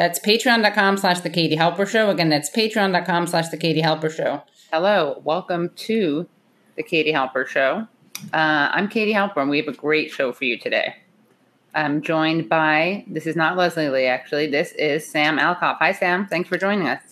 That's 0.00 0.18
patreon.com 0.18 0.96
slash 0.96 1.20
the 1.20 1.28
Katie 1.28 1.58
Halper 1.58 1.86
Show. 1.86 2.08
Again, 2.08 2.30
that's 2.30 2.48
patreon.com 2.48 3.26
slash 3.26 3.48
the 3.48 3.58
Katie 3.58 3.82
Halper 3.82 4.10
Show. 4.10 4.42
Hello, 4.72 5.20
welcome 5.24 5.68
to 5.76 6.26
the 6.76 6.82
Katie 6.82 7.12
Halper 7.12 7.46
Show. 7.46 7.86
Uh, 8.32 8.70
I'm 8.72 8.88
Katie 8.88 9.12
Halper, 9.12 9.36
and 9.42 9.50
we 9.50 9.58
have 9.58 9.68
a 9.68 9.74
great 9.74 10.10
show 10.10 10.32
for 10.32 10.46
you 10.46 10.58
today. 10.58 10.94
I'm 11.74 12.00
joined 12.00 12.48
by, 12.48 13.04
this 13.08 13.26
is 13.26 13.36
not 13.36 13.58
Leslie 13.58 13.90
Lee, 13.90 14.06
actually. 14.06 14.46
This 14.46 14.72
is 14.72 15.06
Sam 15.06 15.38
Alcoff. 15.38 15.76
Hi, 15.80 15.92
Sam. 15.92 16.26
Thanks 16.26 16.48
for 16.48 16.56
joining 16.56 16.88
us. 16.88 17.02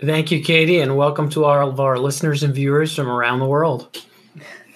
Thank 0.00 0.30
you, 0.30 0.40
Katie, 0.40 0.78
and 0.78 0.96
welcome 0.96 1.30
to 1.30 1.44
all 1.44 1.68
of 1.68 1.80
our 1.80 1.98
listeners 1.98 2.44
and 2.44 2.54
viewers 2.54 2.94
from 2.94 3.08
around 3.08 3.40
the 3.40 3.46
world. 3.46 4.06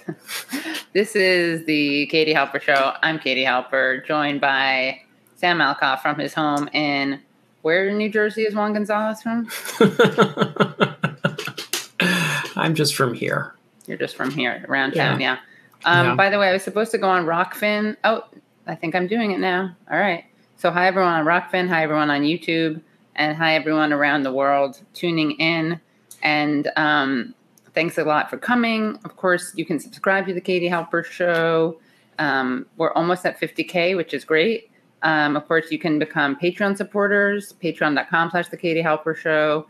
this 0.93 1.15
is 1.15 1.65
the 1.67 2.07
Katie 2.07 2.35
Halper 2.35 2.61
Show. 2.61 2.95
I'm 3.01 3.21
Katie 3.21 3.45
Halper, 3.45 4.05
joined 4.05 4.41
by 4.41 5.03
Sam 5.37 5.59
Alcoff 5.59 6.01
from 6.01 6.19
his 6.19 6.35
home 6.35 6.69
in 6.73 7.21
where 7.65 7.89
in 7.89 7.97
New 7.97 8.11
Jersey 8.11 8.43
is 8.43 8.55
Juan 8.55 8.75
Gonzalez 8.75 9.23
from? 9.23 9.49
I'm 12.57 12.75
just 12.75 12.95
from 12.95 13.15
here. 13.15 13.55
You're 13.87 13.97
just 13.97 14.17
from 14.17 14.31
here, 14.31 14.67
around 14.69 14.93
town, 14.93 15.19
yeah. 15.19 15.39
yeah. 15.85 15.91
Um, 15.91 16.09
yeah. 16.09 16.15
By 16.15 16.29
the 16.29 16.39
way, 16.39 16.51
I 16.51 16.53
was 16.53 16.63
supposed 16.63 16.91
to 16.91 16.99
go 16.99 17.09
on 17.09 17.25
Rokfin. 17.25 17.97
Oh, 18.05 18.25
I 18.67 18.75
think 18.75 18.95
I'm 18.95 19.07
doing 19.07 19.31
it 19.31 19.41
now. 19.41 19.75
All 19.91 19.99
right. 19.99 20.27
So, 20.59 20.71
hi 20.71 20.87
everyone 20.87 21.15
on 21.15 21.25
Rokfin. 21.25 21.69
Hi 21.69 21.83
everyone 21.83 22.11
on 22.11 22.21
YouTube, 22.21 22.83
and 23.17 23.35
hi 23.35 23.55
everyone 23.55 23.95
around 23.95 24.25
the 24.25 24.33
world 24.33 24.83
tuning 24.93 25.31
in. 25.33 25.81
And 26.23 26.71
um, 26.77 27.35
thanks 27.75 27.97
a 27.97 28.05
lot 28.05 28.29
for 28.29 28.37
coming. 28.37 28.99
Of 29.07 29.17
course, 29.17 29.55
you 29.57 29.65
can 29.65 29.81
subscribe 29.81 30.27
to 30.27 30.35
the 30.35 30.43
Katie 30.43 30.69
Halper 30.69 31.03
Show. 31.03 31.79
Um, 32.19 32.67
we're 32.77 32.93
almost 32.93 33.25
at 33.25 33.41
50k, 33.41 33.97
which 33.97 34.13
is 34.13 34.27
great. 34.27 34.71
Um, 35.05 35.37
of 35.37 35.47
course, 35.47 35.71
you 35.71 35.79
can 35.79 35.99
become 35.99 36.37
Patreon 36.37 36.77
supporters. 36.77 37.55
Patreon.com 37.63 38.31
slash 38.31 38.49
the 38.49 38.57
Katie 38.57 38.83
Halper 38.83 39.17
Show. 39.17 39.67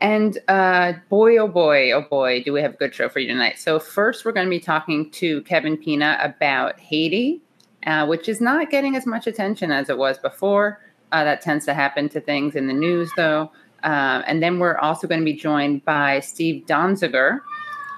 And 0.00 0.38
uh, 0.48 0.94
boy, 1.08 1.38
oh 1.38 1.48
boy, 1.48 1.92
oh 1.92 2.02
boy, 2.02 2.42
do 2.42 2.52
we 2.52 2.60
have 2.60 2.74
a 2.74 2.76
good 2.76 2.94
show 2.94 3.08
for 3.08 3.20
you 3.20 3.28
tonight. 3.28 3.58
So, 3.58 3.78
first, 3.78 4.24
we're 4.24 4.32
going 4.32 4.46
to 4.46 4.50
be 4.50 4.60
talking 4.60 5.10
to 5.12 5.42
Kevin 5.42 5.76
Pina 5.76 6.18
about 6.20 6.78
Haiti, 6.80 7.40
uh, 7.86 8.06
which 8.06 8.28
is 8.28 8.40
not 8.40 8.68
getting 8.68 8.96
as 8.96 9.06
much 9.06 9.26
attention 9.26 9.70
as 9.70 9.88
it 9.88 9.96
was 9.96 10.18
before. 10.18 10.80
Uh, 11.12 11.24
that 11.24 11.40
tends 11.40 11.64
to 11.66 11.74
happen 11.74 12.08
to 12.08 12.20
things 12.20 12.56
in 12.56 12.66
the 12.66 12.72
news, 12.72 13.10
though. 13.16 13.52
Uh, 13.84 14.22
and 14.26 14.42
then 14.42 14.58
we're 14.58 14.78
also 14.78 15.06
going 15.06 15.20
to 15.20 15.24
be 15.24 15.34
joined 15.34 15.84
by 15.84 16.20
Steve 16.20 16.66
Donziger, 16.66 17.40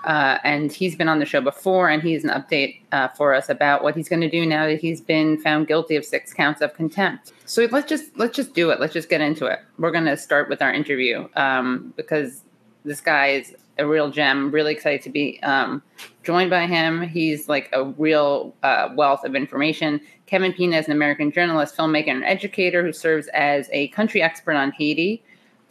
uh, 0.04 0.38
and 0.44 0.72
he's 0.72 0.96
been 0.96 1.08
on 1.08 1.18
the 1.18 1.24
show 1.24 1.40
before, 1.40 1.88
and 1.88 2.02
he's 2.02 2.24
an 2.24 2.30
update 2.30 2.80
uh, 2.92 3.08
for 3.08 3.34
us 3.34 3.48
about 3.48 3.82
what 3.82 3.96
he's 3.96 4.08
going 4.08 4.20
to 4.20 4.30
do 4.30 4.46
now 4.46 4.66
that 4.66 4.80
he's 4.80 5.00
been 5.00 5.40
found 5.40 5.66
guilty 5.66 5.96
of 5.96 6.04
six 6.04 6.32
counts 6.32 6.60
of 6.60 6.74
contempt. 6.74 7.32
So 7.46 7.68
let's 7.70 7.88
just 7.88 8.16
let's 8.16 8.36
just 8.36 8.54
do 8.54 8.70
it. 8.70 8.80
Let's 8.80 8.92
just 8.92 9.08
get 9.08 9.20
into 9.20 9.46
it. 9.46 9.60
We're 9.78 9.90
going 9.90 10.06
to 10.06 10.16
start 10.16 10.48
with 10.48 10.62
our 10.62 10.72
interview 10.72 11.28
um, 11.36 11.92
because 11.96 12.42
this 12.84 13.00
guy 13.00 13.28
is 13.28 13.56
a 13.78 13.86
real 13.86 14.10
gem. 14.10 14.50
Really 14.50 14.72
excited 14.72 15.02
to 15.02 15.10
be 15.10 15.40
um, 15.42 15.82
joined 16.22 16.50
by 16.50 16.66
him. 16.66 17.02
He's 17.02 17.48
like 17.48 17.68
a 17.72 17.84
real 17.84 18.54
uh, 18.62 18.90
wealth 18.94 19.24
of 19.24 19.34
information. 19.34 20.00
Kevin 20.26 20.52
Pina 20.52 20.76
is 20.76 20.86
an 20.86 20.92
American 20.92 21.30
journalist, 21.30 21.76
filmmaker, 21.76 22.08
and 22.08 22.24
educator 22.24 22.84
who 22.84 22.92
serves 22.92 23.28
as 23.28 23.68
a 23.72 23.88
country 23.88 24.22
expert 24.22 24.54
on 24.54 24.72
Haiti 24.72 25.22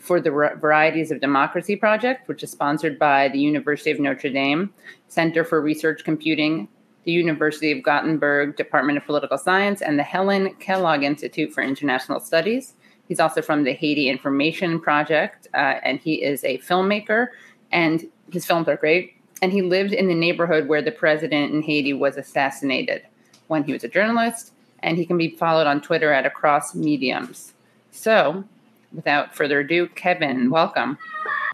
for 0.04 0.20
the 0.20 0.30
Varieties 0.30 1.12
of 1.12 1.22
Democracy 1.22 1.78
Project, 1.78 2.28
which 2.28 2.44
is 2.44 2.52
sponsored 2.52 3.00
by 3.00 3.30
the 3.30 3.40
University 3.40 3.90
of 3.90 4.02
Notre 4.02 4.30
Dame, 4.30 4.74
Center 5.08 5.46
for 5.46 5.62
Research 5.62 6.04
Computing, 6.04 6.68
the 7.06 7.14
University 7.14 7.72
of 7.72 7.82
Gothenburg 7.84 8.58
Department 8.58 8.98
of 8.98 9.06
Political 9.06 9.38
Science, 9.38 9.82
and 9.82 9.98
the 9.98 10.04
Helen 10.04 10.56
Kellogg 10.56 11.04
Institute 11.04 11.54
for 11.54 11.64
International 11.64 12.20
Studies. 12.20 12.74
He's 13.08 13.22
also 13.22 13.42
from 13.42 13.64
the 13.64 13.72
Haiti 13.72 14.10
Information 14.10 14.78
Project, 14.78 15.48
uh, 15.54 15.80
and 15.84 16.00
he 16.00 16.22
is 16.22 16.44
a 16.44 16.58
filmmaker, 16.58 17.28
and 17.72 18.04
his 18.30 18.46
films 18.46 18.68
are 18.68 18.76
great. 18.76 19.16
And 19.42 19.54
he 19.54 19.62
lived 19.62 19.94
in 19.94 20.10
the 20.10 20.16
neighborhood 20.16 20.68
where 20.68 20.82
the 20.82 20.92
president 20.92 21.54
in 21.54 21.62
Haiti 21.62 21.94
was 21.94 22.18
assassinated 22.18 23.04
when 23.48 23.64
he 23.64 23.72
was 23.72 23.86
a 23.86 23.90
journalist, 23.90 24.52
and 24.80 24.98
he 24.98 25.06
can 25.06 25.18
be 25.18 25.30
followed 25.30 25.68
on 25.68 25.80
Twitter 25.80 26.12
at 26.12 26.26
Across 26.26 26.76
Mediums. 26.76 27.54
So, 27.92 28.44
without 28.94 29.36
further 29.36 29.60
ado, 29.60 29.88
Kevin, 29.90 30.50
welcome. 30.50 30.98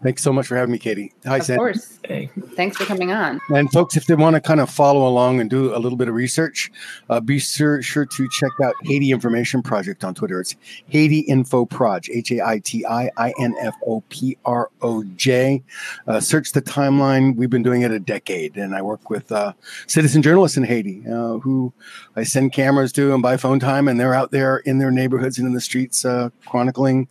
Thanks 0.02 0.22
so 0.22 0.32
much 0.32 0.46
for 0.46 0.56
having 0.56 0.72
me, 0.72 0.78
Katie. 0.78 1.12
Hi, 1.26 1.36
of 1.36 1.42
Sam. 1.44 1.56
Of 1.56 1.58
course. 1.58 1.98
Hey. 2.04 2.30
Thanks 2.54 2.78
for 2.78 2.86
coming 2.86 3.12
on. 3.12 3.38
And 3.54 3.70
folks, 3.70 3.98
if 3.98 4.06
they 4.06 4.14
want 4.14 4.34
to 4.34 4.40
kind 4.40 4.58
of 4.58 4.70
follow 4.70 5.06
along 5.06 5.40
and 5.40 5.50
do 5.50 5.74
a 5.74 5.78
little 5.78 5.98
bit 5.98 6.08
of 6.08 6.14
research, 6.14 6.72
uh, 7.10 7.20
be 7.20 7.38
sure, 7.38 7.82
sure 7.82 8.06
to 8.06 8.28
check 8.30 8.50
out 8.64 8.74
Haiti 8.84 9.10
Information 9.10 9.62
Project 9.62 10.02
on 10.02 10.14
Twitter. 10.14 10.40
It's 10.40 10.56
Haiti 10.86 11.20
Info 11.20 11.66
Proj, 11.66 12.08
H 12.08 12.32
A 12.32 12.44
I 12.44 12.60
T 12.60 12.84
I 12.86 13.10
I 13.18 13.34
N 13.38 13.54
F 13.60 13.74
O 13.86 14.02
P 14.08 14.38
R 14.46 14.70
O 14.80 15.04
J. 15.16 15.62
Uh, 16.06 16.18
search 16.18 16.52
the 16.52 16.62
timeline. 16.62 17.36
We've 17.36 17.50
been 17.50 17.62
doing 17.62 17.82
it 17.82 17.90
a 17.90 18.00
decade, 18.00 18.56
and 18.56 18.74
I 18.74 18.80
work 18.80 19.10
with 19.10 19.30
uh, 19.30 19.52
citizen 19.86 20.22
journalists 20.22 20.56
in 20.56 20.64
Haiti 20.64 21.02
uh, 21.06 21.38
who 21.38 21.74
I 22.16 22.22
send 22.22 22.54
cameras 22.54 22.90
to 22.92 23.12
and 23.12 23.22
buy 23.22 23.36
phone 23.36 23.60
time, 23.60 23.86
and 23.86 24.00
they're 24.00 24.14
out 24.14 24.30
there 24.30 24.58
in 24.58 24.78
their 24.78 24.90
neighborhoods 24.90 25.38
and 25.38 25.46
in 25.46 25.52
the 25.52 25.60
streets 25.60 26.06
uh, 26.06 26.30
chronicling 26.46 27.06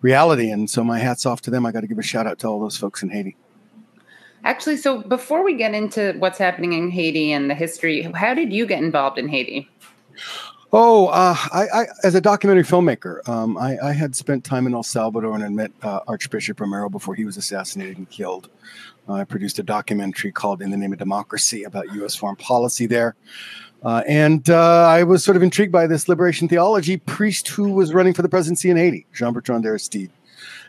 reality. 0.00 0.50
And 0.50 0.68
so 0.68 0.84
my 0.84 0.98
hat's 0.98 1.26
off 1.26 1.40
to 1.42 1.50
them. 1.50 1.66
I 1.66 1.72
got 1.72 1.80
to 1.80 1.86
give 1.86 1.98
a 1.98 2.02
shout 2.02 2.26
out 2.26 2.38
to 2.40 2.48
all 2.48 2.60
those 2.60 2.76
folks 2.76 3.02
in 3.02 3.10
Haiti. 3.10 3.36
Actually, 4.44 4.76
so 4.76 5.02
before 5.02 5.44
we 5.44 5.54
get 5.54 5.74
into 5.74 6.14
what's 6.18 6.38
happening 6.38 6.72
in 6.72 6.90
Haiti 6.90 7.32
and 7.32 7.50
the 7.50 7.54
history, 7.54 8.02
how 8.14 8.34
did 8.34 8.52
you 8.52 8.66
get 8.66 8.82
involved 8.82 9.18
in 9.18 9.28
Haiti? 9.28 9.68
Oh, 10.72 11.06
uh, 11.06 11.34
I, 11.52 11.66
I, 11.72 11.86
as 12.04 12.14
a 12.14 12.20
documentary 12.20 12.62
filmmaker, 12.62 13.26
um, 13.26 13.56
I, 13.56 13.78
I, 13.82 13.92
had 13.92 14.14
spent 14.14 14.44
time 14.44 14.66
in 14.66 14.74
El 14.74 14.82
Salvador 14.82 15.32
and 15.32 15.42
had 15.42 15.52
met 15.52 15.72
uh, 15.82 16.00
Archbishop 16.06 16.60
Romero 16.60 16.90
before 16.90 17.14
he 17.14 17.24
was 17.24 17.38
assassinated 17.38 17.96
and 17.96 18.08
killed. 18.10 18.50
Uh, 19.08 19.14
I 19.14 19.24
produced 19.24 19.58
a 19.58 19.62
documentary 19.62 20.30
called 20.30 20.60
"In 20.60 20.70
the 20.70 20.76
Name 20.76 20.92
of 20.92 20.98
Democracy" 20.98 21.64
about 21.64 21.90
U.S. 21.94 22.14
foreign 22.14 22.36
policy 22.36 22.84
there. 22.84 23.16
Uh, 23.82 24.02
and 24.08 24.50
uh, 24.50 24.86
I 24.88 25.04
was 25.04 25.22
sort 25.22 25.36
of 25.36 25.42
intrigued 25.42 25.72
by 25.72 25.86
this 25.86 26.08
liberation 26.08 26.48
theology 26.48 26.96
priest 26.96 27.48
who 27.48 27.72
was 27.72 27.94
running 27.94 28.14
for 28.14 28.22
the 28.22 28.28
presidency 28.28 28.70
in 28.70 28.76
Haiti, 28.76 29.06
Jean 29.12 29.32
Bertrand 29.32 29.64
Aristide. 29.64 30.10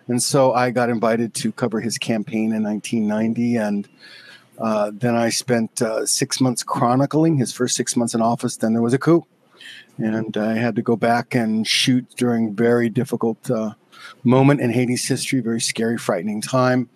And 0.08 0.22
so 0.22 0.54
I 0.54 0.72
got 0.72 0.90
invited 0.90 1.34
to 1.36 1.52
cover 1.52 1.82
his 1.82 1.98
campaign 1.98 2.54
in 2.54 2.64
1990. 2.64 3.56
And 3.58 3.88
uh, 4.60 4.92
then 4.94 5.16
I 5.16 5.30
spent 5.30 5.82
uh, 5.82 6.06
six 6.06 6.42
months 6.42 6.64
chronicling 6.64 7.38
his 7.38 7.54
first 7.54 7.76
six 7.76 7.96
months 7.96 8.14
in 8.14 8.22
office. 8.22 8.58
Then 8.58 8.74
there 8.74 8.82
was 8.82 8.94
a 8.94 9.00
coup. 9.00 9.26
And 9.98 10.38
I 10.38 10.54
had 10.54 10.76
to 10.78 10.82
go 10.82 10.96
back 10.96 11.36
and 11.36 11.68
shoot 11.68 12.08
during 12.16 12.56
very 12.56 12.90
difficult 12.90 13.52
uh, 13.52 13.74
moment 14.24 14.62
in 14.62 14.72
Haiti's 14.72 15.08
history, 15.08 15.42
very 15.42 15.62
scary, 15.62 15.98
frightening 15.98 16.42
time. 16.42 16.90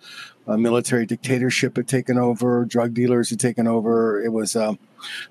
A 0.46 0.58
military 0.58 1.06
dictatorship 1.06 1.76
had 1.76 1.88
taken 1.88 2.18
over, 2.18 2.64
drug 2.64 2.92
dealers 2.92 3.30
had 3.30 3.40
taken 3.40 3.66
over. 3.66 4.22
It 4.22 4.30
was 4.30 4.56
uh, 4.56 4.74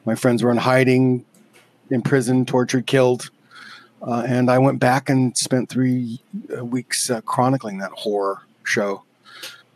my 0.06 0.16
friends 0.16 0.44
were 0.44 0.51
in 0.51 0.57
hiding, 0.57 1.25
in 1.90 2.01
prison, 2.01 2.46
tortured, 2.46 2.88
killed. 2.88 3.29
Uh, 4.02 4.23
and 4.28 4.50
I 4.50 4.57
went 4.57 4.79
back 4.79 5.09
and 5.09 5.38
spent 5.38 5.69
three 5.69 6.19
uh, 6.56 6.66
weeks 6.66 7.09
uh, 7.09 7.22
chronicling 7.22 7.78
that 7.78 7.91
horror 7.91 8.41
show. 8.63 9.03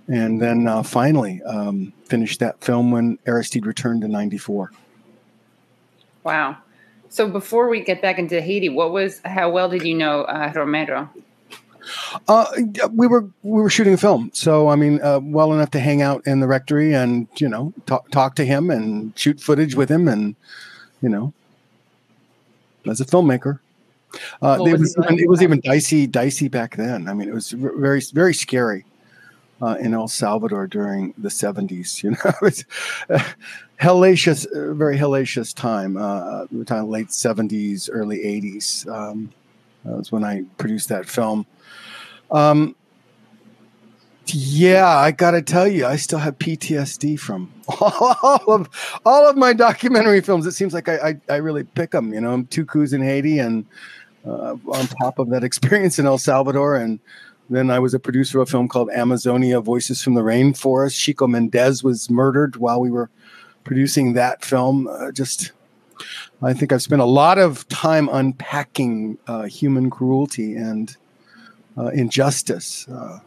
And 0.07 0.41
then 0.41 0.67
uh, 0.67 0.83
finally 0.83 1.41
um, 1.43 1.93
finished 2.05 2.39
that 2.39 2.61
film 2.61 2.91
when 2.91 3.19
Aristide 3.25 3.65
returned 3.65 4.03
in 4.03 4.11
94. 4.11 4.71
Wow. 6.23 6.57
So 7.09 7.29
before 7.29 7.69
we 7.69 7.81
get 7.81 8.01
back 8.01 8.19
into 8.19 8.41
Haiti, 8.41 8.69
what 8.69 8.91
was, 8.91 9.21
how 9.23 9.49
well 9.49 9.69
did 9.69 9.83
you 9.83 9.95
know 9.95 10.23
uh, 10.23 10.51
Romero? 10.55 11.09
Uh, 12.27 12.45
we 12.91 13.07
were 13.07 13.29
we 13.43 13.61
were 13.61 13.69
shooting 13.69 13.93
a 13.93 13.97
film, 13.97 14.29
so 14.33 14.69
I 14.69 14.75
mean, 14.75 15.01
uh, 15.01 15.19
well 15.21 15.53
enough 15.53 15.71
to 15.71 15.79
hang 15.79 16.01
out 16.01 16.25
in 16.25 16.39
the 16.39 16.47
rectory 16.47 16.93
and 16.93 17.27
you 17.37 17.47
know 17.47 17.73
talk 17.85 18.09
talk 18.11 18.35
to 18.35 18.45
him 18.45 18.69
and 18.69 19.17
shoot 19.17 19.39
footage 19.39 19.75
with 19.75 19.89
him, 19.89 20.07
and 20.07 20.35
you 21.01 21.09
know, 21.09 21.33
as 22.89 22.99
a 22.99 23.05
filmmaker, 23.05 23.59
uh, 24.41 24.57
it 24.65 24.79
was, 24.79 24.97
even, 24.97 25.19
it 25.19 25.29
was 25.29 25.41
even 25.41 25.59
dicey 25.61 26.07
dicey 26.07 26.47
back 26.47 26.75
then. 26.75 27.07
I 27.07 27.13
mean, 27.13 27.29
it 27.29 27.33
was 27.33 27.51
very 27.51 28.01
very 28.13 28.33
scary 28.33 28.85
uh, 29.62 29.77
in 29.79 29.94
El 29.94 30.07
Salvador 30.07 30.67
during 30.67 31.13
the 31.17 31.29
seventies. 31.29 32.03
You 32.03 32.12
know, 32.12 32.17
it's 32.41 32.63
uh, 33.09 33.23
hellacious, 33.79 34.47
very 34.75 34.97
hellacious 34.97 35.53
time. 35.53 35.97
Uh, 35.97 36.45
the 36.51 36.65
time 36.65 36.89
late 36.89 37.12
seventies, 37.12 37.89
early 37.89 38.23
eighties. 38.23 38.88
Um, 38.89 39.31
that 39.85 39.95
was 39.95 40.12
when 40.12 40.23
I 40.23 40.44
produced 40.57 40.89
that 40.89 41.06
film. 41.07 41.45
Um, 42.31 42.75
yeah, 44.33 44.88
I 44.88 45.12
got 45.12 45.31
to 45.31 45.41
tell 45.41 45.68
you, 45.68 45.85
I 45.85 45.95
still 45.95 46.19
have 46.19 46.38
PTSD 46.38 47.19
from 47.19 47.51
all 47.81 48.44
of 48.47 49.00
all 49.06 49.29
of 49.29 49.38
my 49.38 49.53
documentary 49.53 50.21
films. 50.21 50.45
It 50.45 50.51
seems 50.51 50.74
like 50.74 50.89
I 50.89 50.97
I, 51.29 51.33
I 51.33 51.35
really 51.38 51.63
pick 51.63 51.91
them. 51.91 52.13
You 52.13 52.21
know, 52.21 52.33
I'm 52.33 52.45
two 52.47 52.65
coups 52.65 52.94
in 52.94 53.01
Haiti, 53.01 53.39
and 53.39 53.65
uh, 54.25 54.56
on 54.68 54.88
top 54.88 55.19
of 55.19 55.29
that 55.29 55.44
experience 55.45 55.97
in 56.00 56.06
El 56.06 56.18
Salvador, 56.18 56.75
and 56.75 57.00
then 57.50 57.71
I 57.71 57.79
was 57.79 57.94
a 57.94 58.00
producer 58.00 58.39
of 58.39 58.47
a 58.47 58.51
film 58.51 58.68
called 58.68 58.89
Amazonia: 58.89 59.62
Voices 59.62 60.01
from 60.01 60.15
the 60.15 60.21
Rainforest. 60.21 61.00
Chico 61.00 61.27
Mendes 61.27 61.83
was 61.83 62.09
murdered 62.09 62.57
while 62.57 62.81
we 62.81 62.91
were 62.91 63.09
producing 63.63 64.13
that 64.13 64.44
film. 64.44 64.88
Uh, 64.88 65.12
just, 65.12 65.51
I 66.41 66.53
think 66.53 66.74
I've 66.74 66.81
spent 66.81 67.01
a 67.01 67.06
lot 67.06 67.38
of 67.38 67.68
time 67.69 68.09
unpacking 68.12 69.18
uh, 69.27 69.44
human 69.44 69.89
cruelty 69.89 70.56
and 70.56 70.95
uh, 71.77 71.88
injustice 71.88 72.88
uh, 72.88 73.19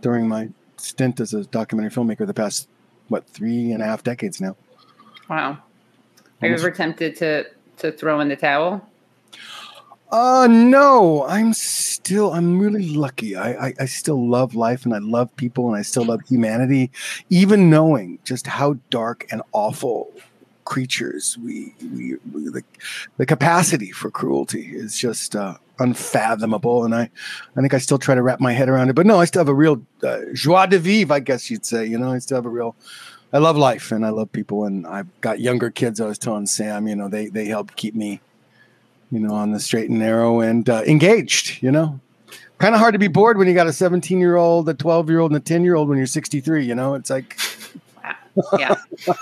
during 0.00 0.28
my 0.28 0.48
stint 0.76 1.20
as 1.20 1.34
a 1.34 1.44
documentary 1.44 1.90
filmmaker 1.90 2.26
the 2.26 2.34
past 2.34 2.68
what 3.08 3.26
three 3.28 3.72
and 3.72 3.82
a 3.82 3.86
half 3.86 4.02
decades 4.02 4.40
now. 4.40 4.56
Wow. 5.28 5.58
Are 6.42 6.48
you 6.48 6.54
ever 6.54 6.70
tempted 6.70 7.16
to 7.16 7.46
to 7.78 7.92
throw 7.92 8.20
in 8.20 8.28
the 8.28 8.36
towel? 8.36 8.86
Uh 10.10 10.46
no, 10.48 11.24
I'm 11.26 11.52
still 11.52 12.32
I'm 12.32 12.58
really 12.58 12.88
lucky. 12.88 13.36
I, 13.36 13.68
I, 13.68 13.74
I 13.80 13.84
still 13.86 14.28
love 14.28 14.54
life 14.54 14.84
and 14.84 14.94
I 14.94 14.98
love 14.98 15.34
people 15.36 15.68
and 15.68 15.76
I 15.76 15.82
still 15.82 16.04
love 16.04 16.20
humanity, 16.28 16.90
even 17.30 17.70
knowing 17.70 18.18
just 18.24 18.46
how 18.46 18.76
dark 18.90 19.26
and 19.30 19.42
awful 19.52 20.12
creatures 20.64 21.38
we 21.42 21.74
we, 21.80 22.16
we 22.32 22.48
the, 22.50 22.62
the 23.16 23.26
capacity 23.26 23.90
for 23.92 24.10
cruelty 24.10 24.72
is 24.74 24.98
just 24.98 25.34
uh, 25.34 25.56
unfathomable 25.78 26.84
and 26.84 26.94
I 26.94 27.10
I 27.56 27.60
think 27.60 27.74
I 27.74 27.78
still 27.78 27.98
try 27.98 28.14
to 28.14 28.22
wrap 28.22 28.40
my 28.40 28.52
head 28.52 28.68
around 28.68 28.88
it. 28.90 28.94
But 28.94 29.06
no, 29.06 29.20
I 29.20 29.24
still 29.24 29.40
have 29.40 29.48
a 29.48 29.54
real 29.54 29.82
uh, 30.02 30.20
joie 30.32 30.66
de 30.66 30.78
vivre, 30.78 31.14
I 31.14 31.20
guess 31.20 31.50
you'd 31.50 31.66
say. 31.66 31.86
You 31.86 31.98
know, 31.98 32.12
I 32.12 32.18
still 32.18 32.36
have 32.36 32.46
a 32.46 32.50
real 32.50 32.76
I 33.32 33.38
love 33.38 33.56
life 33.56 33.92
and 33.92 34.06
I 34.06 34.10
love 34.10 34.32
people 34.32 34.64
and 34.64 34.86
I've 34.86 35.08
got 35.20 35.40
younger 35.40 35.70
kids. 35.70 36.00
I 36.00 36.06
was 36.06 36.18
telling 36.18 36.46
Sam, 36.46 36.88
you 36.88 36.96
know, 36.96 37.08
they 37.08 37.26
they 37.28 37.46
help 37.46 37.76
keep 37.76 37.94
me 37.94 38.20
you 39.10 39.20
know, 39.20 39.34
on 39.34 39.52
the 39.52 39.60
straight 39.60 39.90
and 39.90 39.98
narrow 39.98 40.40
and 40.40 40.68
uh, 40.68 40.82
engaged, 40.86 41.62
you 41.62 41.70
know. 41.70 42.00
Kind 42.58 42.74
of 42.74 42.80
hard 42.80 42.94
to 42.94 42.98
be 42.98 43.08
bored 43.08 43.36
when 43.36 43.46
you 43.46 43.54
got 43.54 43.66
a 43.66 43.72
17 43.72 44.18
year 44.18 44.36
old, 44.36 44.68
a 44.68 44.74
12 44.74 45.10
year 45.10 45.20
old, 45.20 45.30
and 45.30 45.36
a 45.36 45.40
10 45.40 45.62
year 45.62 45.74
old 45.74 45.88
when 45.88 45.98
you're 45.98 46.06
63, 46.06 46.64
you 46.64 46.74
know? 46.74 46.94
It's 46.94 47.10
like. 47.10 47.38
wow. 48.02 48.14
Yeah, 48.58 48.74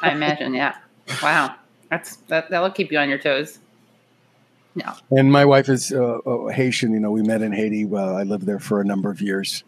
I 0.02 0.12
imagine. 0.12 0.54
Yeah. 0.54 0.76
Wow. 1.22 1.56
That's 1.90 2.16
that, 2.28 2.50
that'll 2.50 2.70
keep 2.70 2.92
you 2.92 2.98
on 2.98 3.08
your 3.08 3.18
toes. 3.18 3.58
Yeah. 4.74 4.94
And 5.10 5.30
my 5.30 5.44
wife 5.44 5.68
is 5.68 5.92
uh, 5.92 6.18
uh 6.26 6.48
Haitian. 6.48 6.92
You 6.92 7.00
know, 7.00 7.10
we 7.10 7.22
met 7.22 7.42
in 7.42 7.52
Haiti. 7.52 7.84
Well, 7.84 8.16
I 8.16 8.22
lived 8.22 8.46
there 8.46 8.58
for 8.58 8.80
a 8.80 8.84
number 8.84 9.10
of 9.10 9.20
years. 9.20 9.64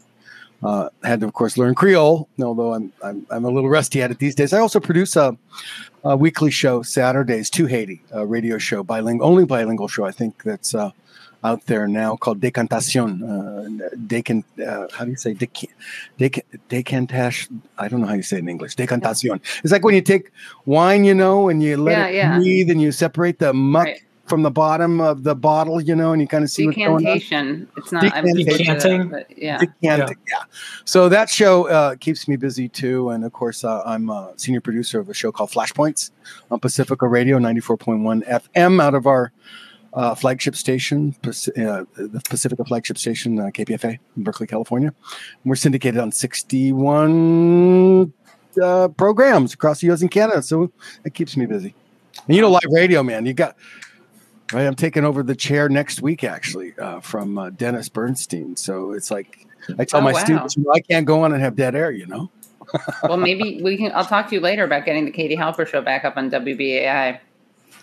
Uh, 0.63 0.89
had 1.05 1.21
to, 1.21 1.27
of 1.27 1.35
course, 1.35 1.59
learn 1.59 1.75
Creole, 1.75 2.29
although 2.43 2.73
I'm, 2.73 2.93
I'm, 3.05 3.27
I'm 3.31 3.45
a 3.45 3.51
little 3.51 3.69
rusty 3.69 4.03
at 4.03 4.11
it 4.11 4.19
these 4.19 4.35
days. 4.35 4.53
I 4.53 4.59
also 4.59 4.81
produce 4.81 5.15
a, 5.15 5.37
a 6.03 6.17
weekly 6.17 6.51
show 6.51 6.83
Saturdays 6.83 7.51
to 7.51 7.67
Haiti, 7.67 8.01
a 8.11 8.25
radio 8.25 8.57
show, 8.57 8.83
bilingual, 8.83 9.29
only 9.29 9.45
bilingual 9.45 9.87
show 9.87 10.05
I 10.05 10.13
think 10.13 10.43
that's 10.45 10.75
uh, 10.75 10.93
out 11.45 11.67
there 11.67 11.87
now 11.87 12.17
called 12.17 12.41
Decantacion. 12.41 13.23
Uh, 13.23 13.91
decant, 14.07 14.47
uh, 14.67 14.89
how 14.93 15.05
do 15.05 15.11
you 15.11 15.17
say 15.17 15.35
dec- 15.35 15.69
dec- 16.19 16.43
decantash? 16.71 17.49
I 17.77 17.89
don't 17.89 18.01
know 18.01 18.07
how 18.07 18.15
you 18.15 18.23
say 18.23 18.37
it 18.37 18.41
in 18.41 18.49
English. 18.49 18.77
Decantacion. 18.77 19.41
It's 19.63 19.73
like 19.73 19.85
when 19.85 19.95
you 19.95 20.01
take 20.01 20.33
wine, 20.65 21.05
you 21.05 21.15
know, 21.15 21.51
and 21.51 21.63
you 21.63 21.77
let 21.77 21.99
yeah, 21.99 22.07
it 22.07 22.15
yeah. 22.15 22.39
breathe, 22.39 22.71
and 22.71 22.81
you 22.81 22.93
separate 22.93 23.39
the 23.39 23.53
muck. 23.53 23.85
Right 23.85 24.01
from 24.27 24.43
the 24.43 24.51
bottom 24.51 25.01
of 25.01 25.23
the 25.23 25.35
bottle, 25.35 25.81
you 25.81 25.95
know, 25.95 26.13
and 26.13 26.21
you 26.21 26.29
kind 26.29 26.45
of 26.45 26.51
see 26.51 26.67
decantation. 26.67 27.69
It's 27.77 27.93
not 27.93 28.03
decanting, 28.03 29.09
but 29.09 29.27
yeah. 29.37 29.59
Decanting, 29.59 30.17
yeah. 30.29 30.43
So 30.85 31.09
that 31.09 31.31
show 31.31 31.69
uh, 31.69 31.97
keeps 31.97 32.29
me 32.29 32.37
busy 32.37 32.69
too, 32.69 33.11
and 33.11 33.25
of 33.25 33.33
course, 33.33 33.65
uh, 33.65 33.83
I'm 33.87 34.11
a 34.11 34.33
senior 34.37 34.61
producer 34.61 35.01
of 35.01 35.09
a 35.09 35.15
show 35.15 35.33
called 35.33 35.51
Flashpoints 35.51 36.11
on 36.51 36.61
Pacifica 36.61 37.07
Radio, 37.07 37.39
94.1 37.39 38.27
FM, 38.29 38.83
out 38.83 38.95
of 38.95 39.07
our 39.07 39.33
uh, 39.95 40.15
flagship 40.15 40.57
station, 40.57 41.17
uh, 41.25 41.31
the 41.97 42.21
Pacifica 42.29 42.65
flagship 42.65 42.99
station, 42.99 43.41
uh, 43.41 43.45
KPFA 43.45 43.99
in 44.17 44.23
Berkeley, 44.23 44.47
California. 44.47 44.93
we're 45.45 45.57
syndicated 45.57 45.99
on 45.99 46.13
61 46.13 48.13
uh, 48.63 48.89
programs 48.89 49.55
across 49.55 49.81
the 49.81 49.87
U.S. 49.89 50.03
and 50.03 50.11
Canada, 50.11 50.43
so 50.43 50.71
it 51.05 51.15
keeps 51.15 51.37
me 51.37 51.47
busy. 51.47 51.75
And 52.27 52.37
you 52.37 52.43
know, 52.43 52.51
live 52.51 52.63
radio, 52.71 53.03
man, 53.03 53.27
you 53.27 53.35
got 53.35 53.57
Right, 54.53 54.67
I'm 54.67 54.77
taking 54.77 55.05
over 55.05 55.23
the 55.23 55.35
chair 55.35 55.69
next 55.69 56.03
week, 56.03 56.23
actually, 56.23 56.79
uh, 56.79 57.01
from 57.01 57.37
uh, 57.37 57.51
Dennis 57.51 57.89
Bernstein. 57.89 58.55
So 58.57 58.93
it's 58.93 59.11
like 59.11 59.47
I 59.79 59.85
tell 59.85 60.01
oh, 60.01 60.05
my 60.05 60.13
wow. 60.13 60.21
students, 60.21 60.57
I 60.73 60.81
can't 60.81 61.05
go 61.05 61.25
on 61.25 61.33
and 61.33 61.43
have 61.43 61.57
dead 61.57 61.75
air, 61.75 61.91
you 61.91 62.07
know. 62.07 62.31
well, 63.03 63.17
maybe 63.17 63.61
we 63.63 63.77
can. 63.77 63.93
I'll 63.93 64.05
talk 64.05 64.29
to 64.29 64.35
you 64.35 64.41
later 64.41 64.65
about 64.65 64.85
getting 64.85 65.05
the 65.05 65.11
Katie 65.11 65.37
Halper 65.37 65.67
show 65.67 65.81
back 65.81 66.05
up 66.05 66.17
on 66.17 66.31
WBAI. 66.31 67.19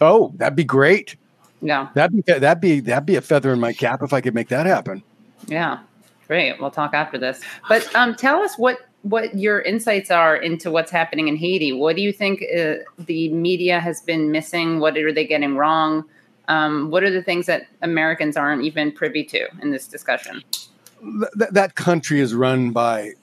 Oh, 0.01 0.33
that'd 0.37 0.55
be 0.55 0.63
great. 0.63 1.15
Yeah, 1.61 1.89
that'd 1.93 2.15
be 2.15 2.21
that'd 2.21 2.61
be 2.61 2.79
that'd 2.81 3.05
be 3.05 3.15
a 3.15 3.21
feather 3.21 3.53
in 3.53 3.59
my 3.59 3.73
cap 3.73 4.01
if 4.01 4.13
I 4.13 4.21
could 4.21 4.33
make 4.33 4.49
that 4.49 4.65
happen. 4.65 5.03
Yeah, 5.47 5.79
great. 6.27 6.59
We'll 6.59 6.71
talk 6.71 6.93
after 6.93 7.17
this. 7.17 7.41
But 7.69 7.93
um, 7.95 8.15
tell 8.15 8.41
us 8.41 8.57
what 8.57 8.79
what 9.03 9.37
your 9.37 9.61
insights 9.61 10.11
are 10.11 10.35
into 10.35 10.71
what's 10.71 10.91
happening 10.91 11.27
in 11.27 11.35
Haiti. 11.35 11.71
What 11.73 11.95
do 11.95 12.01
you 12.01 12.11
think 12.11 12.43
uh, 12.43 12.75
the 12.99 13.29
media 13.29 13.79
has 13.79 14.01
been 14.01 14.31
missing? 14.31 14.79
What 14.79 14.97
are 14.97 15.13
they 15.13 15.25
getting 15.25 15.55
wrong? 15.55 16.05
Um, 16.47 16.91
what 16.91 17.03
are 17.03 17.11
the 17.11 17.23
things 17.23 17.45
that 17.45 17.67
Americans 17.81 18.35
aren't 18.35 18.63
even 18.63 18.91
privy 18.91 19.23
to 19.25 19.47
in 19.61 19.71
this 19.71 19.87
discussion? 19.87 20.43
Th- 21.01 21.51
that 21.51 21.75
country 21.75 22.19
is 22.19 22.33
run 22.33 22.71
by 22.71 23.13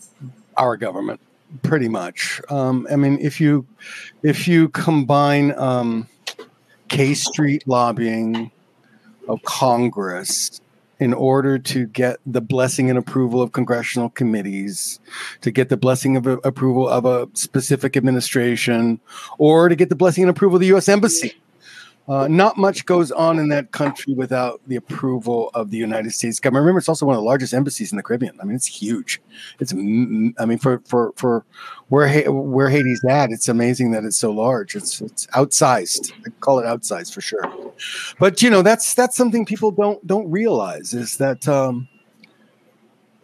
our 0.56 0.76
government, 0.76 1.20
pretty 1.62 1.88
much. 1.88 2.40
Um, 2.49 2.87
I 2.90 2.96
mean, 2.96 3.19
if 3.20 3.40
you 3.40 3.67
if 4.22 4.49
you 4.49 4.69
combine 4.70 5.58
um, 5.58 6.08
K 6.88 7.14
Street 7.14 7.64
lobbying 7.67 8.50
of 9.28 9.43
Congress 9.43 10.61
in 10.99 11.14
order 11.14 11.58
to 11.58 11.87
get 11.87 12.19
the 12.26 12.43
blessing 12.43 12.90
and 12.90 12.99
approval 12.99 13.40
of 13.40 13.52
congressional 13.52 14.11
committees, 14.11 15.00
to 15.40 15.50
get 15.50 15.70
the 15.70 15.76
blessing 15.76 16.14
of 16.16 16.26
approval 16.26 16.87
of 16.88 17.06
a 17.06 17.26
specific 17.32 17.96
administration, 17.96 19.00
or 19.38 19.70
to 19.70 19.75
get 19.75 19.88
the 19.88 19.94
blessing 19.94 20.25
and 20.25 20.31
approval 20.31 20.56
of 20.56 20.61
the 20.61 20.66
U.S. 20.69 20.88
Embassy 20.88 21.39
uh, 22.10 22.26
not 22.26 22.56
much 22.56 22.86
goes 22.86 23.12
on 23.12 23.38
in 23.38 23.48
that 23.50 23.70
country 23.70 24.14
without 24.14 24.60
the 24.66 24.74
approval 24.74 25.48
of 25.54 25.70
the 25.70 25.76
United 25.76 26.10
States 26.10 26.40
government. 26.40 26.64
Remember, 26.64 26.80
it's 26.80 26.88
also 26.88 27.06
one 27.06 27.14
of 27.14 27.20
the 27.20 27.24
largest 27.24 27.54
embassies 27.54 27.92
in 27.92 27.96
the 27.96 28.02
Caribbean. 28.02 28.36
I 28.40 28.44
mean, 28.44 28.56
it's 28.56 28.66
huge. 28.66 29.22
It's, 29.60 29.72
I 29.72 29.76
mean, 29.76 30.58
for 30.58 30.80
for 30.86 31.12
for 31.14 31.44
where 31.88 32.08
where 32.32 32.68
Haiti's 32.68 33.04
at, 33.08 33.30
it's 33.30 33.48
amazing 33.48 33.92
that 33.92 34.02
it's 34.02 34.16
so 34.16 34.32
large. 34.32 34.74
It's 34.74 35.00
it's 35.00 35.28
outsized. 35.28 36.12
I 36.26 36.30
call 36.40 36.58
it 36.58 36.64
outsized 36.64 37.14
for 37.14 37.20
sure. 37.20 37.44
But 38.18 38.42
you 38.42 38.50
know, 38.50 38.62
that's 38.62 38.92
that's 38.92 39.16
something 39.16 39.46
people 39.46 39.70
don't 39.70 40.04
don't 40.04 40.28
realize 40.28 40.92
is 40.94 41.16
that. 41.18 41.46
Um, 41.46 41.88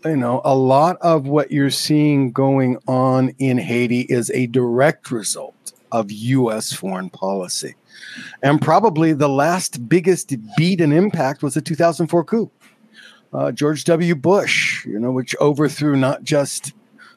you 0.04 0.16
know, 0.16 0.40
a 0.44 0.54
lot 0.54 0.98
of 1.00 1.26
what 1.26 1.50
you're 1.50 1.68
seeing 1.68 2.30
going 2.30 2.78
on 2.86 3.30
in 3.40 3.58
Haiti 3.58 4.02
is 4.02 4.30
a 4.30 4.46
direct 4.46 5.10
result 5.10 5.72
of 5.90 6.12
U.S. 6.12 6.72
foreign 6.72 7.10
policy. 7.10 7.74
And 8.42 8.60
probably 8.60 9.12
the 9.12 9.28
last 9.28 9.88
biggest 9.88 10.34
beat 10.56 10.80
and 10.80 10.92
impact 10.92 11.42
was 11.42 11.54
the 11.54 11.60
2004 11.60 12.24
coup. 12.24 12.50
Uh, 13.32 13.52
George 13.52 13.84
W. 13.84 14.14
Bush, 14.14 14.84
you 14.86 14.98
know, 14.98 15.10
which 15.10 15.34
overthrew 15.40 15.96
not 15.96 16.22
just 16.22 16.72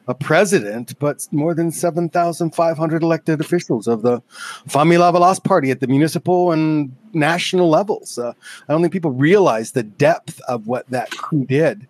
a 0.08 0.14
president, 0.14 0.98
but 0.98 1.26
more 1.30 1.54
than 1.54 1.70
7,500 1.70 3.02
elected 3.02 3.40
officials 3.40 3.86
of 3.86 4.02
the 4.02 4.20
Famille 4.66 5.00
Lavalas 5.00 5.42
party 5.42 5.70
at 5.70 5.80
the 5.80 5.86
municipal 5.86 6.52
and 6.52 6.94
national 7.12 7.68
levels. 7.68 8.18
Uh, 8.18 8.32
I 8.68 8.72
don't 8.72 8.80
think 8.80 8.92
people 8.92 9.12
realize 9.12 9.72
the 9.72 9.84
depth 9.84 10.40
of 10.48 10.66
what 10.66 10.90
that 10.90 11.10
coup 11.12 11.44
did. 11.44 11.86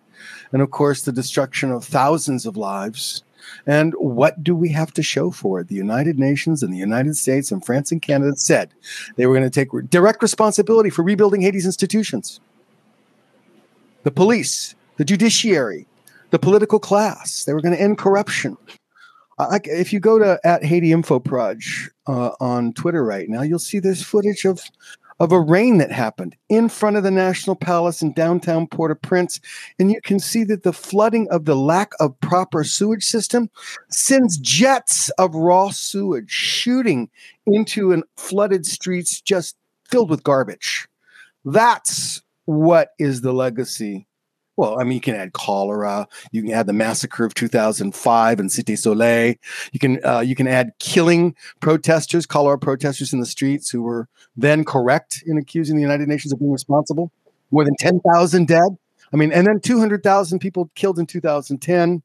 And 0.51 0.61
of 0.61 0.69
course, 0.69 1.01
the 1.01 1.11
destruction 1.11 1.71
of 1.71 1.83
thousands 1.83 2.45
of 2.45 2.55
lives 2.55 3.23
and 3.65 3.93
what 3.97 4.43
do 4.43 4.55
we 4.55 4.69
have 4.69 4.93
to 4.93 5.03
show 5.03 5.31
for 5.31 5.59
it? 5.59 5.67
The 5.67 5.75
United 5.75 6.19
Nations 6.19 6.63
and 6.63 6.73
the 6.73 6.77
United 6.77 7.17
States 7.17 7.51
and 7.51 7.65
France 7.65 7.91
and 7.91 8.01
Canada 8.01 8.35
said 8.35 8.73
they 9.15 9.25
were 9.25 9.33
going 9.35 9.49
to 9.49 9.65
take 9.65 9.89
direct 9.89 10.21
responsibility 10.21 10.89
for 10.89 11.03
rebuilding 11.03 11.41
Haiti's 11.41 11.65
institutions. 11.65 12.39
The 14.03 14.11
police, 14.11 14.75
the 14.97 15.05
judiciary, 15.05 15.87
the 16.31 16.39
political 16.39 16.79
class, 16.79 17.43
they 17.45 17.53
were 17.53 17.61
going 17.61 17.75
to 17.75 17.81
end 17.81 17.97
corruption. 17.97 18.57
I, 19.37 19.59
if 19.63 19.91
you 19.91 19.99
go 19.99 20.19
to 20.19 20.39
at 20.43 20.63
Haiti 20.63 20.93
uh, 20.93 22.31
on 22.39 22.73
Twitter 22.73 23.03
right 23.03 23.29
now, 23.29 23.41
you'll 23.41 23.59
see 23.59 23.79
this 23.79 24.03
footage 24.03 24.45
of 24.45 24.61
of 25.21 25.31
a 25.31 25.39
rain 25.39 25.77
that 25.77 25.91
happened 25.91 26.35
in 26.49 26.67
front 26.67 26.97
of 26.97 27.03
the 27.03 27.11
National 27.11 27.55
Palace 27.55 28.01
in 28.01 28.11
downtown 28.11 28.65
Port-au-Prince. 28.65 29.39
And 29.77 29.91
you 29.91 30.01
can 30.01 30.17
see 30.17 30.43
that 30.45 30.63
the 30.63 30.73
flooding 30.73 31.27
of 31.29 31.45
the 31.45 31.55
lack 31.55 31.91
of 31.99 32.19
proper 32.21 32.63
sewage 32.63 33.03
system 33.03 33.47
sends 33.91 34.39
jets 34.39 35.09
of 35.19 35.35
raw 35.35 35.69
sewage 35.69 36.31
shooting 36.31 37.07
into 37.45 37.91
an 37.91 38.01
flooded 38.17 38.65
streets 38.65 39.21
just 39.21 39.55
filled 39.87 40.09
with 40.09 40.23
garbage. 40.23 40.87
That's 41.45 42.23
what 42.45 42.89
is 42.97 43.21
the 43.21 43.31
legacy 43.31 44.07
well, 44.57 44.79
I 44.79 44.83
mean, 44.83 44.93
you 44.93 45.01
can 45.01 45.15
add 45.15 45.33
cholera. 45.33 46.07
You 46.31 46.43
can 46.43 46.51
add 46.51 46.67
the 46.67 46.73
massacre 46.73 47.25
of 47.25 47.33
2005 47.33 48.39
in 48.39 48.47
Cité 48.47 48.77
Soleil. 48.77 49.35
You 49.71 49.79
can 49.79 50.03
uh, 50.05 50.19
you 50.19 50.35
can 50.35 50.47
add 50.47 50.71
killing 50.79 51.35
protesters, 51.61 52.25
cholera 52.25 52.59
protesters 52.59 53.13
in 53.13 53.19
the 53.19 53.25
streets 53.25 53.69
who 53.69 53.81
were 53.81 54.07
then 54.35 54.63
correct 54.63 55.23
in 55.25 55.37
accusing 55.37 55.75
the 55.75 55.81
United 55.81 56.07
Nations 56.07 56.33
of 56.33 56.39
being 56.39 56.51
responsible. 56.51 57.11
More 57.51 57.65
than 57.65 57.75
10,000 57.79 58.47
dead. 58.47 58.77
I 59.13 59.17
mean, 59.17 59.33
and 59.33 59.45
then 59.45 59.59
200,000 59.59 60.39
people 60.39 60.69
killed 60.75 60.99
in 60.99 61.05
2010. 61.05 62.01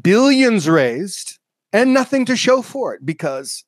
Billions 0.00 0.68
raised, 0.68 1.38
and 1.72 1.92
nothing 1.92 2.24
to 2.26 2.36
show 2.36 2.62
for 2.62 2.94
it 2.94 3.04
because 3.04 3.64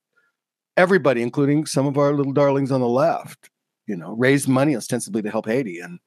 everybody, 0.76 1.22
including 1.22 1.66
some 1.66 1.86
of 1.86 1.98
our 1.98 2.12
little 2.12 2.32
darlings 2.32 2.70
on 2.70 2.80
the 2.80 2.88
left, 2.88 3.50
you 3.86 3.96
know, 3.96 4.12
raised 4.12 4.48
money 4.48 4.76
ostensibly 4.76 5.22
to 5.22 5.30
help 5.30 5.46
Haiti 5.46 5.80
and 5.80 5.98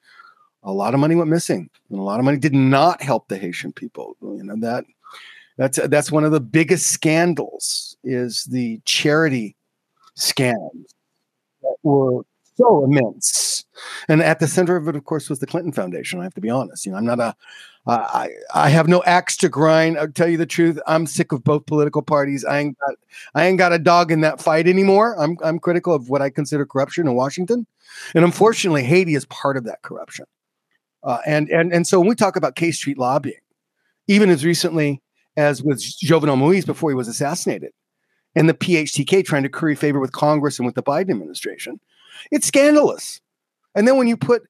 a 0.63 0.71
lot 0.71 0.93
of 0.93 0.99
money 0.99 1.15
went 1.15 1.29
missing, 1.29 1.69
and 1.89 1.99
a 1.99 2.03
lot 2.03 2.19
of 2.19 2.25
money 2.25 2.37
did 2.37 2.53
not 2.53 3.01
help 3.01 3.27
the 3.27 3.37
Haitian 3.37 3.73
people. 3.73 4.15
You 4.21 4.43
know 4.43 4.55
that 4.59 4.85
that's 5.57 5.79
that's 5.87 6.11
one 6.11 6.23
of 6.23 6.31
the 6.31 6.39
biggest 6.39 6.87
scandals 6.87 7.97
is 8.03 8.45
the 8.45 8.79
charity 8.85 9.55
scams 10.17 10.93
that 11.61 11.75
were 11.83 12.23
so 12.55 12.83
immense. 12.83 13.65
And 14.07 14.21
at 14.21 14.39
the 14.39 14.47
center 14.47 14.75
of 14.75 14.87
it, 14.87 14.95
of 14.95 15.05
course, 15.05 15.29
was 15.29 15.39
the 15.39 15.47
Clinton 15.47 15.71
Foundation. 15.71 16.19
I 16.19 16.23
have 16.23 16.33
to 16.35 16.41
be 16.41 16.49
honest. 16.49 16.85
You 16.85 16.91
know, 16.91 16.97
I'm 16.99 17.05
not 17.05 17.19
a, 17.19 17.35
uh, 17.87 18.05
I, 18.13 18.29
I 18.53 18.69
have 18.69 18.87
no 18.87 19.01
axe 19.03 19.37
to 19.37 19.49
grind. 19.49 19.97
I'll 19.97 20.11
tell 20.11 20.27
you 20.27 20.37
the 20.37 20.45
truth. 20.45 20.79
I'm 20.85 21.07
sick 21.07 21.31
of 21.31 21.43
both 21.43 21.65
political 21.65 22.01
parties. 22.01 22.45
I 22.45 22.59
ain't 22.59 22.77
got, 22.77 22.95
I 23.33 23.45
ain't 23.45 23.57
got 23.57 23.73
a 23.73 23.79
dog 23.79 24.11
in 24.11 24.21
that 24.21 24.41
fight 24.41 24.67
anymore. 24.67 25.19
I'm, 25.19 25.37
I'm 25.43 25.59
critical 25.59 25.93
of 25.93 26.09
what 26.09 26.21
I 26.21 26.29
consider 26.29 26.65
corruption 26.65 27.07
in 27.07 27.15
Washington, 27.15 27.65
and 28.13 28.23
unfortunately, 28.23 28.83
Haiti 28.83 29.15
is 29.15 29.25
part 29.25 29.57
of 29.57 29.63
that 29.63 29.81
corruption. 29.81 30.25
Uh, 31.03 31.19
and 31.25 31.49
and 31.49 31.73
and 31.73 31.87
so 31.87 31.99
when 31.99 32.09
we 32.09 32.15
talk 32.15 32.35
about 32.35 32.55
K 32.55 32.71
Street 32.71 32.97
lobbying, 32.97 33.39
even 34.07 34.29
as 34.29 34.45
recently 34.45 35.01
as 35.37 35.63
with 35.63 35.79
Jovenel 35.81 36.37
Moise 36.37 36.65
before 36.65 36.91
he 36.91 36.95
was 36.95 37.07
assassinated, 37.07 37.71
and 38.35 38.47
the 38.47 38.53
PHTK 38.53 39.25
trying 39.25 39.43
to 39.43 39.49
curry 39.49 39.75
favor 39.75 39.99
with 39.99 40.11
Congress 40.11 40.59
and 40.59 40.65
with 40.65 40.75
the 40.75 40.83
Biden 40.83 41.11
administration, 41.11 41.79
it's 42.31 42.47
scandalous. 42.47 43.21
And 43.75 43.87
then 43.87 43.97
when 43.97 44.07
you 44.07 44.17
put 44.17 44.43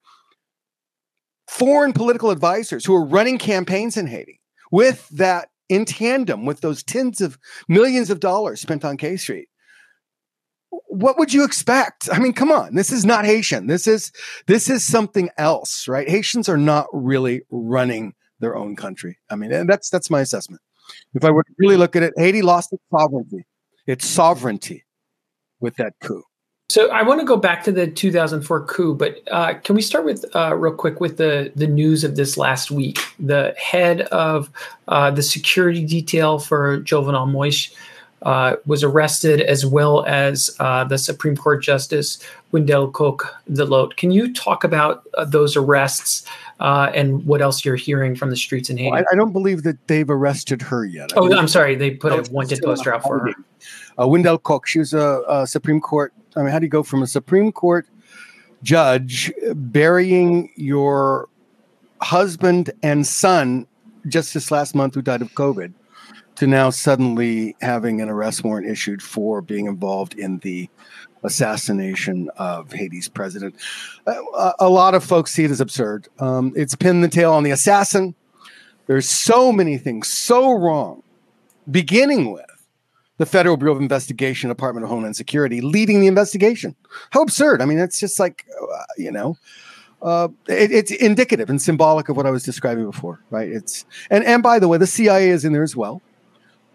foreign 1.47 1.93
political 1.93 2.31
advisors 2.31 2.85
who 2.85 2.95
are 2.95 3.05
running 3.05 3.37
campaigns 3.37 3.97
in 3.97 4.07
Haiti 4.07 4.39
with 4.71 5.07
that 5.09 5.49
in 5.69 5.85
tandem 5.85 6.45
with 6.45 6.61
those 6.61 6.83
tens 6.83 7.21
of 7.21 7.37
millions 7.67 8.09
of 8.09 8.19
dollars 8.19 8.59
spent 8.59 8.83
on 8.83 8.97
K 8.97 9.15
Street, 9.15 9.47
what 10.71 11.17
would 11.17 11.33
you 11.33 11.43
expect? 11.43 12.09
I 12.11 12.19
mean, 12.19 12.33
come 12.33 12.51
on. 12.51 12.75
This 12.75 12.91
is 12.91 13.05
not 13.05 13.25
Haitian. 13.25 13.67
This 13.67 13.87
is 13.87 14.11
this 14.47 14.69
is 14.69 14.83
something 14.83 15.29
else, 15.37 15.87
right? 15.87 16.07
Haitians 16.07 16.47
are 16.49 16.57
not 16.57 16.87
really 16.93 17.41
running 17.49 18.13
their 18.39 18.55
own 18.55 18.75
country. 18.75 19.17
I 19.29 19.35
mean, 19.35 19.51
and 19.51 19.69
that's 19.69 19.89
that's 19.89 20.09
my 20.09 20.21
assessment. 20.21 20.61
If 21.13 21.23
I 21.23 21.31
were 21.31 21.43
to 21.43 21.53
really 21.57 21.77
look 21.77 21.95
at 21.95 22.03
it, 22.03 22.13
Haiti 22.17 22.41
lost 22.41 22.73
its 22.73 22.83
sovereignty, 22.89 23.45
its 23.85 24.05
sovereignty 24.05 24.83
with 25.59 25.75
that 25.75 25.93
coup. 26.01 26.23
So 26.69 26.89
I 26.89 27.03
want 27.03 27.19
to 27.19 27.25
go 27.25 27.35
back 27.35 27.65
to 27.65 27.71
the 27.73 27.85
2004 27.85 28.65
coup, 28.65 28.95
but 28.95 29.19
uh, 29.29 29.55
can 29.55 29.75
we 29.75 29.81
start 29.81 30.05
with 30.05 30.23
uh, 30.33 30.55
real 30.55 30.73
quick 30.73 31.01
with 31.01 31.17
the 31.17 31.51
the 31.53 31.67
news 31.67 32.05
of 32.05 32.15
this 32.15 32.37
last 32.37 32.71
week? 32.71 32.97
The 33.19 33.53
head 33.57 34.01
of 34.03 34.49
uh, 34.87 35.11
the 35.11 35.21
security 35.21 35.85
detail 35.85 36.39
for 36.39 36.79
Jovenel 36.79 37.29
Moise 37.29 37.75
uh, 38.23 38.55
was 38.65 38.83
arrested, 38.83 39.41
as 39.41 39.65
well 39.65 40.05
as 40.05 40.55
uh, 40.59 40.83
the 40.83 40.97
Supreme 40.97 41.35
Court 41.35 41.63
Justice 41.63 42.19
Wendelle 42.51 42.91
Coq 42.91 43.35
Thélot. 43.51 43.95
Can 43.95 44.11
you 44.11 44.33
talk 44.33 44.63
about 44.63 45.03
uh, 45.15 45.25
those 45.25 45.55
arrests 45.55 46.25
and 46.59 47.25
what 47.25 47.41
else 47.41 47.65
you're 47.65 47.75
hearing 47.75 48.15
from 48.15 48.29
the 48.29 48.35
streets 48.35 48.69
in 48.69 48.77
Haiti? 48.77 48.91
Well, 48.91 49.03
I, 49.09 49.13
I, 49.13 49.15
don't 49.15 49.33
believe 49.33 49.63
that 49.63 49.87
they've 49.87 50.09
arrested 50.09 50.61
her 50.61 50.85
yet. 50.85 51.11
oh, 51.15 51.35
I'm 51.35 51.47
sorry. 51.47 51.75
They 51.75 51.91
put 51.91 52.13
a 52.13 52.31
wanted 52.31 52.61
poster 52.63 52.93
out 52.93 53.01
for 53.01 53.19
her. 53.19 54.07
Wendell 54.07 54.37
Koch, 54.37 54.67
she 54.67 54.79
was 54.79 54.93
a, 54.93 55.23
a 55.27 55.47
Supreme 55.47 55.81
Court 55.81 56.13
I 56.35 56.41
mean, 56.41 56.51
how 56.51 56.59
do 56.59 56.65
you 56.65 56.69
go 56.69 56.83
from 56.83 57.03
a 57.03 57.07
Supreme 57.07 57.51
Court 57.51 57.87
judge 58.63 59.31
burying 59.55 60.51
your 60.55 61.27
husband 62.01 62.71
and 62.83 63.05
son 63.05 63.67
just 64.07 64.33
this 64.33 64.51
last 64.51 64.75
month 64.75 64.95
who 64.95 65.01
died 65.01 65.21
of 65.21 65.31
COVID 65.33 65.73
to 66.41 66.47
now 66.47 66.71
suddenly 66.71 67.55
having 67.61 68.01
an 68.01 68.09
arrest 68.09 68.43
warrant 68.43 68.67
issued 68.67 68.99
for 68.99 69.43
being 69.43 69.67
involved 69.67 70.15
in 70.15 70.39
the 70.39 70.67
assassination 71.21 72.31
of 72.35 72.71
Haiti's 72.71 73.07
president. 73.07 73.53
Uh, 74.07 74.51
a 74.57 74.67
lot 74.67 74.95
of 74.95 75.03
folks 75.03 75.31
see 75.31 75.43
it 75.43 75.51
as 75.51 75.61
absurd. 75.61 76.07
Um, 76.17 76.51
it's 76.55 76.73
pinned 76.73 77.03
the 77.03 77.09
tail 77.09 77.31
on 77.31 77.43
the 77.43 77.51
assassin. 77.51 78.15
There's 78.87 79.07
so 79.07 79.51
many 79.51 79.77
things 79.77 80.07
so 80.07 80.51
wrong, 80.51 81.03
beginning 81.69 82.31
with 82.31 82.67
the 83.19 83.27
Federal 83.27 83.55
Bureau 83.55 83.75
of 83.75 83.79
Investigation, 83.79 84.49
Department 84.49 84.83
of 84.83 84.89
Homeland 84.89 85.15
Security, 85.15 85.61
leading 85.61 86.01
the 86.01 86.07
investigation. 86.07 86.75
How 87.11 87.21
absurd! 87.21 87.61
I 87.61 87.65
mean, 87.65 87.77
it's 87.77 87.99
just 87.99 88.19
like 88.19 88.47
uh, 88.59 88.83
you 88.97 89.11
know, 89.11 89.37
uh, 90.01 90.29
it, 90.47 90.71
it's 90.71 90.89
indicative 90.89 91.51
and 91.51 91.61
symbolic 91.61 92.09
of 92.09 92.17
what 92.17 92.25
I 92.25 92.31
was 92.31 92.41
describing 92.41 92.89
before, 92.89 93.21
right? 93.29 93.47
It's 93.47 93.85
and 94.09 94.23
and 94.23 94.41
by 94.41 94.57
the 94.57 94.67
way, 94.67 94.79
the 94.79 94.87
CIA 94.87 95.29
is 95.29 95.45
in 95.45 95.53
there 95.53 95.61
as 95.61 95.75
well. 95.75 96.01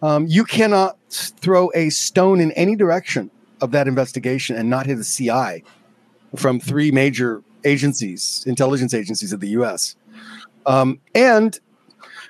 Um, 0.02 0.26
you 0.26 0.44
cannot 0.44 0.98
throw 1.10 1.70
a 1.74 1.90
stone 1.90 2.40
in 2.40 2.52
any 2.52 2.76
direction 2.76 3.30
of 3.60 3.70
that 3.72 3.88
investigation 3.88 4.56
and 4.56 4.68
not 4.68 4.86
hit 4.86 4.98
a 4.98 5.04
CI 5.04 5.64
from 6.36 6.60
three 6.60 6.90
major 6.90 7.42
agencies, 7.64 8.44
intelligence 8.46 8.92
agencies 8.94 9.32
of 9.32 9.40
the 9.40 9.48
U.S. 9.48 9.96
Um, 10.66 11.00
and 11.14 11.58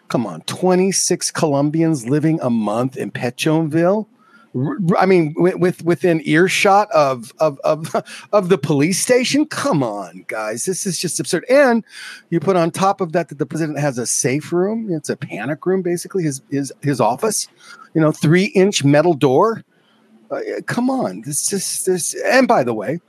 come 0.09 0.27
on, 0.27 0.43
26 0.43 1.31
Colombians 1.33 2.09
living 2.09 2.39
a 2.41 2.51
month 2.51 2.97
in 2.97 3.11
Pétionville. 3.11 4.07
I 4.97 5.07
mean, 5.07 5.35
with 5.37 5.85
within 5.85 6.23
earshot 6.25 6.91
of 6.93 7.33
of 7.39 7.59
of 7.61 7.95
of 8.33 8.49
the 8.49 8.59
police 8.59 9.01
station. 9.01 9.47
Come 9.47 9.83
on, 9.83 10.25
guys, 10.29 10.65
this 10.65 10.87
is 10.87 10.99
just 10.99 11.21
absurd. 11.21 11.45
And 11.51 11.85
you 12.31 12.41
put 12.41 12.57
on 12.57 12.71
top 12.71 13.01
of 13.01 13.13
that 13.13 13.29
that 13.29 13.39
the 13.39 13.47
president 13.47 13.79
has 13.79 13.99
a 13.99 14.07
safe 14.07 14.53
room. 14.53 14.89
It's 14.91 15.11
a 15.11 15.17
panic 15.17 15.67
room, 15.67 15.83
basically 15.83 16.23
his 16.25 16.43
his 16.51 16.73
his 16.83 17.01
office. 17.01 17.49
You 17.95 18.01
know, 18.01 18.13
three 18.13 18.47
inch 18.47 18.85
metal 18.85 19.15
door. 19.15 19.65
Uh, 20.31 20.41
come 20.67 20.91
on, 20.91 21.23
this 21.23 21.49
just 21.49 21.87
this. 21.87 22.15
And 22.25 22.49
by 22.49 22.65
the 22.65 22.75
way, 22.75 23.01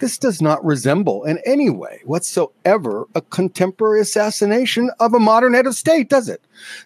this 0.00 0.18
does 0.18 0.40
not 0.40 0.64
resemble 0.64 1.24
in 1.24 1.38
any 1.44 1.70
way 1.70 2.00
whatsoever 2.04 3.06
a 3.14 3.20
contemporary 3.20 4.00
assassination 4.00 4.90
of 5.00 5.14
a 5.14 5.18
modern 5.20 5.54
head 5.54 5.66
of 5.66 5.74
state, 5.74 6.08
does 6.08 6.28
it? 6.28 6.42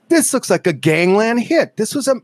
This 0.09 0.33
looks 0.33 0.51
like 0.51 0.67
a 0.67 0.73
gangland 0.73 1.41
hit. 1.41 1.77
This 1.77 1.95
was 1.95 2.09
a, 2.09 2.17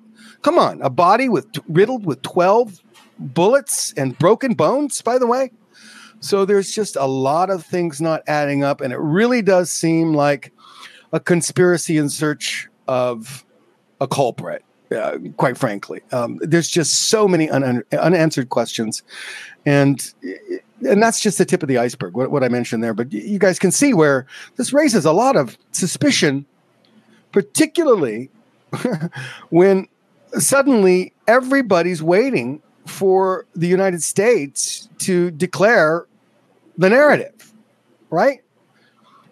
come 0.43 0.59
on, 0.59 0.81
a 0.83 0.91
body 0.91 1.29
with 1.29 1.47
riddled 1.69 2.07
with 2.07 2.23
12 2.23 2.81
bullets 3.19 3.93
and 3.97 4.19
broken 4.19 4.55
bones, 4.55 5.03
by 5.03 5.19
the 5.19 5.27
way. 5.27 5.51
So 6.21 6.45
there's 6.45 6.73
just 6.73 6.97
a 6.97 7.07
lot 7.07 7.51
of 7.51 7.65
things 7.65 8.01
not 8.01 8.23
adding 8.27 8.65
up. 8.65 8.81
And 8.81 8.93
it 8.93 8.99
really 8.99 9.43
does 9.43 9.71
seem 9.71 10.15
like 10.15 10.53
a 11.13 11.21
conspiracy 11.21 11.97
in 11.97 12.09
search 12.09 12.69
of 12.87 13.45
a 14.01 14.09
culprit. 14.09 14.65
Uh, 14.91 15.19
quite 15.37 15.59
frankly, 15.59 16.01
um, 16.13 16.39
there's 16.41 16.69
just 16.69 17.11
so 17.11 17.29
many 17.29 17.51
un- 17.51 17.85
unanswered 17.93 18.49
questions, 18.49 19.03
and 19.67 20.15
and 20.89 21.03
that's 21.03 21.21
just 21.21 21.37
the 21.37 21.45
tip 21.45 21.63
of 21.63 21.69
the 21.69 21.77
iceberg, 21.77 22.15
what, 22.15 22.31
what 22.31 22.43
I 22.43 22.49
mentioned 22.49 22.83
there. 22.83 22.95
But 22.95 23.13
you 23.13 23.39
guys 23.39 23.59
can 23.59 23.71
see 23.71 23.93
where 23.93 24.27
this 24.57 24.73
raises 24.73 25.05
a 25.05 25.13
lot 25.13 25.37
of 25.37 25.59
suspicion, 25.73 26.47
particularly 27.33 28.31
when 29.51 29.89
suddenly 30.35 31.13
everybody's 31.27 32.03
waiting 32.03 32.63
for 32.87 33.47
the 33.55 33.69
United 33.69 34.03
States 34.03 34.89
to 34.99 35.31
declare 35.31 36.07
the 36.77 36.89
narrative, 36.89 37.53
right? 38.11 38.43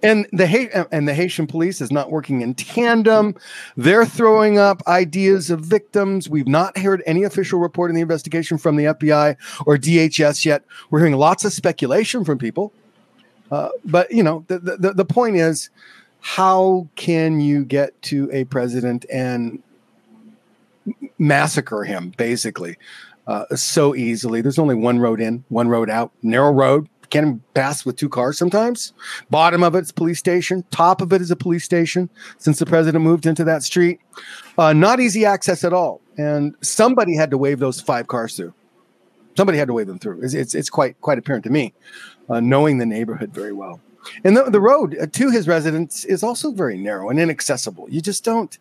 and 0.02 0.26
the 0.32 0.88
and 0.92 1.08
the 1.08 1.14
Haitian 1.14 1.46
police 1.46 1.80
is 1.80 1.90
not 1.90 2.10
working 2.10 2.40
in 2.40 2.54
tandem. 2.54 3.34
They're 3.76 4.06
throwing 4.06 4.58
up 4.58 4.82
ideas 4.86 5.50
of 5.50 5.60
victims. 5.60 6.28
We've 6.28 6.46
not 6.46 6.78
heard 6.78 7.02
any 7.06 7.22
official 7.24 7.58
report 7.58 7.90
in 7.90 7.96
the 7.96 8.02
investigation 8.02 8.58
from 8.58 8.76
the 8.76 8.84
FBI 8.84 9.36
or 9.66 9.76
DHS 9.76 10.44
yet. 10.44 10.64
We're 10.90 11.00
hearing 11.00 11.14
lots 11.14 11.44
of 11.44 11.52
speculation 11.52 12.24
from 12.24 12.38
people. 12.38 12.72
Uh, 13.50 13.70
but 13.84 14.10
you 14.10 14.22
know, 14.22 14.44
the, 14.48 14.58
the 14.58 14.92
the 14.92 15.04
point 15.04 15.36
is, 15.36 15.70
how 16.20 16.88
can 16.96 17.40
you 17.40 17.64
get 17.64 18.00
to 18.02 18.28
a 18.32 18.44
president 18.44 19.06
and 19.10 19.62
massacre 21.18 21.84
him 21.84 22.12
basically 22.16 22.76
uh, 23.26 23.44
so 23.54 23.94
easily? 23.94 24.40
There's 24.40 24.58
only 24.58 24.74
one 24.74 24.98
road 24.98 25.20
in, 25.20 25.44
one 25.48 25.68
road 25.68 25.90
out, 25.90 26.12
narrow 26.22 26.52
road 26.52 26.88
can't 27.10 27.54
pass 27.54 27.84
with 27.84 27.96
two 27.96 28.08
cars 28.08 28.38
sometimes. 28.38 28.92
Bottom 29.30 29.62
of 29.62 29.74
it's 29.74 29.92
police 29.92 30.18
station. 30.18 30.64
Top 30.70 31.00
of 31.00 31.12
it 31.12 31.20
is 31.20 31.30
a 31.30 31.36
police 31.36 31.64
station. 31.64 32.10
Since 32.38 32.58
the 32.58 32.66
president 32.66 33.02
moved 33.02 33.26
into 33.26 33.44
that 33.44 33.62
street, 33.62 34.00
uh, 34.58 34.72
not 34.72 35.00
easy 35.00 35.24
access 35.24 35.64
at 35.64 35.72
all. 35.72 36.00
And 36.18 36.54
somebody 36.62 37.14
had 37.14 37.30
to 37.30 37.38
wave 37.38 37.58
those 37.58 37.80
five 37.80 38.08
cars 38.08 38.36
through. 38.36 38.54
Somebody 39.36 39.58
had 39.58 39.68
to 39.68 39.74
wave 39.74 39.86
them 39.86 39.98
through. 39.98 40.22
It's 40.22 40.34
it's, 40.34 40.54
it's 40.54 40.70
quite 40.70 41.00
quite 41.00 41.18
apparent 41.18 41.44
to 41.44 41.50
me, 41.50 41.74
uh, 42.28 42.40
knowing 42.40 42.78
the 42.78 42.86
neighborhood 42.86 43.34
very 43.34 43.52
well. 43.52 43.80
And 44.24 44.36
the, 44.36 44.44
the 44.44 44.60
road 44.60 44.96
uh, 44.98 45.06
to 45.12 45.30
his 45.30 45.46
residence 45.46 46.04
is 46.04 46.22
also 46.22 46.52
very 46.52 46.78
narrow 46.78 47.10
and 47.10 47.20
inaccessible. 47.20 47.86
You 47.90 48.00
just 48.00 48.24
don't 48.24 48.58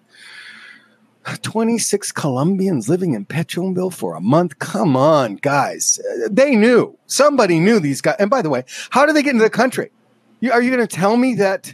26 1.41 2.11
Colombians 2.11 2.87
living 2.87 3.13
in 3.13 3.25
Pétionville 3.25 3.93
for 3.93 4.15
a 4.15 4.21
month. 4.21 4.59
Come 4.59 4.95
on, 4.95 5.35
guys. 5.37 5.99
They 6.29 6.55
knew. 6.55 6.97
Somebody 7.07 7.59
knew 7.59 7.79
these 7.79 8.01
guys. 8.01 8.15
And 8.19 8.29
by 8.29 8.41
the 8.41 8.49
way, 8.49 8.63
how 8.91 9.05
did 9.05 9.15
they 9.15 9.23
get 9.23 9.31
into 9.31 9.43
the 9.43 9.49
country? 9.49 9.91
You, 10.39 10.51
are 10.51 10.61
you 10.61 10.69
going 10.69 10.85
to 10.85 10.95
tell 10.95 11.17
me 11.17 11.35
that? 11.35 11.73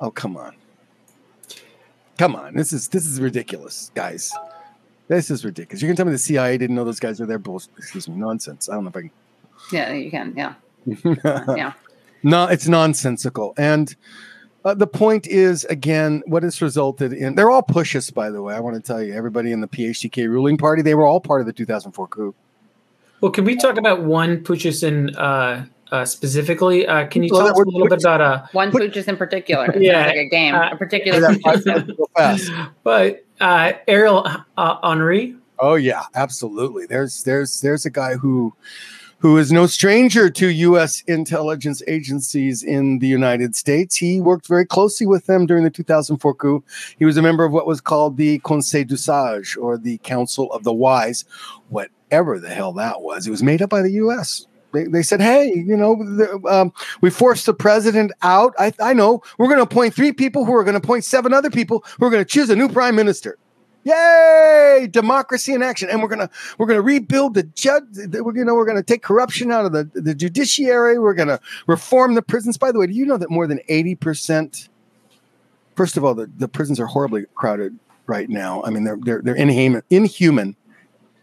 Oh, 0.00 0.10
come 0.10 0.36
on. 0.36 0.56
Come 2.18 2.34
on. 2.34 2.54
This 2.54 2.72
is 2.72 2.88
this 2.88 3.06
is 3.06 3.20
ridiculous, 3.20 3.90
guys. 3.94 4.32
This 5.08 5.30
is 5.30 5.44
ridiculous. 5.44 5.82
Going 5.82 5.94
to 5.94 5.96
tell 5.96 6.06
me 6.06 6.12
the 6.12 6.18
CIA 6.18 6.58
didn't 6.58 6.76
know 6.76 6.84
those 6.84 7.00
guys 7.00 7.20
were 7.20 7.26
there? 7.26 7.38
Bullshit. 7.38 7.70
Excuse 7.78 8.08
me. 8.08 8.16
Nonsense. 8.16 8.68
I 8.68 8.74
don't 8.74 8.84
know 8.84 8.90
if 8.90 8.96
I 8.96 9.00
can. 9.02 9.10
Yeah, 9.72 9.92
you 9.92 10.10
can. 10.10 10.34
Yeah. 10.36 10.54
yeah. 11.56 11.72
No, 12.22 12.46
it's 12.46 12.68
nonsensical. 12.68 13.54
And 13.56 13.94
uh, 14.64 14.74
the 14.74 14.86
point 14.86 15.26
is, 15.26 15.64
again, 15.66 16.22
what 16.26 16.42
has 16.42 16.62
resulted 16.62 17.12
in 17.12 17.34
they're 17.34 17.50
all 17.50 17.62
pushes, 17.62 18.10
by 18.10 18.30
the 18.30 18.42
way. 18.42 18.54
I 18.54 18.60
want 18.60 18.76
to 18.76 18.82
tell 18.82 19.02
you, 19.02 19.14
everybody 19.14 19.52
in 19.52 19.60
the 19.60 19.68
PHTK 19.68 20.28
ruling 20.28 20.56
party, 20.56 20.82
they 20.82 20.94
were 20.94 21.06
all 21.06 21.20
part 21.20 21.40
of 21.40 21.46
the 21.46 21.52
2004 21.52 22.08
coup. 22.08 22.34
Well, 23.20 23.32
can 23.32 23.44
we 23.44 23.56
talk 23.56 23.76
about 23.76 24.02
one 24.02 24.42
pushes 24.42 24.82
in 24.82 25.14
uh, 25.16 25.66
uh, 25.92 26.04
specifically? 26.04 26.86
Uh, 26.86 27.06
can 27.06 27.22
you 27.22 27.28
tell 27.28 27.46
us 27.46 27.52
a 27.52 27.62
little 27.62 27.88
bit 27.88 28.00
about 28.00 28.20
uh, 28.20 28.46
one 28.52 28.70
pushes 28.72 29.06
in 29.06 29.16
particular? 29.16 29.72
Yeah, 29.78 30.06
like 30.06 30.16
a 30.16 30.28
game, 30.28 30.54
uh, 30.54 30.70
a 30.70 30.76
particular. 30.76 31.36
but 32.82 33.24
uh, 33.40 33.72
Ariel 33.86 34.26
uh, 34.56 34.88
Henry. 34.88 35.36
Oh 35.58 35.74
yeah, 35.74 36.02
absolutely. 36.14 36.86
There's 36.86 37.22
there's 37.22 37.60
there's 37.60 37.86
a 37.86 37.90
guy 37.90 38.14
who 38.14 38.52
who 39.22 39.38
is 39.38 39.52
no 39.52 39.66
stranger 39.66 40.28
to 40.28 40.48
U.S. 40.48 41.02
intelligence 41.02 41.80
agencies 41.86 42.64
in 42.64 42.98
the 42.98 43.06
United 43.06 43.54
States. 43.54 43.94
He 43.94 44.20
worked 44.20 44.48
very 44.48 44.66
closely 44.66 45.06
with 45.06 45.26
them 45.26 45.46
during 45.46 45.62
the 45.62 45.70
2004 45.70 46.34
coup. 46.34 46.64
He 46.98 47.04
was 47.04 47.16
a 47.16 47.22
member 47.22 47.44
of 47.44 47.52
what 47.52 47.64
was 47.64 47.80
called 47.80 48.16
the 48.16 48.40
Conseil 48.40 48.84
du 48.84 48.96
Sage, 48.96 49.56
or 49.56 49.78
the 49.78 49.98
Council 49.98 50.52
of 50.52 50.64
the 50.64 50.72
Wise, 50.72 51.24
whatever 51.68 52.40
the 52.40 52.50
hell 52.50 52.72
that 52.72 53.00
was. 53.00 53.28
It 53.28 53.30
was 53.30 53.44
made 53.44 53.62
up 53.62 53.70
by 53.70 53.80
the 53.80 53.92
U.S. 53.92 54.48
They, 54.72 54.84
they 54.84 55.04
said, 55.04 55.20
hey, 55.20 55.52
you 55.54 55.76
know, 55.76 55.94
the, 56.02 56.42
um, 56.48 56.72
we 57.00 57.08
forced 57.08 57.46
the 57.46 57.54
president 57.54 58.10
out. 58.22 58.54
I, 58.58 58.72
I 58.80 58.92
know 58.92 59.22
we're 59.38 59.46
going 59.46 59.58
to 59.58 59.64
appoint 59.64 59.94
three 59.94 60.12
people 60.12 60.44
who 60.44 60.54
are 60.54 60.64
going 60.64 60.74
to 60.74 60.84
appoint 60.84 61.04
seven 61.04 61.32
other 61.32 61.50
people 61.50 61.84
who 62.00 62.06
are 62.06 62.10
going 62.10 62.24
to 62.24 62.28
choose 62.28 62.50
a 62.50 62.56
new 62.56 62.68
prime 62.68 62.96
minister. 62.96 63.38
Yay! 63.84 64.88
Democracy 64.90 65.52
in 65.52 65.62
action, 65.62 65.88
and 65.90 66.00
we're 66.00 66.08
gonna 66.08 66.30
we're 66.58 66.66
gonna 66.66 66.82
rebuild 66.82 67.34
the 67.34 67.42
judge. 67.42 67.84
We're 67.94 68.36
you 68.36 68.44
know 68.44 68.54
we're 68.54 68.66
gonna 68.66 68.82
take 68.82 69.02
corruption 69.02 69.50
out 69.50 69.64
of 69.64 69.72
the 69.72 69.90
the 69.94 70.14
judiciary. 70.14 70.98
We're 70.98 71.14
gonna 71.14 71.40
reform 71.66 72.14
the 72.14 72.22
prisons. 72.22 72.56
By 72.56 72.70
the 72.70 72.78
way, 72.78 72.86
do 72.86 72.92
you 72.92 73.04
know 73.06 73.16
that 73.16 73.30
more 73.30 73.46
than 73.46 73.60
eighty 73.68 73.94
percent? 73.94 74.68
First 75.74 75.96
of 75.96 76.04
all, 76.04 76.14
the, 76.14 76.30
the 76.36 76.48
prisons 76.48 76.78
are 76.78 76.86
horribly 76.86 77.24
crowded 77.34 77.78
right 78.06 78.28
now. 78.28 78.62
I 78.62 78.70
mean, 78.70 78.84
they're 78.84 78.98
they're 79.00 79.22
they're 79.22 79.34
inhuman. 79.34 79.82
Inhuman. 79.90 80.56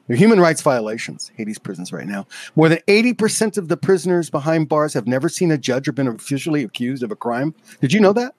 They're 0.07 0.17
human 0.17 0.39
rights 0.39 0.63
violations. 0.63 1.31
Haiti's 1.37 1.59
prisons 1.59 1.93
right 1.93 2.07
now. 2.07 2.25
More 2.55 2.67
than 2.67 2.79
eighty 2.87 3.13
percent 3.13 3.57
of 3.57 3.67
the 3.67 3.77
prisoners 3.77 4.29
behind 4.29 4.67
bars 4.67 4.93
have 4.95 5.07
never 5.07 5.29
seen 5.29 5.51
a 5.51 5.57
judge 5.57 5.87
or 5.87 5.91
been 5.91 6.07
officially 6.07 6.63
accused 6.63 7.03
of 7.03 7.11
a 7.11 7.15
crime. 7.15 7.53
Did 7.79 7.93
you 7.93 7.99
know 7.99 8.13
that? 8.13 8.33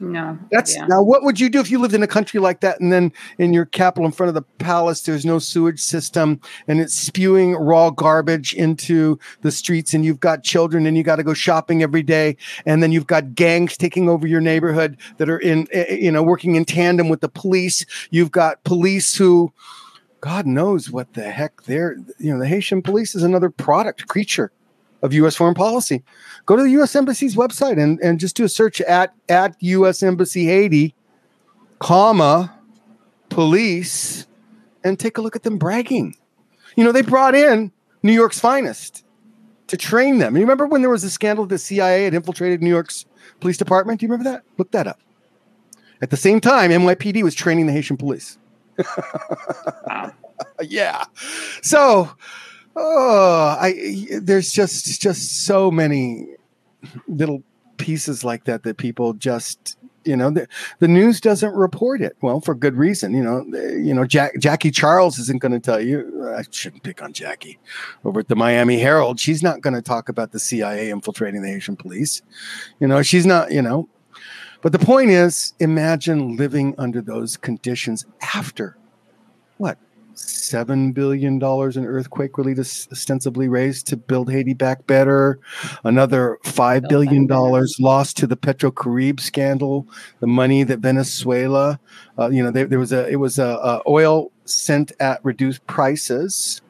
No. 0.00 0.38
That's 0.50 0.74
yeah. 0.74 0.86
now 0.86 1.02
what 1.02 1.22
would 1.22 1.38
you 1.38 1.48
do 1.48 1.60
if 1.60 1.70
you 1.70 1.78
lived 1.78 1.94
in 1.94 2.02
a 2.02 2.08
country 2.08 2.40
like 2.40 2.60
that 2.60 2.80
and 2.80 2.92
then 2.92 3.12
in 3.38 3.52
your 3.52 3.64
capital 3.64 4.04
in 4.04 4.12
front 4.12 4.28
of 4.28 4.34
the 4.34 4.42
palace 4.58 5.02
there's 5.02 5.24
no 5.24 5.38
sewage 5.38 5.80
system 5.80 6.40
and 6.66 6.80
it's 6.80 6.94
spewing 6.94 7.54
raw 7.54 7.90
garbage 7.90 8.54
into 8.54 9.18
the 9.42 9.52
streets 9.52 9.94
and 9.94 10.04
you've 10.04 10.18
got 10.18 10.42
children 10.42 10.84
and 10.86 10.96
you 10.96 11.04
got 11.04 11.16
to 11.16 11.22
go 11.22 11.32
shopping 11.32 11.82
every 11.82 12.02
day 12.02 12.36
and 12.66 12.82
then 12.82 12.90
you've 12.90 13.06
got 13.06 13.34
gangs 13.34 13.76
taking 13.76 14.08
over 14.08 14.26
your 14.26 14.40
neighborhood 14.40 14.98
that 15.18 15.30
are 15.30 15.38
in 15.38 15.68
eh, 15.72 15.84
eh, 15.88 15.94
you 15.94 16.10
know 16.10 16.22
working 16.22 16.56
in 16.56 16.64
tandem 16.64 17.08
with 17.08 17.20
the 17.20 17.28
police. 17.28 17.86
You've 18.10 18.32
got 18.32 18.64
police 18.64 19.16
who 19.16 19.52
God 20.20 20.44
knows 20.46 20.90
what 20.90 21.12
the 21.14 21.30
heck 21.30 21.62
they're 21.62 21.96
you 22.18 22.32
know 22.32 22.40
the 22.40 22.48
Haitian 22.48 22.82
police 22.82 23.14
is 23.14 23.22
another 23.22 23.48
product 23.48 24.08
creature 24.08 24.50
of 25.04 25.12
US 25.12 25.36
foreign 25.36 25.54
policy 25.54 26.02
go 26.46 26.56
to 26.56 26.62
the 26.62 26.70
U.S. 26.70 26.96
Embassy's 26.96 27.36
website 27.36 27.80
and, 27.80 28.00
and 28.00 28.18
just 28.18 28.34
do 28.34 28.44
a 28.44 28.48
search 28.48 28.80
at 28.80 29.14
at 29.28 29.54
U.S. 29.60 30.02
Embassy 30.02 30.46
Haiti, 30.46 30.94
comma, 31.78 32.58
police, 33.28 34.26
and 34.82 34.98
take 34.98 35.18
a 35.18 35.20
look 35.20 35.36
at 35.36 35.42
them 35.42 35.58
bragging. 35.58 36.16
You 36.74 36.84
know, 36.84 36.92
they 36.92 37.02
brought 37.02 37.34
in 37.34 37.70
New 38.02 38.12
York's 38.12 38.40
finest 38.40 39.04
to 39.68 39.76
train 39.76 40.18
them. 40.18 40.34
You 40.34 40.42
remember 40.42 40.66
when 40.66 40.80
there 40.80 40.90
was 40.90 41.04
a 41.04 41.10
scandal 41.10 41.46
the 41.46 41.58
CIA 41.58 42.04
had 42.04 42.14
infiltrated 42.14 42.62
New 42.62 42.70
York's 42.70 43.06
police 43.40 43.56
department? 43.56 44.00
Do 44.00 44.06
you 44.06 44.10
remember 44.10 44.30
that? 44.30 44.42
Look 44.58 44.72
that 44.72 44.86
up. 44.86 45.00
At 46.02 46.10
the 46.10 46.16
same 46.16 46.40
time, 46.40 46.70
NYPD 46.70 47.22
was 47.22 47.34
training 47.34 47.66
the 47.66 47.72
Haitian 47.72 47.96
police. 47.96 48.38
yeah. 50.62 51.04
So 51.62 52.10
oh 52.76 53.56
i 53.60 54.08
there's 54.20 54.52
just 54.52 55.00
just 55.00 55.44
so 55.44 55.70
many 55.70 56.26
little 57.08 57.42
pieces 57.76 58.24
like 58.24 58.44
that 58.44 58.62
that 58.62 58.76
people 58.76 59.12
just 59.14 59.76
you 60.04 60.16
know 60.16 60.30
the, 60.30 60.46
the 60.78 60.88
news 60.88 61.20
doesn't 61.20 61.54
report 61.54 62.02
it. 62.02 62.16
Well 62.20 62.40
for 62.40 62.54
good 62.54 62.76
reason 62.76 63.14
you 63.14 63.22
know 63.22 63.44
eh, 63.56 63.76
you 63.76 63.94
know 63.94 64.04
Jack, 64.04 64.32
jackie 64.38 64.70
charles 64.70 65.18
isn't 65.18 65.40
going 65.40 65.52
to 65.52 65.60
tell 65.60 65.80
you 65.80 66.32
i 66.36 66.42
shouldn't 66.50 66.82
pick 66.82 67.02
on 67.02 67.12
jackie. 67.12 67.58
Over 68.04 68.20
at 68.20 68.28
the 68.28 68.36
miami 68.36 68.78
herald 68.78 69.18
she's 69.18 69.42
not 69.42 69.60
going 69.60 69.74
to 69.74 69.82
talk 69.82 70.08
about 70.08 70.32
the 70.32 70.38
cia 70.38 70.90
infiltrating 70.90 71.42
the 71.42 71.48
haitian 71.48 71.76
police. 71.76 72.22
You 72.80 72.88
know 72.88 73.02
she's 73.02 73.26
not 73.26 73.52
you 73.52 73.62
know. 73.62 73.88
But 74.62 74.72
the 74.72 74.78
point 74.78 75.10
is 75.10 75.52
imagine 75.60 76.36
living 76.36 76.74
under 76.78 77.02
those 77.02 77.36
conditions 77.36 78.06
after 78.34 78.76
what 79.58 79.78
seven 80.14 80.92
billion 80.92 81.38
dollars 81.38 81.76
in 81.76 81.84
earthquake 81.84 82.38
relief 82.38 82.58
ostensibly 82.58 83.48
raised 83.48 83.86
to 83.88 83.96
build 83.96 84.30
Haiti 84.30 84.54
back 84.54 84.86
better. 84.86 85.38
Another 85.84 86.38
five 86.44 86.84
billion 86.88 87.26
dollars 87.26 87.76
lost 87.80 88.16
to 88.18 88.26
the 88.26 88.36
Petrocaribe 88.36 89.20
scandal. 89.20 89.86
The 90.20 90.26
money 90.26 90.62
that 90.64 90.78
Venezuela, 90.80 91.80
uh, 92.18 92.30
you 92.30 92.42
know, 92.42 92.50
there, 92.50 92.66
there, 92.66 92.78
was 92.78 92.92
a 92.92 93.08
it 93.08 93.16
was 93.16 93.38
a, 93.38 93.46
a 93.46 93.82
oil 93.86 94.30
sent 94.44 94.92
at 95.00 95.24
reduced 95.24 95.66
prices 95.66 96.60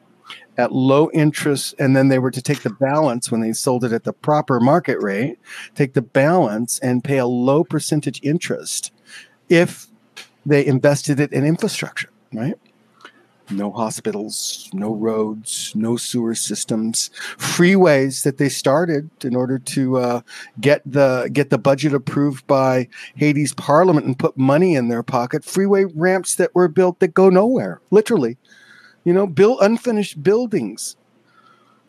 at 0.57 0.71
low 0.71 1.09
interest 1.11 1.75
and 1.79 1.95
then 1.95 2.07
they 2.07 2.19
were 2.19 2.31
to 2.31 2.41
take 2.41 2.61
the 2.61 2.69
balance 2.69 3.29
when 3.29 3.41
they 3.41 3.51
sold 3.51 3.83
it 3.83 3.91
at 3.91 4.05
the 4.05 4.13
proper 4.13 4.59
market 4.59 4.97
rate 5.01 5.37
take 5.75 5.93
the 5.93 6.01
balance 6.01 6.79
and 6.79 7.03
pay 7.03 7.17
a 7.17 7.25
low 7.25 7.63
percentage 7.63 8.21
interest 8.23 8.93
if 9.49 9.87
they 10.45 10.65
invested 10.65 11.19
it 11.19 11.33
in 11.33 11.45
infrastructure 11.45 12.09
right 12.33 12.55
no 13.51 13.71
hospitals, 13.71 14.69
no 14.73 14.93
roads, 14.93 15.71
no 15.75 15.97
sewer 15.97 16.35
systems, 16.35 17.09
freeways 17.37 18.23
that 18.23 18.37
they 18.37 18.49
started 18.49 19.09
in 19.23 19.35
order 19.35 19.59
to 19.59 19.97
uh, 19.97 20.21
get 20.59 20.81
the 20.85 21.29
get 21.31 21.49
the 21.49 21.57
budget 21.57 21.93
approved 21.93 22.45
by 22.47 22.87
Haiti's 23.15 23.53
parliament 23.53 24.05
and 24.05 24.17
put 24.17 24.37
money 24.37 24.75
in 24.75 24.87
their 24.87 25.03
pocket. 25.03 25.43
Freeway 25.43 25.85
ramps 25.85 26.35
that 26.35 26.53
were 26.55 26.67
built 26.67 26.99
that 26.99 27.13
go 27.13 27.29
nowhere, 27.29 27.81
literally. 27.91 28.37
You 29.03 29.13
know, 29.13 29.27
build 29.27 29.59
unfinished 29.61 30.23
buildings. 30.23 30.95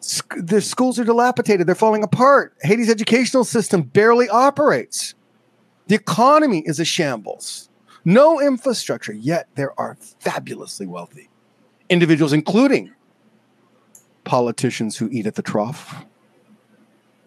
Sc- 0.00 0.36
the 0.36 0.60
schools 0.60 0.98
are 0.98 1.04
dilapidated; 1.04 1.66
they're 1.66 1.74
falling 1.74 2.04
apart. 2.04 2.54
Haiti's 2.62 2.90
educational 2.90 3.44
system 3.44 3.82
barely 3.82 4.28
operates. 4.28 5.14
The 5.88 5.94
economy 5.94 6.62
is 6.66 6.80
a 6.80 6.84
shambles. 6.84 7.70
No 8.04 8.40
infrastructure, 8.40 9.12
yet 9.12 9.48
there 9.56 9.78
are 9.80 9.96
fabulously 10.20 10.86
wealthy 10.86 11.28
individuals, 11.88 12.32
including 12.32 12.92
politicians 14.24 14.96
who 14.96 15.08
eat 15.10 15.26
at 15.26 15.34
the 15.34 15.42
trough, 15.42 16.04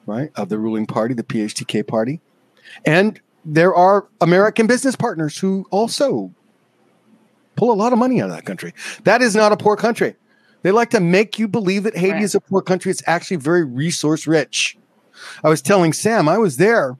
right, 0.05 0.31
of 0.35 0.49
the 0.49 0.57
ruling 0.57 0.85
party, 0.85 1.13
the 1.13 1.23
PHTK 1.23 1.87
party. 1.87 2.21
And 2.85 3.19
there 3.45 3.73
are 3.73 4.07
American 4.21 4.67
business 4.67 4.95
partners 4.95 5.37
who 5.37 5.65
also 5.71 6.33
pull 7.55 7.71
a 7.71 7.73
lot 7.73 7.93
of 7.93 7.99
money 7.99 8.21
out 8.21 8.29
of 8.29 8.35
that 8.35 8.45
country. 8.45 8.73
That 9.03 9.21
is 9.21 9.35
not 9.35 9.51
a 9.51 9.57
poor 9.57 9.75
country. 9.75 10.15
They 10.61 10.71
like 10.71 10.89
to 10.91 10.99
make 10.99 11.39
you 11.39 11.47
believe 11.47 11.83
that 11.83 11.95
Haiti 11.95 12.13
right. 12.13 12.23
is 12.23 12.35
a 12.35 12.41
poor 12.41 12.61
country. 12.61 12.91
It's 12.91 13.03
actually 13.07 13.37
very 13.37 13.63
resource 13.63 14.27
rich. 14.27 14.77
I 15.43 15.49
was 15.49 15.61
telling 15.61 15.93
Sam, 15.93 16.27
I 16.27 16.37
was 16.37 16.57
there. 16.57 16.97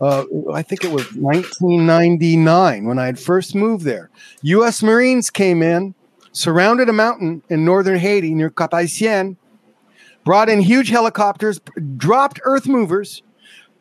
Uh, 0.00 0.24
I 0.52 0.62
think 0.62 0.82
it 0.82 0.90
was 0.90 1.04
1999 1.14 2.84
when 2.86 2.98
I 2.98 3.06
had 3.06 3.18
first 3.18 3.54
moved 3.54 3.84
there. 3.84 4.10
U.S. 4.42 4.82
Marines 4.82 5.28
came 5.28 5.62
in 5.62 5.94
surrounded 6.32 6.88
a 6.88 6.92
mountain 6.92 7.42
in 7.48 7.64
northern 7.64 7.98
Haiti 7.98 8.34
near 8.34 8.50
Cap 8.50 8.72
Haitien, 8.72 9.36
brought 10.24 10.48
in 10.48 10.60
huge 10.60 10.90
helicopters, 10.90 11.60
dropped 11.96 12.40
earth 12.44 12.66
movers, 12.66 13.22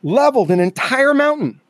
leveled 0.03 0.49
an 0.51 0.59
entire 0.59 1.13
mountain, 1.13 1.61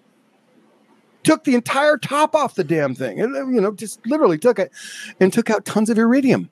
took 1.23 1.43
the 1.43 1.55
entire 1.55 1.97
top 1.97 2.35
off 2.35 2.55
the 2.55 2.63
damn 2.63 2.95
thing, 2.95 3.19
and 3.19 3.35
uh, 3.35 3.45
you 3.47 3.61
know, 3.61 3.71
just 3.71 4.05
literally 4.05 4.37
took 4.37 4.59
it 4.59 4.71
and 5.19 5.33
took 5.33 5.49
out 5.49 5.65
tons 5.65 5.89
of 5.89 5.97
iridium. 5.97 6.49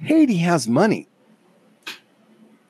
Haiti 0.00 0.38
has 0.38 0.68
money. 0.68 1.08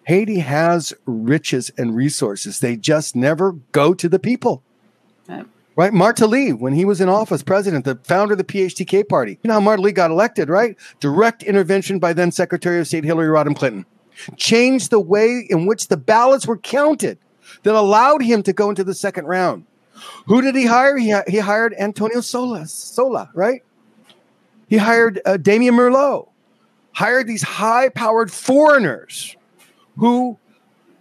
Haiti 0.04 0.38
has 0.38 0.94
riches 1.04 1.72
and 1.76 1.96
resources. 1.96 2.60
They 2.60 2.76
just 2.76 3.16
never 3.16 3.52
go 3.72 3.92
to 3.92 4.08
the 4.08 4.20
people. 4.20 4.62
Martelly, 5.76 6.52
when 6.54 6.72
he 6.72 6.86
was 6.86 7.00
in 7.02 7.08
office, 7.08 7.42
president, 7.42 7.84
the 7.84 7.96
founder 7.96 8.32
of 8.32 8.38
the 8.38 8.44
PHTK 8.44 9.08
party. 9.08 9.38
You 9.42 9.48
know 9.48 9.54
how 9.54 9.60
Martelly 9.60 9.92
got 9.92 10.10
elected, 10.10 10.48
right? 10.48 10.76
Direct 11.00 11.42
intervention 11.42 11.98
by 11.98 12.14
then 12.14 12.32
Secretary 12.32 12.80
of 12.80 12.86
State 12.86 13.04
Hillary 13.04 13.28
Rodham 13.28 13.54
Clinton. 13.54 13.84
Changed 14.36 14.90
the 14.90 15.00
way 15.00 15.46
in 15.50 15.66
which 15.66 15.88
the 15.88 15.98
ballots 15.98 16.46
were 16.46 16.56
counted 16.56 17.18
that 17.62 17.74
allowed 17.74 18.22
him 18.22 18.42
to 18.44 18.52
go 18.54 18.70
into 18.70 18.84
the 18.84 18.94
second 18.94 19.26
round. 19.26 19.66
Who 20.26 20.40
did 20.40 20.54
he 20.54 20.64
hire? 20.64 20.96
He, 20.96 21.14
he 21.28 21.38
hired 21.38 21.74
Antonio 21.78 22.18
Solas, 22.18 22.70
Sola, 22.70 23.30
right? 23.34 23.62
He 24.68 24.78
hired 24.78 25.20
uh, 25.26 25.36
Damian 25.36 25.74
Merlo, 25.74 26.28
hired 26.92 27.26
these 27.26 27.42
high 27.42 27.90
powered 27.90 28.32
foreigners 28.32 29.36
who 29.96 30.38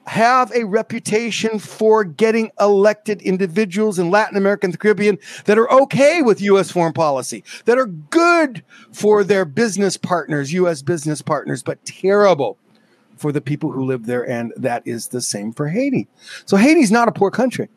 have 0.07 0.51
a 0.53 0.65
reputation 0.65 1.59
for 1.59 2.03
getting 2.03 2.51
elected 2.59 3.21
individuals 3.21 3.97
in 3.97 4.11
Latin 4.11 4.37
America 4.37 4.65
and 4.65 4.73
the 4.73 4.77
Caribbean 4.77 5.17
that 5.45 5.57
are 5.57 5.71
okay 5.71 6.21
with 6.21 6.41
U.S. 6.41 6.71
foreign 6.71 6.93
policy, 6.93 7.43
that 7.65 7.77
are 7.77 7.87
good 7.87 8.63
for 8.91 9.23
their 9.23 9.45
business 9.45 9.97
partners, 9.97 10.53
U.S. 10.53 10.81
business 10.81 11.21
partners, 11.21 11.63
but 11.63 11.83
terrible 11.85 12.57
for 13.17 13.31
the 13.31 13.41
people 13.41 13.71
who 13.71 13.83
live 13.83 14.05
there. 14.05 14.27
And 14.27 14.53
that 14.55 14.83
is 14.85 15.07
the 15.07 15.21
same 15.21 15.51
for 15.51 15.69
Haiti. 15.69 16.07
So 16.45 16.57
Haiti's 16.57 16.91
not 16.91 17.07
a 17.07 17.11
poor 17.11 17.31
country. 17.31 17.69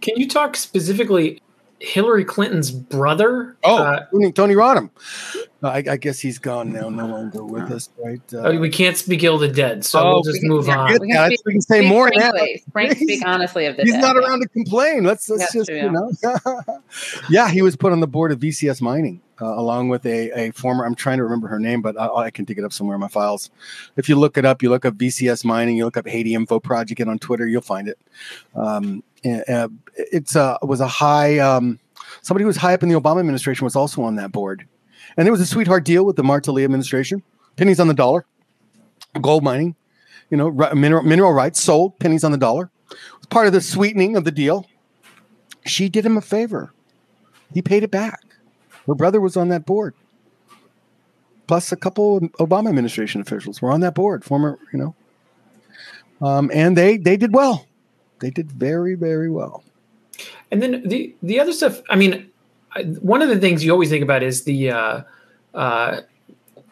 Can 0.00 0.16
you 0.16 0.28
talk 0.28 0.56
specifically 0.56 1.42
Hillary 1.78 2.24
Clinton's 2.24 2.70
brother. 2.70 3.56
Oh, 3.62 3.76
uh, 3.82 4.06
Tony 4.32 4.54
Rodham. 4.54 4.90
Uh, 5.62 5.68
I, 5.68 5.84
I, 5.90 5.96
guess 5.96 6.18
he's 6.18 6.38
gone 6.38 6.72
now, 6.72 6.88
no 6.88 7.06
longer 7.06 7.44
with 7.44 7.70
us, 7.70 7.90
right? 8.02 8.20
Uh, 8.32 8.58
we 8.58 8.70
can't 8.70 8.96
speak 8.96 9.22
ill 9.24 9.34
of 9.36 9.40
the 9.40 9.48
dead, 9.48 9.84
so 9.84 10.00
oh, 10.00 10.12
we'll 10.14 10.22
just 10.22 10.42
we 10.42 10.48
move 10.48 10.68
on. 10.68 10.92
We 11.00 11.10
can, 11.10 11.26
speak, 11.26 11.40
we 11.44 11.52
can 11.52 11.60
say 11.60 11.78
speak 11.80 11.88
more 11.88 12.08
frankly, 12.08 12.64
Frank, 12.72 12.96
speak 12.96 13.22
honestly 13.26 13.66
of 13.66 13.76
the 13.76 13.82
He's 13.82 13.92
dead, 13.92 14.00
not 14.00 14.16
around 14.16 14.40
to 14.40 14.48
complain. 14.48 15.04
Let's, 15.04 15.28
let's 15.28 15.52
just, 15.52 15.68
true, 15.68 15.76
you 15.76 15.90
know. 15.90 16.10
yeah, 17.30 17.50
he 17.50 17.62
was 17.62 17.76
put 17.76 17.92
on 17.92 18.00
the 18.00 18.06
board 18.06 18.32
of 18.32 18.38
VCS 18.38 18.80
Mining. 18.80 19.20
Uh, 19.38 19.58
along 19.58 19.90
with 19.90 20.06
a, 20.06 20.30
a 20.30 20.50
former, 20.52 20.86
I'm 20.86 20.94
trying 20.94 21.18
to 21.18 21.24
remember 21.24 21.46
her 21.48 21.58
name, 21.58 21.82
but 21.82 22.00
I, 22.00 22.06
I, 22.06 22.30
can 22.30 22.46
dig 22.46 22.58
it 22.58 22.64
up 22.64 22.72
somewhere 22.72 22.94
in 22.94 23.00
my 23.02 23.08
files. 23.08 23.50
If 23.96 24.08
you 24.08 24.16
look 24.16 24.38
it 24.38 24.46
up, 24.46 24.62
you 24.62 24.70
look 24.70 24.86
up 24.86 24.94
VCS 24.94 25.44
Mining, 25.44 25.76
you 25.76 25.84
look 25.84 25.98
up 25.98 26.08
Haiti 26.08 26.34
Info 26.34 26.58
Project, 26.58 27.00
and 27.02 27.10
on 27.10 27.18
Twitter, 27.18 27.46
you'll 27.46 27.60
find 27.60 27.86
it. 27.86 27.98
Um, 28.54 29.02
uh, 29.24 29.68
it's 29.96 30.36
a 30.36 30.58
was 30.62 30.80
a 30.80 30.86
high 30.86 31.38
um, 31.38 31.78
somebody 32.22 32.42
who 32.42 32.48
was 32.48 32.56
high 32.56 32.74
up 32.74 32.82
in 32.82 32.88
the 32.88 33.00
Obama 33.00 33.20
administration 33.20 33.64
was 33.64 33.76
also 33.76 34.02
on 34.02 34.16
that 34.16 34.32
board, 34.32 34.66
and 35.16 35.26
there 35.26 35.32
was 35.32 35.40
a 35.40 35.46
sweetheart 35.46 35.84
deal 35.84 36.04
with 36.04 36.16
the 36.16 36.22
Martelly 36.22 36.64
administration, 36.64 37.22
pennies 37.56 37.80
on 37.80 37.88
the 37.88 37.94
dollar, 37.94 38.26
gold 39.20 39.42
mining, 39.42 39.74
you 40.30 40.36
know, 40.36 40.50
mineral 40.74 41.02
mineral 41.02 41.32
rights 41.32 41.60
sold 41.60 41.98
pennies 41.98 42.24
on 42.24 42.32
the 42.32 42.38
dollar. 42.38 42.70
It 42.90 43.18
was 43.18 43.26
part 43.26 43.46
of 43.46 43.52
the 43.52 43.60
sweetening 43.60 44.16
of 44.16 44.24
the 44.24 44.32
deal. 44.32 44.66
She 45.64 45.88
did 45.88 46.06
him 46.06 46.16
a 46.16 46.20
favor. 46.20 46.72
He 47.52 47.62
paid 47.62 47.82
it 47.82 47.90
back. 47.90 48.20
Her 48.86 48.94
brother 48.94 49.20
was 49.20 49.36
on 49.36 49.48
that 49.48 49.66
board. 49.66 49.94
Plus, 51.46 51.72
a 51.72 51.76
couple 51.76 52.20
Obama 52.20 52.68
administration 52.68 53.20
officials 53.20 53.62
were 53.62 53.70
on 53.70 53.80
that 53.80 53.94
board. 53.94 54.24
Former, 54.24 54.58
you 54.72 54.78
know, 54.78 54.94
um, 56.26 56.50
and 56.52 56.76
they 56.76 56.96
they 56.96 57.16
did 57.16 57.32
well 57.32 57.66
they 58.20 58.30
did 58.30 58.50
very 58.52 58.94
very 58.94 59.30
well. 59.30 59.64
And 60.50 60.62
then 60.62 60.82
the 60.86 61.14
the 61.22 61.40
other 61.40 61.52
stuff. 61.52 61.80
I 61.90 61.96
mean, 61.96 62.30
one 63.00 63.22
of 63.22 63.28
the 63.28 63.38
things 63.38 63.64
you 63.64 63.72
always 63.72 63.90
think 63.90 64.02
about 64.02 64.22
is 64.22 64.44
the 64.44 64.70
uh, 64.70 65.02
uh, 65.54 66.00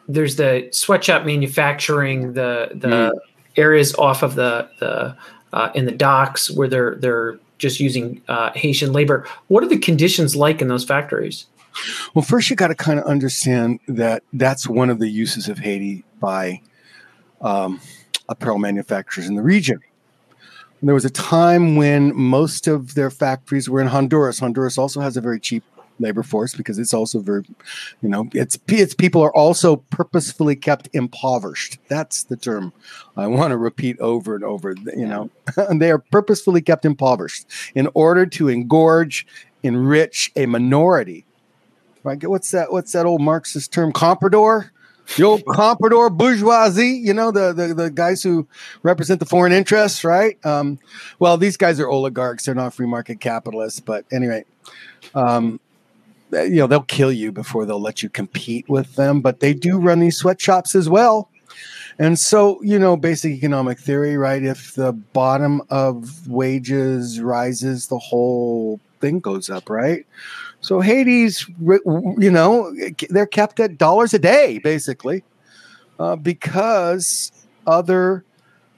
there's 0.08 0.36
the 0.36 0.68
sweatshop 0.70 1.24
manufacturing, 1.24 2.34
the 2.34 2.70
the 2.74 2.88
mm. 2.88 3.12
areas 3.56 3.94
off 3.96 4.22
of 4.22 4.34
the 4.34 4.68
the 4.80 5.16
uh, 5.52 5.70
in 5.74 5.86
the 5.86 5.92
docks 5.92 6.50
where 6.50 6.68
they're 6.68 6.96
they're 6.96 7.38
just 7.58 7.80
using 7.80 8.20
uh, 8.28 8.50
Haitian 8.54 8.92
labor. 8.92 9.26
What 9.48 9.64
are 9.64 9.68
the 9.68 9.78
conditions 9.78 10.36
like 10.36 10.60
in 10.60 10.68
those 10.68 10.84
factories? 10.84 11.46
Well, 12.14 12.22
first 12.22 12.50
you 12.50 12.56
got 12.56 12.68
to 12.68 12.74
kind 12.74 13.00
of 13.00 13.06
understand 13.06 13.80
that 13.88 14.22
that's 14.32 14.68
one 14.68 14.90
of 14.90 15.00
the 15.00 15.08
uses 15.08 15.48
of 15.48 15.58
Haiti 15.58 16.04
by 16.20 16.60
um, 17.40 17.80
apparel 18.28 18.58
manufacturers 18.58 19.26
in 19.26 19.34
the 19.34 19.42
region. 19.42 19.80
There 20.84 20.94
was 20.94 21.06
a 21.06 21.10
time 21.10 21.76
when 21.76 22.14
most 22.14 22.66
of 22.66 22.94
their 22.94 23.10
factories 23.10 23.70
were 23.70 23.80
in 23.80 23.86
Honduras. 23.86 24.38
Honduras 24.38 24.76
also 24.76 25.00
has 25.00 25.16
a 25.16 25.22
very 25.22 25.40
cheap 25.40 25.64
labor 25.98 26.22
force 26.22 26.54
because 26.54 26.78
it's 26.78 26.92
also 26.92 27.20
very, 27.20 27.42
you 28.02 28.08
know, 28.10 28.28
its 28.34 28.58
its 28.68 28.92
people 28.92 29.22
are 29.22 29.34
also 29.34 29.76
purposefully 29.76 30.56
kept 30.56 30.90
impoverished. 30.92 31.78
That's 31.88 32.24
the 32.24 32.36
term 32.36 32.74
I 33.16 33.28
want 33.28 33.52
to 33.52 33.56
repeat 33.56 33.98
over 33.98 34.34
and 34.34 34.44
over. 34.44 34.74
You 34.94 35.06
know, 35.06 35.30
they 35.74 35.90
are 35.90 35.98
purposefully 35.98 36.60
kept 36.60 36.84
impoverished 36.84 37.46
in 37.74 37.88
order 37.94 38.26
to 38.26 38.48
engorge, 38.48 39.24
enrich 39.62 40.32
a 40.36 40.44
minority. 40.44 41.24
Right? 42.02 42.22
What's 42.28 42.50
that? 42.50 42.70
What's 42.70 42.92
that 42.92 43.06
old 43.06 43.22
Marxist 43.22 43.72
term? 43.72 43.90
Comprador 43.90 44.68
the 45.16 45.22
old 45.22 45.44
comprador 45.44 46.10
bourgeoisie, 46.10 46.88
you 46.88 47.14
know, 47.14 47.30
the, 47.30 47.52
the, 47.52 47.74
the 47.74 47.90
guys 47.90 48.22
who 48.22 48.46
represent 48.82 49.20
the 49.20 49.26
foreign 49.26 49.52
interests, 49.52 50.04
right? 50.04 50.44
Um, 50.44 50.78
well, 51.18 51.36
these 51.36 51.56
guys 51.56 51.78
are 51.80 51.88
oligarchs; 51.88 52.44
they're 52.44 52.54
not 52.54 52.74
free 52.74 52.86
market 52.86 53.20
capitalists. 53.20 53.80
But 53.80 54.04
anyway, 54.10 54.44
um, 55.14 55.60
you 56.32 56.56
know, 56.56 56.66
they'll 56.66 56.82
kill 56.82 57.12
you 57.12 57.32
before 57.32 57.66
they'll 57.66 57.80
let 57.80 58.02
you 58.02 58.08
compete 58.08 58.68
with 58.68 58.96
them. 58.96 59.20
But 59.20 59.40
they 59.40 59.54
do 59.54 59.78
run 59.78 60.00
these 60.00 60.16
sweatshops 60.16 60.74
as 60.74 60.88
well. 60.88 61.28
And 61.98 62.18
so, 62.18 62.60
you 62.62 62.78
know, 62.78 62.96
basic 62.96 63.32
economic 63.32 63.78
theory, 63.78 64.16
right? 64.16 64.42
If 64.42 64.74
the 64.74 64.92
bottom 64.92 65.62
of 65.70 66.26
wages 66.26 67.20
rises, 67.20 67.86
the 67.86 67.98
whole 67.98 68.80
thing 69.00 69.20
goes 69.20 69.48
up, 69.48 69.70
right? 69.70 70.04
So 70.64 70.80
Haiti's, 70.80 71.46
you 71.60 72.30
know, 72.30 72.74
they're 73.10 73.26
kept 73.26 73.60
at 73.60 73.76
dollars 73.76 74.14
a 74.14 74.18
day 74.18 74.60
basically, 74.64 75.22
uh, 75.98 76.16
because 76.16 77.32
other 77.66 78.24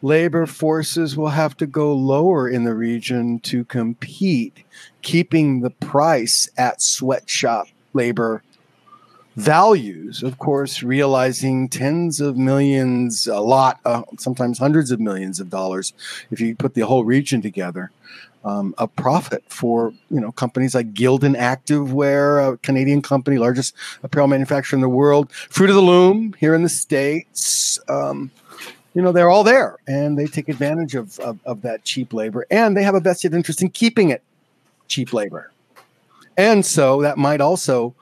labor 0.03 0.47
forces 0.47 1.17
will 1.17 1.29
have 1.29 1.57
to 1.59 1.67
go 1.67 1.95
lower 1.95 2.49
in 2.49 2.65
the 2.65 2.75
region 2.75 3.39
to 3.45 3.65
compete, 3.67 4.65
keeping 5.03 5.61
the 5.61 5.71
price 5.71 6.49
at 6.59 6.83
sweatshop 6.83 7.69
labor 7.93 8.43
values. 9.37 10.25
Of 10.25 10.39
course, 10.39 10.83
realizing 10.83 11.69
tens 11.69 12.21
of 12.21 12.37
millions, 12.37 13.29
a 13.29 13.39
lot, 13.39 13.79
uh, 13.85 14.03
sometimes 14.19 14.59
hundreds 14.59 14.91
of 14.91 14.99
millions 14.99 15.39
of 15.39 15.51
dollars 15.51 15.93
if 16.33 16.41
you 16.41 16.57
put 16.57 16.75
the 16.75 16.81
whole 16.81 17.05
region 17.05 17.43
together 17.43 17.93
um, 18.47 18.75
a 18.79 18.87
profit 18.87 19.43
for 19.49 19.93
you 20.09 20.21
know 20.21 20.33
companies 20.33 20.75
like 20.75 20.95
Gildan 20.95 21.37
Activewear, 21.37 22.53
a 22.53 22.57
Canadian 22.59 23.03
company, 23.03 23.39
largest 23.39 23.75
apparel 24.03 24.29
manufacturer 24.29 24.77
in 24.77 24.81
the 24.81 24.89
world, 24.89 25.31
Fruit 25.33 25.69
of 25.69 25.77
the 25.77 25.83
Loom 25.83 26.35
here 26.39 26.55
in 26.55 26.63
the 26.63 26.69
states. 26.69 27.79
Um, 27.89 28.31
you 28.95 29.03
know 29.03 29.13
they're 29.13 29.31
all 29.31 29.45
there, 29.45 29.77
and 29.87 30.17
they 30.17 30.27
take 30.27 30.49
advantage 30.49 30.95
of, 30.95 31.19
of, 31.21 31.39
of 31.45 31.61
that 31.63 31.85
cheap 31.85 32.15
labor, 32.15 32.47
and 32.51 32.77
they 32.77 32.85
have 32.85 32.95
a 32.95 33.01
vested 33.01 33.35
interest 33.35 33.61
in 33.61 33.69
keeping 33.69 34.11
it 34.11 34.23
cheap 34.87 35.13
labor, 35.13 35.51
and 36.37 36.65
so 36.65 37.03
that 37.03 37.19
might 37.19 37.41
also 37.41 37.95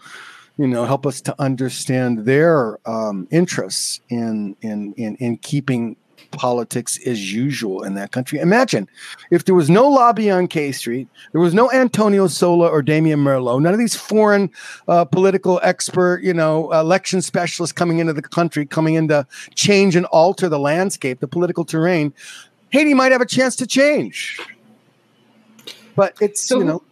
you 0.58 0.68
know 0.68 0.84
help 0.84 1.06
us 1.06 1.22
to 1.22 1.34
understand 1.40 2.26
their 2.26 2.78
um, 2.86 3.26
interests 3.30 4.00
in 4.10 4.56
in 4.60 4.92
in 4.92 5.16
in 5.16 5.38
keeping 5.38 5.96
politics 6.34 6.98
as 7.06 7.32
usual 7.32 7.82
in 7.82 7.94
that 7.94 8.12
country. 8.12 8.38
Imagine 8.38 8.88
if 9.30 9.44
there 9.44 9.54
was 9.54 9.70
no 9.70 9.88
lobby 9.88 10.30
on 10.30 10.46
K 10.46 10.72
Street, 10.72 11.08
there 11.32 11.40
was 11.40 11.54
no 11.54 11.70
Antonio 11.72 12.26
Sola 12.26 12.68
or 12.68 12.82
Damian 12.82 13.20
Merlo, 13.20 13.60
none 13.60 13.72
of 13.72 13.78
these 13.78 13.94
foreign 13.94 14.50
uh, 14.88 15.04
political 15.04 15.60
expert, 15.62 16.22
you 16.22 16.34
know, 16.34 16.72
election 16.72 17.22
specialists 17.22 17.72
coming 17.72 17.98
into 17.98 18.12
the 18.12 18.22
country, 18.22 18.66
coming 18.66 18.94
in 18.94 19.08
to 19.08 19.26
change 19.54 19.96
and 19.96 20.06
alter 20.06 20.48
the 20.48 20.58
landscape, 20.58 21.20
the 21.20 21.28
political 21.28 21.64
terrain. 21.64 22.12
Haiti 22.70 22.94
might 22.94 23.12
have 23.12 23.20
a 23.20 23.26
chance 23.26 23.56
to 23.56 23.66
change. 23.66 24.40
But 25.96 26.16
it's, 26.20 26.44
so, 26.44 26.58
you 26.58 26.64
know. 26.64 26.82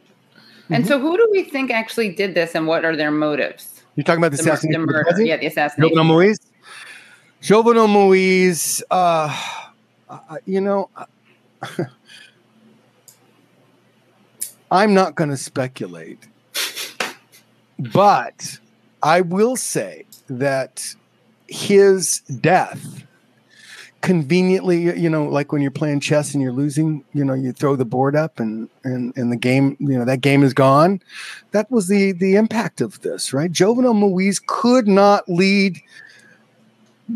And 0.71 0.85
mm-hmm. 0.85 0.89
so 0.89 1.01
who 1.01 1.17
do 1.17 1.29
we 1.33 1.43
think 1.43 1.71
actually 1.71 2.15
did 2.15 2.35
this 2.35 2.55
and 2.55 2.67
what 2.67 2.85
are 2.85 2.95
their 2.95 3.11
motives? 3.11 3.83
You're 3.97 4.05
talking 4.05 4.23
about 4.23 4.31
the, 4.31 4.37
the 4.37 4.51
assassination? 4.51 4.81
The 4.81 4.87
murder. 4.87 5.23
Yeah, 5.23 5.37
the 5.37 5.47
assassination. 5.47 5.97
Jovenel 5.97 6.07
Moise? 6.07 6.39
Jovenel 7.43 7.89
Moise, 7.89 8.85
uh, 8.89 9.37
you 10.47 10.61
know, 10.61 10.89
I'm 14.71 14.95
not 14.95 15.17
going 15.17 15.31
to 15.31 15.37
speculate, 15.37 16.29
but 17.81 18.61
I 19.03 19.23
will 19.23 19.57
say 19.57 20.07
that 20.29 20.95
his 21.49 22.21
death 22.21 23.05
conveniently 24.03 24.99
you 24.99 25.09
know 25.09 25.25
like 25.25 25.53
when 25.53 25.63
you're 25.63 25.71
playing 25.71 26.01
chess 26.01 26.35
and 26.35 26.43
you're 26.43 26.51
losing 26.51 27.05
you 27.13 27.25
know 27.25 27.35
you 27.35 27.53
throw 27.53 27.77
the 27.77 27.85
board 27.85 28.17
up 28.17 28.41
and 28.41 28.69
and 28.83 29.17
and 29.17 29.31
the 29.31 29.37
game 29.37 29.77
you 29.79 29.99
know 29.99 30.05
that 30.05 30.21
game 30.21 30.45
is 30.45 30.55
gone. 30.55 31.03
That 31.51 31.69
was 31.73 31.89
the 31.89 32.13
the 32.13 32.37
impact 32.37 32.81
of 32.81 33.01
this 33.01 33.33
right? 33.33 33.51
Jovenel 33.51 33.97
moise 33.97 34.41
could 34.45 34.87
not 34.87 35.29
lead 35.29 35.81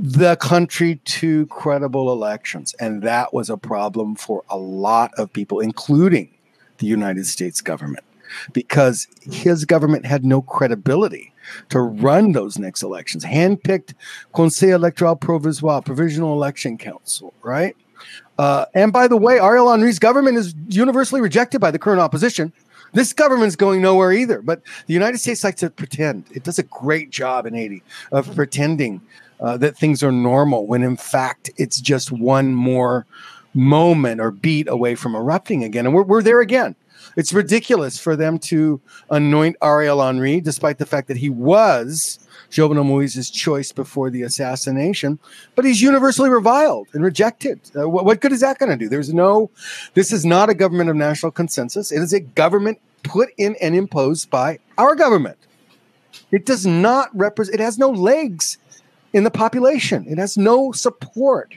the 0.02 0.37
country 0.37 0.96
to 1.04 1.46
credible 1.46 2.12
elections. 2.12 2.74
And 2.78 3.02
that 3.02 3.32
was 3.32 3.48
a 3.48 3.56
problem 3.56 4.14
for 4.14 4.44
a 4.50 4.56
lot 4.59 5.12
of 5.16 5.32
people, 5.32 5.61
including 5.61 6.30
the 6.78 6.87
United 6.87 7.26
States 7.26 7.62
government, 7.62 8.04
because 8.52 9.09
his 9.22 9.64
government 9.64 10.04
had 10.04 10.24
no 10.24 10.42
credibility 10.42 11.32
to 11.70 11.80
run 11.80 12.32
those 12.32 12.59
next 12.59 12.82
elections. 12.82 13.24
Handpicked 13.24 13.94
Conseil 14.35 14.76
Electoral 14.76 15.16
Provisoire, 15.16 15.80
Provisional 15.80 16.35
Election 16.35 16.76
Council, 16.76 17.32
right? 17.42 17.74
Uh, 18.38 18.66
and 18.74 18.92
by 18.92 19.09
the 19.09 19.16
way, 19.16 19.40
Ariel 19.40 19.70
Henry's 19.70 19.98
government 19.98 20.37
is 20.37 20.54
universally 20.68 21.22
rejected 21.22 21.61
by 21.61 21.70
the 21.70 21.78
current 21.78 22.00
opposition. 22.00 22.52
This 22.92 23.12
government's 23.12 23.56
going 23.56 23.80
nowhere 23.80 24.12
either. 24.12 24.42
But 24.42 24.61
the 24.87 24.94
United 24.94 25.18
States 25.18 25.42
likes 25.42 25.61
to 25.61 25.70
pretend. 25.70 26.24
It 26.32 26.42
does 26.42 26.59
a 26.59 26.64
great 26.64 27.11
job 27.11 27.46
in 27.46 27.54
Haiti 27.54 27.82
of 28.12 28.35
pretending 28.35 29.00
uh, 29.40 29.57
that 29.59 29.77
things 29.77 30.03
are 30.03 30.12
normal 30.12 30.66
when 30.66 30.83
in 30.83 30.96
fact 30.96 31.51
it's 31.57 31.81
just 31.81 32.11
one 32.12 32.55
more 32.55 33.07
moment 33.55 34.20
or 34.20 34.31
beat 34.31 34.68
away 34.68 34.94
from 34.94 35.14
erupting 35.14 35.64
again. 35.64 35.87
And 35.87 35.94
we're, 35.94 36.03
we're 36.03 36.22
there 36.22 36.40
again. 36.40 36.77
It's 37.16 37.33
ridiculous 37.33 37.99
for 37.99 38.14
them 38.14 38.38
to 38.40 38.81
anoint 39.11 39.57
Ariel 39.62 40.05
Henry, 40.05 40.40
despite 40.40 40.79
the 40.79 40.87
fact 40.87 41.09
that 41.09 41.16
he 41.16 41.31
was 41.31 42.18
Jovenel 42.51 42.85
Moise's 42.85 43.31
choice 43.31 43.72
before 43.72 44.11
the 44.11 44.22
assassination, 44.22 45.18
but 45.55 45.64
he's 45.64 45.81
universally 45.81 46.31
reviled 46.31 46.88
and 46.92 47.03
rejected. 47.03 47.61
Uh, 47.75 47.88
what, 47.88 48.05
what 48.05 48.20
good 48.20 48.33
is 48.33 48.40
that 48.40 48.59
going 48.59 48.70
to 48.70 48.77
do? 48.77 48.88
There's 48.88 49.12
no, 49.12 49.51
this 49.94 50.12
is 50.12 50.25
not 50.25 50.51
a 50.51 50.55
government 50.55 50.90
of 50.90 50.96
national 50.96 51.33
consensus. 51.33 51.90
It 51.90 52.03
is 52.03 52.12
a 52.12 52.20
government 52.20 52.81
put 53.03 53.31
in 53.37 53.57
and 53.61 53.75
imposed 53.75 54.31
by 54.31 54.59
our 54.79 54.94
government. 54.94 55.38
It 56.33 56.44
does 56.44 56.66
not 56.66 57.09
represent, 57.16 57.55
it 57.55 57.62
has 57.62 57.79
no 57.79 57.90
legs 57.90 58.59
in 59.16 59.24
the 59.24 59.31
population, 59.31 60.05
it 60.07 60.18
has 60.18 60.37
no 60.37 60.72
support 60.72 61.55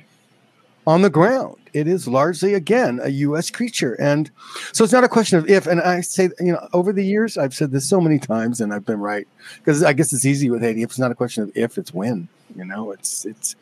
on 0.87 1.01
the 1.01 1.09
ground. 1.09 1.57
It 1.73 1.87
is 1.87 2.07
largely, 2.07 2.53
again, 2.53 3.01
a 3.03 3.09
U.S. 3.09 3.51
creature. 3.51 3.95
And 3.99 4.31
so 4.71 4.85
it's 4.85 4.93
not 4.93 5.03
a 5.03 5.09
question 5.09 5.37
of 5.37 5.49
if. 5.49 5.67
And 5.67 5.81
I 5.81 5.99
say, 5.99 6.29
you 6.39 6.53
know, 6.53 6.69
over 6.71 6.93
the 6.93 7.03
years, 7.03 7.37
I've 7.37 7.53
said 7.53 7.71
this 7.71 7.87
so 7.87 7.99
many 7.99 8.17
times 8.17 8.61
and 8.61 8.73
I've 8.73 8.85
been 8.85 9.01
right 9.01 9.27
because 9.57 9.83
I 9.83 9.91
guess 9.91 10.13
it's 10.13 10.23
easy 10.23 10.49
with 10.49 10.61
Haiti. 10.61 10.83
If 10.83 10.91
it's 10.91 10.99
not 10.99 11.11
a 11.11 11.15
question 11.15 11.43
of 11.43 11.51
if, 11.53 11.77
it's 11.77 11.93
when. 11.93 12.29
You 12.55 12.63
know, 12.63 12.91
it's 12.91 13.25
it's 13.25 13.57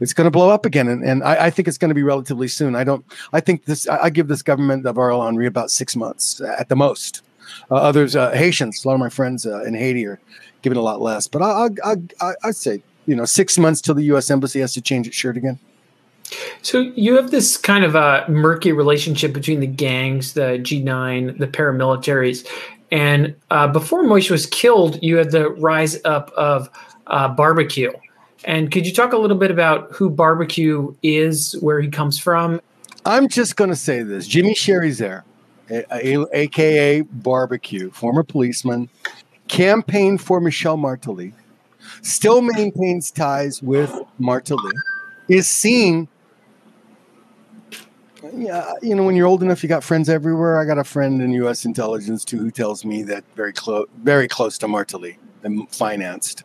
it's 0.00 0.14
going 0.14 0.24
to 0.24 0.30
blow 0.30 0.50
up 0.50 0.66
again, 0.66 0.88
and, 0.88 1.04
and 1.04 1.22
I, 1.22 1.46
I 1.46 1.50
think 1.50 1.68
it's 1.68 1.78
going 1.78 1.90
to 1.90 1.94
be 1.94 2.02
relatively 2.02 2.48
soon. 2.48 2.74
I 2.74 2.82
don't. 2.82 3.04
I 3.32 3.38
think 3.38 3.66
this. 3.66 3.86
I, 3.86 4.04
I 4.04 4.10
give 4.10 4.26
this 4.26 4.42
government 4.42 4.84
of 4.84 4.98
Ariel 4.98 5.24
Henry 5.24 5.46
about 5.46 5.70
six 5.70 5.94
months 5.94 6.40
at 6.40 6.68
the 6.68 6.74
most. 6.74 7.22
Uh, 7.70 7.76
others, 7.76 8.16
uh, 8.16 8.32
Haitians, 8.32 8.84
a 8.84 8.88
lot 8.88 8.94
of 8.94 9.00
my 9.00 9.08
friends 9.10 9.46
uh, 9.46 9.62
in 9.62 9.74
Haiti 9.74 10.06
are 10.06 10.18
giving 10.62 10.76
a 10.76 10.82
lot 10.82 11.00
less. 11.00 11.28
But 11.28 11.42
I, 11.42 11.68
I, 11.84 11.96
I, 12.20 12.32
I'd 12.42 12.56
say 12.56 12.82
you 13.06 13.16
know 13.16 13.24
six 13.24 13.58
months 13.58 13.80
till 13.80 13.94
the 13.94 14.04
U.S. 14.04 14.30
embassy 14.30 14.60
has 14.60 14.72
to 14.74 14.80
change 14.80 15.06
its 15.06 15.16
shirt 15.16 15.36
again. 15.36 15.58
So 16.62 16.80
you 16.80 17.16
have 17.16 17.30
this 17.30 17.56
kind 17.56 17.84
of 17.84 17.94
a 17.94 18.24
murky 18.28 18.72
relationship 18.72 19.34
between 19.34 19.60
the 19.60 19.66
gangs, 19.66 20.32
the 20.32 20.58
G9, 20.62 21.38
the 21.38 21.46
paramilitaries, 21.46 22.46
and 22.92 23.34
uh, 23.50 23.68
before 23.68 24.02
Moise 24.02 24.30
was 24.30 24.44
killed, 24.46 25.02
you 25.02 25.16
had 25.16 25.30
the 25.30 25.48
rise 25.50 25.98
up 26.04 26.30
of 26.32 26.68
uh, 27.06 27.28
barbecue. 27.28 27.90
And 28.44 28.70
could 28.70 28.86
you 28.86 28.92
talk 28.92 29.14
a 29.14 29.16
little 29.16 29.38
bit 29.38 29.50
about 29.50 29.92
who 29.92 30.10
barbecue 30.10 30.94
is, 31.02 31.54
where 31.60 31.80
he 31.80 31.88
comes 31.88 32.18
from? 32.18 32.60
I'm 33.06 33.28
just 33.28 33.56
going 33.56 33.70
to 33.70 33.76
say 33.76 34.02
this: 34.02 34.26
Jimmy 34.26 34.54
Chérizier, 34.54 35.22
aka 35.70 37.00
Barbecue, 37.00 37.90
former 37.90 38.22
policeman, 38.22 38.88
campaigned 39.48 40.20
for 40.20 40.40
Michel 40.40 40.76
Martelly, 40.76 41.32
still 42.00 42.42
maintains 42.42 43.10
ties 43.10 43.62
with 43.62 43.92
Martelly, 44.18 44.72
is 45.28 45.48
seen 45.48 46.08
yeah, 48.34 48.72
you 48.82 48.94
know, 48.94 49.02
when 49.02 49.16
you're 49.16 49.26
old 49.26 49.42
enough, 49.42 49.62
you 49.62 49.68
got 49.68 49.82
friends 49.82 50.08
everywhere. 50.08 50.58
I 50.60 50.64
got 50.64 50.78
a 50.78 50.84
friend 50.84 51.20
in 51.20 51.32
U.S. 51.32 51.64
intelligence 51.64 52.24
too 52.24 52.38
who 52.38 52.50
tells 52.50 52.84
me 52.84 53.02
that 53.04 53.24
very 53.34 53.52
close, 53.52 53.88
very 54.02 54.28
close 54.28 54.58
to 54.58 54.68
Martelly 54.68 55.18
and 55.42 55.68
financed. 55.70 56.44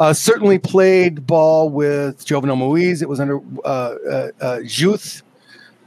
Uh, 0.00 0.12
certainly 0.12 0.58
played 0.58 1.26
ball 1.26 1.70
with 1.70 2.26
Jovenel 2.26 2.58
Moise. 2.58 3.02
It 3.02 3.08
was 3.08 3.20
under 3.20 3.38
uh, 3.64 3.68
uh, 3.68 4.30
uh 4.40 4.58
Jouthe, 4.64 5.22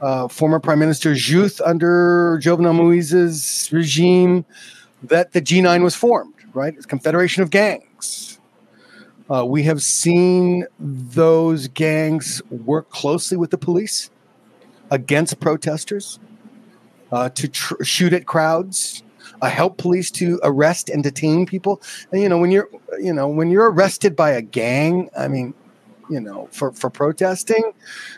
uh, 0.00 0.28
former 0.28 0.58
Prime 0.58 0.78
Minister 0.78 1.14
Jouthe 1.14 1.60
under 1.64 2.38
Jovenel 2.42 2.74
Moise's 2.74 3.68
regime, 3.72 4.44
that 5.02 5.32
the 5.32 5.42
G9 5.42 5.82
was 5.82 5.94
formed. 5.94 6.34
Right, 6.52 6.74
it's 6.74 6.86
Confederation 6.86 7.42
of 7.42 7.50
Gangs. 7.50 8.29
Uh, 9.30 9.44
we 9.44 9.62
have 9.62 9.80
seen 9.80 10.66
those 10.80 11.68
gangs 11.68 12.42
work 12.50 12.90
closely 12.90 13.36
with 13.36 13.50
the 13.50 13.58
police 13.58 14.10
against 14.90 15.38
protesters, 15.38 16.18
uh, 17.12 17.28
to 17.28 17.46
tr- 17.46 17.82
shoot 17.82 18.12
at 18.12 18.26
crowds, 18.26 19.04
uh, 19.40 19.48
help 19.48 19.78
police 19.78 20.10
to 20.10 20.40
arrest 20.42 20.90
and 20.90 21.04
detain 21.04 21.46
people. 21.46 21.80
And, 22.10 22.20
you 22.20 22.28
know, 22.28 22.38
when 22.38 22.50
you're, 22.50 22.68
you 22.98 23.12
know, 23.12 23.28
when 23.28 23.50
you're 23.50 23.70
arrested 23.70 24.16
by 24.16 24.30
a 24.30 24.42
gang, 24.42 25.10
I 25.16 25.28
mean, 25.28 25.54
you 26.10 26.20
know, 26.20 26.48
for 26.52 26.72
for 26.72 26.90
protesting, 26.90 27.72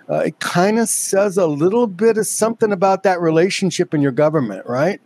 uh, 0.08 0.18
it 0.18 0.38
kind 0.40 0.78
of 0.78 0.88
says 0.88 1.36
a 1.36 1.46
little 1.46 1.86
bit 1.86 2.18
of 2.18 2.26
something 2.26 2.72
about 2.72 3.02
that 3.04 3.20
relationship 3.20 3.94
in 3.94 4.00
your 4.00 4.12
government, 4.12 4.66
right? 4.66 5.00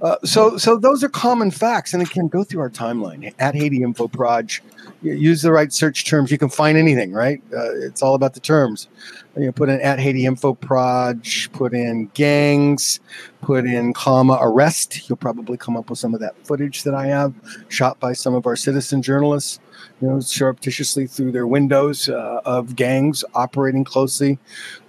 Uh, 0.00 0.16
so, 0.22 0.56
so 0.56 0.76
those 0.76 1.02
are 1.02 1.08
common 1.08 1.50
facts, 1.50 1.92
and 1.92 2.08
can 2.08 2.28
go 2.28 2.44
through 2.44 2.60
our 2.60 2.70
timeline 2.70 3.34
at 3.40 3.56
Haiti 3.56 3.82
Info 3.82 4.06
Proj. 4.06 4.62
Use 5.02 5.42
the 5.42 5.50
right 5.50 5.72
search 5.72 6.04
terms. 6.04 6.30
You 6.30 6.38
can 6.38 6.48
find 6.48 6.78
anything, 6.78 7.12
right? 7.12 7.42
Uh, 7.52 7.74
it's 7.80 8.00
all 8.00 8.14
about 8.14 8.34
the 8.34 8.40
terms 8.40 8.88
you 9.38 9.46
know, 9.46 9.52
put 9.52 9.68
in 9.68 9.80
at 9.80 9.98
Haiti 9.98 10.26
Info 10.26 10.54
Proj, 10.54 11.50
put 11.52 11.72
in 11.72 12.10
gangs, 12.14 13.00
put 13.40 13.64
in 13.64 13.92
comma 13.92 14.38
arrest. 14.40 15.08
You'll 15.08 15.16
probably 15.16 15.56
come 15.56 15.76
up 15.76 15.90
with 15.90 15.98
some 15.98 16.14
of 16.14 16.20
that 16.20 16.34
footage 16.46 16.82
that 16.82 16.94
I 16.94 17.06
have 17.06 17.32
shot 17.68 18.00
by 18.00 18.12
some 18.12 18.34
of 18.34 18.46
our 18.46 18.56
citizen 18.56 19.02
journalists, 19.02 19.60
you 20.00 20.08
know, 20.08 20.20
surreptitiously 20.20 21.06
through 21.06 21.32
their 21.32 21.46
windows 21.46 22.08
uh, 22.08 22.40
of 22.44 22.76
gangs 22.76 23.24
operating 23.34 23.84
closely. 23.84 24.38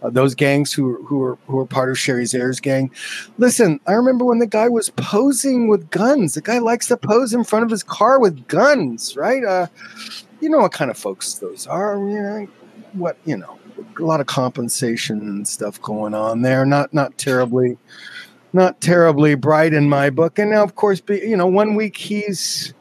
Uh, 0.01 0.09
those 0.09 0.35
gangs 0.35 0.71
who 0.71 1.03
who 1.05 1.21
are 1.23 1.37
who 1.47 1.59
are 1.59 1.65
part 1.65 1.89
of 1.89 1.97
Chérizier 1.97 2.49
gang. 2.61 2.91
Listen, 3.37 3.79
I 3.87 3.93
remember 3.93 4.25
when 4.25 4.39
the 4.39 4.47
guy 4.47 4.69
was 4.69 4.89
posing 4.91 5.67
with 5.67 5.89
guns. 5.89 6.33
The 6.33 6.41
guy 6.41 6.59
likes 6.59 6.87
to 6.87 6.97
pose 6.97 7.33
in 7.33 7.43
front 7.43 7.65
of 7.65 7.71
his 7.71 7.83
car 7.83 8.19
with 8.19 8.47
guns, 8.47 9.15
right? 9.15 9.43
Uh, 9.43 9.67
you 10.41 10.49
know 10.49 10.59
what 10.59 10.71
kind 10.71 10.89
of 10.89 10.97
folks 10.97 11.35
those 11.35 11.67
are. 11.67 11.97
You 11.97 12.21
know, 12.21 12.47
what 12.93 13.17
you 13.25 13.37
know 13.37 13.59
a 13.99 14.03
lot 14.03 14.21
of 14.21 14.27
compensation 14.27 15.19
and 15.19 15.47
stuff 15.47 15.81
going 15.81 16.13
on 16.13 16.41
there. 16.41 16.65
Not 16.65 16.93
not 16.93 17.17
terribly, 17.17 17.77
not 18.53 18.81
terribly 18.81 19.35
bright 19.35 19.73
in 19.73 19.89
my 19.89 20.09
book. 20.09 20.39
And 20.39 20.51
now, 20.51 20.63
of 20.63 20.75
course, 20.75 21.01
you 21.09 21.37
know, 21.37 21.47
one 21.47 21.75
week 21.75 21.97
he's 21.97 22.73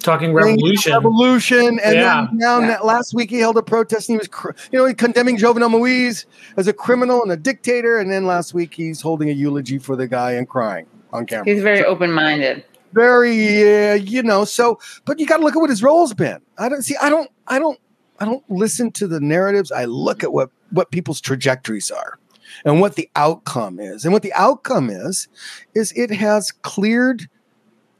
talking 0.00 0.32
revolution, 0.32 0.92
revolution, 0.92 1.78
and 1.82 1.94
yeah. 1.96 2.26
then 2.30 2.38
now 2.38 2.60
yeah. 2.60 2.78
last 2.80 3.14
week 3.14 3.30
he 3.30 3.38
held 3.38 3.56
a 3.56 3.62
protest 3.62 4.08
and 4.08 4.20
he 4.20 4.28
was, 4.28 4.54
you 4.72 4.78
know, 4.78 4.92
condemning 4.94 5.36
Jovenel 5.36 5.70
Moise 5.70 6.26
as 6.56 6.68
a 6.68 6.72
criminal 6.72 7.22
and 7.22 7.32
a 7.32 7.36
dictator. 7.36 7.98
And 7.98 8.10
then 8.10 8.26
last 8.26 8.54
week 8.54 8.74
he's 8.74 9.00
holding 9.00 9.28
a 9.28 9.32
eulogy 9.32 9.78
for 9.78 9.96
the 9.96 10.06
guy 10.06 10.32
and 10.32 10.48
crying 10.48 10.86
on 11.12 11.26
camera. 11.26 11.46
He's 11.46 11.62
very 11.62 11.80
so, 11.80 11.86
open 11.86 12.12
minded. 12.12 12.64
Very, 12.92 13.90
uh, 13.90 13.94
you 13.94 14.22
know. 14.22 14.44
So, 14.44 14.78
but 15.04 15.18
you 15.18 15.26
got 15.26 15.38
to 15.38 15.42
look 15.42 15.56
at 15.56 15.60
what 15.60 15.70
his 15.70 15.82
role's 15.82 16.14
been. 16.14 16.40
I 16.58 16.68
don't 16.68 16.82
see. 16.82 16.96
I 16.96 17.10
don't. 17.10 17.30
I 17.46 17.58
don't 17.58 17.78
I 18.20 18.24
don't 18.24 18.48
listen 18.48 18.90
to 18.92 19.06
the 19.06 19.20
narratives. 19.20 19.70
I 19.72 19.84
look 19.84 20.22
at 20.22 20.32
what 20.32 20.50
what 20.70 20.90
people's 20.90 21.20
trajectories 21.20 21.90
are 21.90 22.18
and 22.64 22.80
what 22.80 22.96
the 22.96 23.08
outcome 23.16 23.78
is. 23.78 24.04
And 24.04 24.12
what 24.12 24.22
the 24.22 24.32
outcome 24.32 24.90
is 24.90 25.28
is 25.74 25.92
it 25.92 26.10
has 26.10 26.50
cleared 26.50 27.28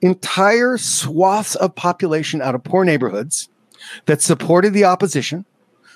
entire 0.01 0.77
swaths 0.79 1.55
of 1.55 1.75
population 1.75 2.43
out 2.43 2.55
of 2.55 2.65
poor 2.65 2.85
neighborhoods 2.85 3.49
that 4.07 4.23
supported 4.23 4.73
the 4.73 4.85
opposition, 4.85 5.45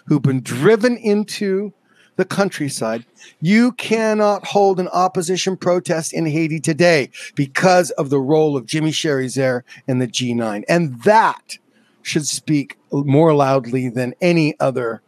who've 0.06 0.22
been 0.22 0.42
driven 0.42 0.96
into 0.96 1.72
the 2.16 2.24
countryside. 2.24 3.06
You 3.40 3.72
cannot 3.72 4.46
hold 4.46 4.78
an 4.78 4.88
opposition 4.88 5.56
protest 5.56 6.12
in 6.12 6.26
Haiti 6.26 6.60
today 6.60 7.10
because 7.34 7.90
of 7.92 8.10
the 8.10 8.20
role 8.20 8.56
of 8.56 8.66
Jimmy 8.66 8.90
Chérizier 8.90 9.62
and 9.88 10.02
the 10.02 10.06
G9. 10.06 10.64
And 10.68 11.02
that 11.04 11.58
should 12.02 12.26
speak 12.26 12.78
more 12.92 13.34
loudly 13.34 13.88
than 13.88 14.14
any 14.20 14.54
other 14.60 15.02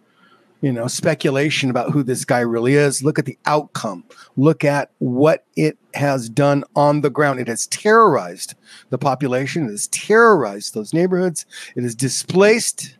you 0.62 0.72
know 0.72 0.86
speculation 0.86 1.68
about 1.68 1.90
who 1.90 2.02
this 2.02 2.24
guy 2.24 2.40
really 2.40 2.74
is. 2.74 3.02
Look 3.02 3.18
at 3.18 3.26
the 3.26 3.38
outcome. 3.44 4.04
Look 4.36 4.64
at 4.64 4.90
what 4.98 5.44
it 5.56 5.76
has 5.94 6.30
done 6.30 6.64
on 6.74 7.02
the 7.02 7.10
ground. 7.10 7.40
It 7.40 7.48
has 7.48 7.66
terrorized 7.66 8.54
the 8.88 8.96
population. 8.96 9.66
It 9.66 9.72
has 9.72 9.88
terrorized 9.88 10.72
those 10.72 10.94
neighborhoods. 10.94 11.44
It 11.76 11.82
has 11.82 11.94
displaced 11.94 12.96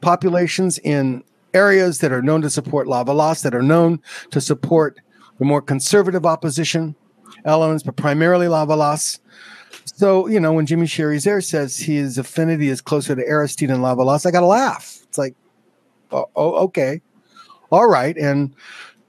populations 0.00 0.78
in 0.78 1.24
areas 1.54 2.00
that 2.00 2.12
are 2.12 2.22
known 2.22 2.42
to 2.42 2.50
support 2.50 2.86
Lavalas, 2.86 3.42
that 3.42 3.54
are 3.54 3.62
known 3.62 4.00
to 4.30 4.40
support 4.40 5.00
the 5.38 5.44
more 5.44 5.62
conservative 5.62 6.26
opposition 6.26 6.94
elements, 7.44 7.82
but 7.82 7.96
primarily 7.96 8.46
Lavalas. 8.46 9.20
So, 9.86 10.26
you 10.26 10.40
know, 10.40 10.52
when 10.52 10.66
Jimmy 10.66 10.86
Chérizier 10.86 11.42
says 11.42 11.78
his 11.78 12.18
affinity 12.18 12.68
is 12.68 12.80
closer 12.80 13.14
to 13.14 13.22
Aristide 13.22 13.70
and 13.70 13.82
Lavalas, 13.82 14.26
I 14.26 14.30
got 14.30 14.40
to 14.40 14.46
laugh. 14.46 14.98
It's 15.04 15.18
like, 15.18 15.34
oh, 16.14 16.30
oh, 16.36 16.54
okay. 16.64 17.00
All 17.70 17.88
right. 17.88 18.16
And 18.16 18.54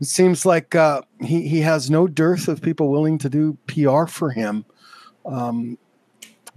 it 0.02 0.08
seems 0.08 0.46
like 0.46 0.76
uh, 0.76 1.02
he, 1.22 1.48
he 1.48 1.62
has 1.62 1.90
no 1.90 2.08
dearth 2.08 2.48
of 2.48 2.62
people 2.62 2.90
willing 2.90 3.18
to 3.20 3.30
do 3.30 3.58
PR 3.68 4.06
for 4.06 4.32
him. 4.32 4.66
Um, 5.26 5.78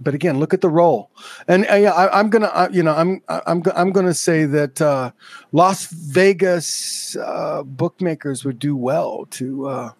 but 0.01 0.13
again, 0.13 0.39
look 0.39 0.53
at 0.53 0.61
the 0.61 0.69
role, 0.69 1.11
and 1.47 1.65
uh, 1.65 1.73
I, 1.73 2.19
am 2.19 2.29
gonna, 2.29 2.47
uh, 2.47 2.69
you 2.71 2.83
know, 2.83 2.93
I'm, 2.93 3.21
I'm, 3.27 3.61
I'm 3.75 3.91
gonna 3.91 4.13
say 4.13 4.45
that 4.45 4.81
uh, 4.81 5.11
Las 5.51 5.87
Vegas 5.87 7.17
uh, 7.17 7.63
bookmakers 7.63 8.45
would 8.45 8.59
do 8.59 8.77
well 8.77 9.25
to 9.31 9.67
uh, 9.67 9.91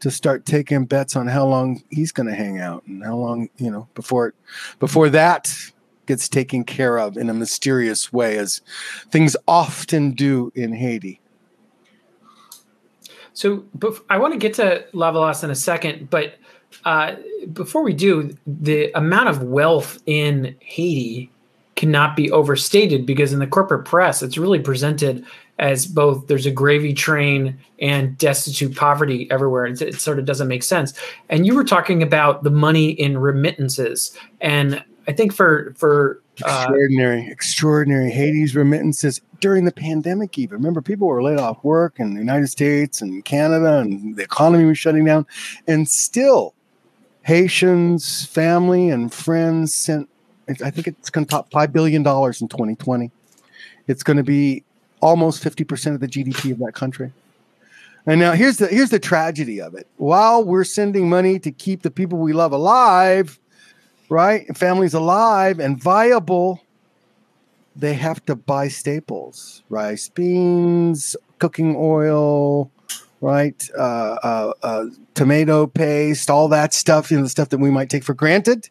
to 0.00 0.10
start 0.10 0.44
taking 0.44 0.86
bets 0.86 1.16
on 1.16 1.26
how 1.26 1.46
long 1.46 1.82
he's 1.90 2.12
to 2.12 2.34
hang 2.34 2.58
out 2.58 2.84
and 2.86 3.04
how 3.04 3.16
long 3.16 3.48
you 3.58 3.70
know 3.70 3.88
before 3.94 4.34
before 4.78 5.08
that 5.10 5.54
gets 6.08 6.28
taken 6.28 6.64
care 6.64 6.98
of 6.98 7.16
in 7.16 7.30
a 7.30 7.34
mysterious 7.34 8.12
way 8.12 8.36
as 8.36 8.60
things 9.10 9.36
often 9.46 10.10
do 10.10 10.50
in 10.56 10.72
Haiti. 10.72 11.20
So 13.34 13.62
I 14.10 14.18
want 14.18 14.32
to 14.32 14.38
get 14.38 14.54
to 14.54 14.84
Lavalas 14.92 15.44
in 15.44 15.50
a 15.50 15.54
second, 15.54 16.10
but 16.10 16.34
uh, 16.84 17.14
before 17.52 17.84
we 17.84 17.92
do, 17.92 18.36
the 18.46 18.90
amount 18.96 19.28
of 19.28 19.44
wealth 19.44 20.02
in 20.06 20.56
Haiti 20.60 21.30
cannot 21.76 22.16
be 22.16 22.28
overstated 22.32 23.06
because 23.06 23.32
in 23.32 23.38
the 23.38 23.46
corporate 23.46 23.84
press, 23.84 24.22
it's 24.22 24.36
really 24.36 24.58
presented 24.58 25.24
as 25.60 25.86
both 25.86 26.26
there's 26.26 26.46
a 26.46 26.50
gravy 26.50 26.92
train 26.92 27.56
and 27.80 28.18
destitute 28.18 28.74
poverty 28.74 29.30
everywhere. 29.30 29.66
It, 29.66 29.80
it 29.80 30.00
sort 30.00 30.18
of 30.18 30.24
doesn't 30.24 30.48
make 30.48 30.64
sense. 30.64 30.92
And 31.28 31.46
you 31.46 31.54
were 31.54 31.64
talking 31.64 32.02
about 32.02 32.42
the 32.42 32.50
money 32.50 32.90
in 32.90 33.18
remittances, 33.18 34.16
and 34.40 34.82
I 35.08 35.12
think 35.12 35.32
for 35.32 35.72
for 35.74 36.20
uh, 36.44 36.66
extraordinary, 36.66 37.28
extraordinary 37.30 38.10
Haiti's 38.10 38.54
remittances 38.54 39.22
during 39.40 39.64
the 39.64 39.72
pandemic. 39.72 40.38
Even 40.38 40.58
remember, 40.58 40.82
people 40.82 41.08
were 41.08 41.22
laid 41.22 41.38
off 41.38 41.64
work 41.64 41.98
in 41.98 42.12
the 42.12 42.20
United 42.20 42.48
States 42.48 43.00
and 43.00 43.24
Canada, 43.24 43.78
and 43.78 44.16
the 44.16 44.22
economy 44.22 44.66
was 44.66 44.76
shutting 44.76 45.06
down, 45.06 45.26
and 45.66 45.88
still, 45.88 46.54
Haitians, 47.22 48.26
family, 48.26 48.90
and 48.90 49.12
friends 49.12 49.74
sent. 49.74 50.10
I 50.46 50.70
think 50.70 50.86
it's 50.86 51.10
going 51.10 51.26
to 51.26 51.30
top 51.30 51.50
five 51.50 51.72
billion 51.72 52.02
dollars 52.02 52.42
in 52.42 52.48
2020. 52.48 53.10
It's 53.86 54.02
going 54.02 54.18
to 54.18 54.22
be 54.22 54.62
almost 55.00 55.42
50 55.42 55.64
percent 55.64 55.94
of 55.94 56.00
the 56.02 56.08
GDP 56.08 56.52
of 56.52 56.58
that 56.58 56.74
country. 56.74 57.12
And 58.04 58.20
now 58.20 58.32
here's 58.32 58.58
the 58.58 58.66
here's 58.66 58.90
the 58.90 58.98
tragedy 58.98 59.60
of 59.60 59.74
it. 59.74 59.86
While 59.96 60.44
we're 60.44 60.64
sending 60.64 61.08
money 61.08 61.38
to 61.38 61.50
keep 61.50 61.80
the 61.80 61.90
people 61.90 62.18
we 62.18 62.34
love 62.34 62.52
alive, 62.52 63.38
right? 64.08 64.56
Families 64.56 64.94
alive 64.94 65.58
and 65.58 65.80
viable, 65.80 66.60
they 67.76 67.94
have 67.94 68.24
to 68.26 68.34
buy 68.34 68.68
staples, 68.68 69.62
rice, 69.68 70.08
beans, 70.08 71.16
cooking 71.38 71.76
oil, 71.78 72.70
right? 73.20 73.70
Uh, 73.76 74.16
uh, 74.22 74.52
uh, 74.62 74.84
tomato 75.14 75.66
paste, 75.66 76.30
all 76.30 76.48
that 76.48 76.74
stuff, 76.74 77.10
you 77.10 77.16
know, 77.16 77.22
the 77.22 77.28
stuff 77.28 77.50
that 77.50 77.58
we 77.58 77.70
might 77.70 77.90
take 77.90 78.04
for 78.04 78.14
granted. 78.14 78.68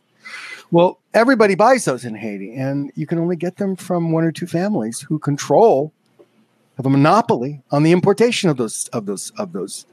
Well, 0.71 0.99
everybody 1.13 1.55
buys 1.55 1.85
those 1.85 2.03
in 2.03 2.15
Haiti, 2.15 2.53
and 2.53 2.91
you 2.95 3.07
can 3.07 3.19
only 3.19 3.37
get 3.37 3.57
them 3.57 3.75
from 3.75 4.11
one 4.11 4.25
or 4.25 4.31
two 4.31 4.47
families 4.47 4.99
who 5.01 5.19
control, 5.19 5.93
have 6.75 6.85
a 6.85 6.89
monopoly 6.89 7.61
on 7.71 7.83
the 7.83 7.93
importation 7.93 8.49
of 8.49 8.57
those 8.57 8.89
of 8.89 9.05
those 9.05 9.31
of 9.37 9.53
those 9.53 9.85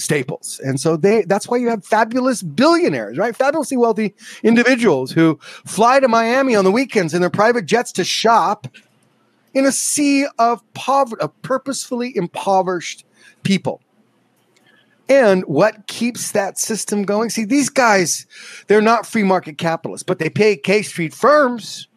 staples. 0.00 0.60
And 0.64 0.80
so 0.80 0.96
they 0.96 1.22
that's 1.22 1.48
why 1.48 1.58
you 1.58 1.68
have 1.68 1.84
fabulous 1.84 2.42
billionaires, 2.42 3.18
right? 3.18 3.36
Fabulously 3.36 3.76
wealthy 3.76 4.14
individuals 4.42 5.12
who 5.12 5.38
fly 5.42 6.00
to 6.00 6.08
Miami 6.08 6.56
on 6.56 6.64
the 6.64 6.72
weekends 6.72 7.14
in 7.14 7.20
their 7.20 7.30
private 7.30 7.66
jets 7.66 7.92
to 7.92 8.04
shop 8.04 8.66
in 9.52 9.66
a 9.66 9.72
sea 9.72 10.26
of 10.38 10.62
poverty 10.74 11.22
of 11.22 11.42
purposefully 11.42 12.16
impoverished 12.16 13.04
people. 13.42 13.80
And 15.08 15.44
what 15.46 15.88
keeps 15.88 16.30
that 16.32 16.56
system 16.56 17.02
going? 17.02 17.30
See, 17.30 17.44
these 17.44 17.68
guys, 17.68 18.26
they're 18.68 18.80
not 18.80 19.06
free 19.06 19.24
market 19.24 19.58
capitalists, 19.58 20.04
but 20.04 20.20
they 20.20 20.30
pay 20.30 20.56
K 20.56 20.82
Street 20.82 21.12
firms 21.12 21.88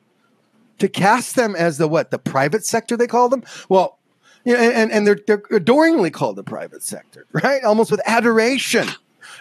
to 0.80 0.90
cast 0.90 1.36
them 1.36 1.56
as 1.56 1.78
the 1.78 1.88
what? 1.88 2.10
The 2.10 2.18
private 2.18 2.66
sector 2.66 2.98
they 2.98 3.08
call 3.08 3.30
them? 3.30 3.44
Well, 3.70 4.00
you 4.46 4.54
know, 4.54 4.60
and, 4.60 4.92
and 4.92 5.08
they're, 5.08 5.20
they're 5.26 5.44
adoringly 5.52 6.12
called 6.12 6.36
the 6.36 6.44
private 6.44 6.84
sector, 6.84 7.26
right? 7.32 7.64
Almost 7.64 7.92
with 7.92 8.02
adoration. 8.06 8.88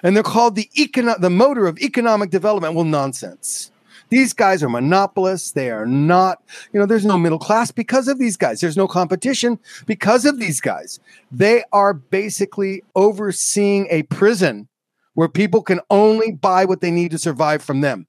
And 0.03 0.17
they're 0.17 0.23
called 0.23 0.57
the 0.57 0.69
econo- 0.77 1.21
the 1.21 1.31
motor 1.31 1.67
of 1.67 1.79
economic 1.79 2.31
development. 2.31 2.75
Well, 2.75 2.85
nonsense. 2.85 3.71
These 4.13 4.35
guys 4.35 4.63
are 4.63 4.69
monopolists. 4.69 5.53
They 5.53 5.71
are 5.71 5.87
not, 5.87 6.43
you 6.71 6.79
know, 6.79 6.85
there's 6.85 7.07
no 7.07 7.17
middle 7.17 7.39
class 7.39 7.71
because 7.71 8.09
of 8.09 8.19
these 8.19 8.37
guys. 8.37 8.61
There's 8.61 8.77
no 8.77 8.87
competition 8.87 9.59
because 9.87 10.27
of 10.27 10.39
these 10.39 10.61
guys. 10.61 11.01
They 11.31 11.65
are 11.73 11.95
basically 11.95 12.83
overseeing 12.95 13.87
a 13.91 14.03
prison 14.03 14.69
where 15.15 15.29
people 15.29 15.63
can 15.63 15.81
only 15.89 16.33
buy 16.33 16.67
what 16.67 16.83
they 16.83 16.91
need 16.91 17.11
to 17.13 17.19
survive 17.19 17.63
from 17.63 17.81
them. 17.81 18.07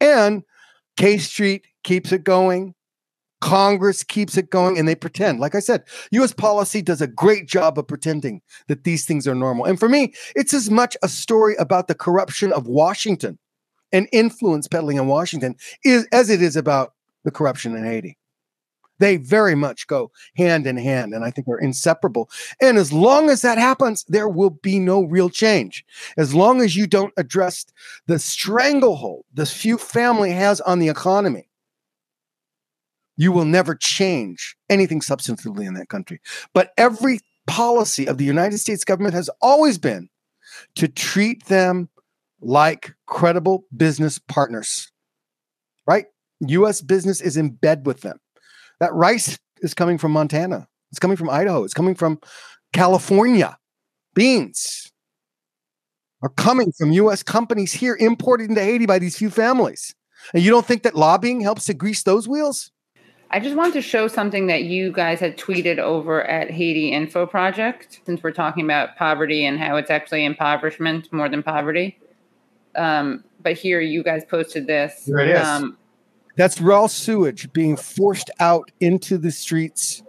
And 0.00 0.44
K 0.98 1.16
Street 1.16 1.64
keeps 1.82 2.12
it 2.12 2.22
going. 2.24 2.74
Congress 3.44 4.02
keeps 4.02 4.38
it 4.38 4.48
going 4.48 4.78
and 4.78 4.88
they 4.88 4.94
pretend. 4.94 5.38
Like 5.38 5.54
I 5.54 5.60
said, 5.60 5.82
US 6.12 6.32
policy 6.32 6.80
does 6.80 7.02
a 7.02 7.06
great 7.06 7.46
job 7.46 7.78
of 7.78 7.86
pretending 7.86 8.40
that 8.68 8.84
these 8.84 9.04
things 9.04 9.28
are 9.28 9.34
normal. 9.34 9.66
And 9.66 9.78
for 9.78 9.86
me, 9.86 10.14
it's 10.34 10.54
as 10.54 10.70
much 10.70 10.96
a 11.02 11.08
story 11.08 11.54
about 11.56 11.86
the 11.86 11.94
corruption 11.94 12.54
of 12.54 12.66
Washington 12.66 13.38
and 13.92 14.08
influence 14.12 14.66
peddling 14.66 14.96
in 14.96 15.08
Washington 15.08 15.56
is, 15.84 16.08
as 16.10 16.30
it 16.30 16.40
is 16.40 16.56
about 16.56 16.94
the 17.24 17.30
corruption 17.30 17.76
in 17.76 17.84
Haiti. 17.84 18.16
They 18.98 19.18
very 19.18 19.54
much 19.54 19.88
go 19.88 20.10
hand 20.38 20.66
in 20.66 20.78
hand, 20.78 21.12
and 21.12 21.22
I 21.22 21.30
think 21.30 21.46
they're 21.46 21.58
inseparable. 21.58 22.30
And 22.62 22.78
as 22.78 22.94
long 22.94 23.28
as 23.28 23.42
that 23.42 23.58
happens, 23.58 24.06
there 24.08 24.28
will 24.28 24.50
be 24.62 24.78
no 24.78 25.02
real 25.02 25.28
change. 25.28 25.84
As 26.16 26.34
long 26.34 26.62
as 26.62 26.76
you 26.76 26.86
don't 26.86 27.12
address 27.18 27.66
the 28.06 28.18
stranglehold 28.18 29.26
this 29.34 29.52
few 29.52 29.76
family 29.76 30.30
has 30.30 30.62
on 30.62 30.78
the 30.78 30.88
economy, 30.88 31.50
you 33.16 33.32
will 33.32 33.44
never 33.44 33.74
change 33.74 34.56
anything 34.68 35.00
substantively 35.00 35.66
in 35.66 35.74
that 35.74 35.88
country. 35.88 36.20
But 36.52 36.72
every 36.76 37.20
policy 37.46 38.06
of 38.06 38.18
the 38.18 38.24
United 38.24 38.58
States 38.58 38.84
government 38.84 39.14
has 39.14 39.30
always 39.40 39.78
been 39.78 40.08
to 40.76 40.88
treat 40.88 41.46
them 41.46 41.88
like 42.40 42.94
credible 43.06 43.64
business 43.76 44.18
partners, 44.18 44.90
right? 45.86 46.06
US 46.40 46.80
business 46.80 47.20
is 47.20 47.36
in 47.36 47.50
bed 47.50 47.86
with 47.86 48.00
them. 48.02 48.18
That 48.80 48.92
rice 48.92 49.38
is 49.58 49.74
coming 49.74 49.98
from 49.98 50.12
Montana, 50.12 50.68
it's 50.90 50.98
coming 50.98 51.16
from 51.16 51.30
Idaho, 51.30 51.64
it's 51.64 51.74
coming 51.74 51.94
from 51.94 52.18
California. 52.72 53.56
Beans 54.14 54.92
are 56.22 56.28
coming 56.30 56.72
from 56.78 56.92
US 56.92 57.22
companies 57.22 57.72
here 57.72 57.96
imported 57.98 58.48
into 58.48 58.62
Haiti 58.62 58.86
by 58.86 58.98
these 58.98 59.16
few 59.16 59.30
families. 59.30 59.94
And 60.32 60.42
you 60.42 60.50
don't 60.50 60.64
think 60.64 60.82
that 60.82 60.94
lobbying 60.94 61.40
helps 61.40 61.64
to 61.66 61.74
grease 61.74 62.02
those 62.02 62.26
wheels? 62.28 62.70
I 63.34 63.40
just 63.40 63.56
wanted 63.56 63.74
to 63.74 63.82
show 63.82 64.06
something 64.06 64.46
that 64.46 64.62
you 64.62 64.92
guys 64.92 65.18
had 65.18 65.36
tweeted 65.36 65.78
over 65.78 66.22
at 66.22 66.52
Haiti 66.52 66.92
Info 66.92 67.26
Project, 67.26 67.98
since 68.06 68.22
we're 68.22 68.30
talking 68.30 68.64
about 68.64 68.94
poverty 68.94 69.44
and 69.44 69.58
how 69.58 69.74
it's 69.74 69.90
actually 69.90 70.24
impoverishment 70.24 71.12
more 71.12 71.28
than 71.28 71.42
poverty. 71.42 71.98
Um, 72.76 73.24
but 73.42 73.54
here, 73.54 73.80
you 73.80 74.04
guys 74.04 74.24
posted 74.24 74.68
this. 74.68 75.06
Here 75.06 75.18
it 75.18 75.30
is. 75.30 75.44
Um, 75.44 75.76
That's 76.36 76.60
raw 76.60 76.86
sewage 76.86 77.52
being 77.52 77.76
forced 77.76 78.30
out 78.38 78.70
into 78.78 79.18
the 79.18 79.32
streets 79.32 80.04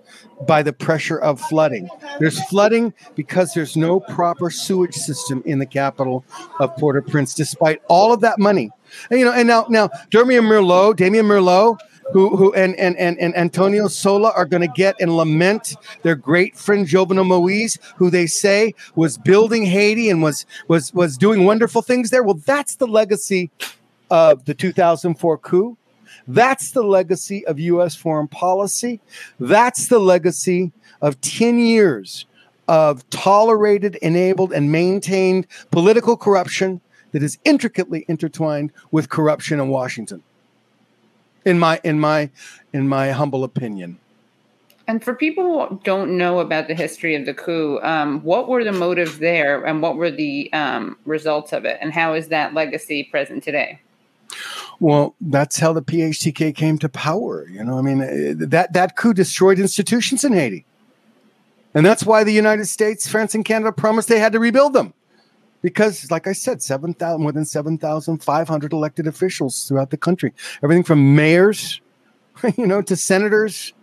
by 0.47 0.61
the 0.61 0.73
pressure 0.73 1.17
of 1.17 1.41
flooding. 1.41 1.89
There's 2.19 2.39
flooding 2.45 2.93
because 3.15 3.55
there's 3.55 3.75
no 3.75 4.01
proper 4.01 4.51
sewage 4.51 4.93
system 4.93 5.41
in 5.47 5.57
the 5.57 5.65
capital 5.65 6.23
of 6.59 6.77
Port-au-Prince, 6.77 7.33
despite 7.33 7.81
all 7.87 8.13
of 8.13 8.21
that 8.21 8.37
money. 8.37 8.69
And, 9.09 9.19
you 9.19 9.25
know, 9.25 9.33
and 9.33 9.47
now, 9.47 9.65
now, 9.67 9.89
Damian 10.11 10.43
Merlo, 10.43 10.95
Damian 10.95 11.25
Merlo, 11.25 11.79
who 12.11 12.35
who 12.35 12.53
and 12.53 12.75
and 12.75 12.97
and, 12.97 13.17
and 13.19 13.35
Antonio 13.35 13.87
Sola 13.87 14.31
are 14.35 14.45
going 14.45 14.61
to 14.61 14.73
get 14.75 14.95
and 14.99 15.15
lament 15.15 15.75
their 16.03 16.15
great 16.15 16.55
friend 16.55 16.87
Jovenel 16.87 17.25
Moise, 17.25 17.77
who 17.95 18.09
they 18.09 18.27
say 18.27 18.73
was 18.95 19.17
building 19.17 19.65
Haiti 19.65 20.09
and 20.09 20.21
was 20.21 20.45
was 20.67 20.93
was 20.93 21.17
doing 21.17 21.45
wonderful 21.45 21.81
things 21.81 22.11
there. 22.11 22.23
Well, 22.23 22.35
that's 22.45 22.75
the 22.75 22.87
legacy 22.87 23.49
of 24.09 24.45
the 24.45 24.53
2004 24.53 25.37
coup. 25.39 25.77
That's 26.27 26.71
the 26.71 26.83
legacy 26.83 27.45
of 27.45 27.59
U.S. 27.59 27.95
foreign 27.95 28.27
policy. 28.27 28.99
That's 29.39 29.87
the 29.87 29.99
legacy 29.99 30.71
of 31.01 31.19
10 31.21 31.59
years 31.59 32.25
of 32.67 33.07
tolerated, 33.11 33.95
enabled, 33.97 34.51
and 34.51 34.71
maintained 34.71 35.45
political 35.69 36.17
corruption 36.17 36.81
that 37.11 37.21
is 37.21 37.37
intricately 37.45 38.05
intertwined 38.07 38.71
with 38.91 39.09
corruption 39.09 39.59
in 39.59 39.69
Washington 39.69 40.23
in 41.45 41.59
my 41.59 41.79
in 41.83 41.99
my 41.99 42.29
in 42.73 42.87
my 42.87 43.11
humble 43.11 43.43
opinion. 43.43 43.99
And 44.87 45.03
for 45.03 45.15
people 45.15 45.67
who 45.67 45.81
don't 45.83 46.15
know 46.15 46.39
about 46.39 46.67
the 46.67 46.75
history 46.75 47.15
of 47.15 47.25
the 47.25 47.33
coup, 47.33 47.79
um, 47.81 48.21
what 48.21 48.47
were 48.47 48.63
the 48.63 48.71
motives 48.71 49.17
there, 49.17 49.65
and 49.65 49.81
what 49.81 49.95
were 49.95 50.11
the 50.11 50.51
um, 50.53 50.97
results 51.05 51.53
of 51.53 51.65
it, 51.65 51.79
and 51.81 51.91
how 51.91 52.13
is 52.13 52.27
that 52.27 52.53
legacy 52.53 53.03
present 53.03 53.43
today? 53.43 53.79
Well, 54.79 55.15
that's 55.21 55.57
how 55.57 55.73
the 55.73 55.81
PHTK 55.81 56.53
came 56.53 56.77
to 56.79 56.89
power. 56.89 57.47
You 57.49 57.63
know, 57.63 57.79
I 57.79 57.81
mean, 57.81 58.01
eh, 58.01 58.33
that 58.37 58.73
that 58.73 58.95
coup 58.95 59.13
destroyed 59.13 59.57
institutions 59.57 60.23
in 60.23 60.33
Haiti, 60.33 60.65
and 61.73 61.85
that's 61.85 62.05
why 62.05 62.23
the 62.23 62.33
United 62.33 62.65
States, 62.65 63.07
France, 63.07 63.33
and 63.33 63.43
Canada 63.43 63.71
promised 63.71 64.07
they 64.07 64.19
had 64.19 64.33
to 64.33 64.39
rebuild 64.39 64.73
them 64.73 64.93
because, 65.65 66.11
like 66.11 66.27
I 66.27 66.33
said, 66.33 66.61
7,000, 66.61 67.19
more 67.19 67.31
than 67.31 67.43
7,500 67.43 68.71
elected 68.71 69.07
officials 69.07 69.67
throughout 69.67 69.89
the 69.89 69.97
country. 69.97 70.31
Everything 70.61 70.83
from 70.83 71.15
mayors, 71.15 71.81
you 72.55 72.67
know, 72.67 72.83
to 72.83 72.95
senators, 72.95 73.73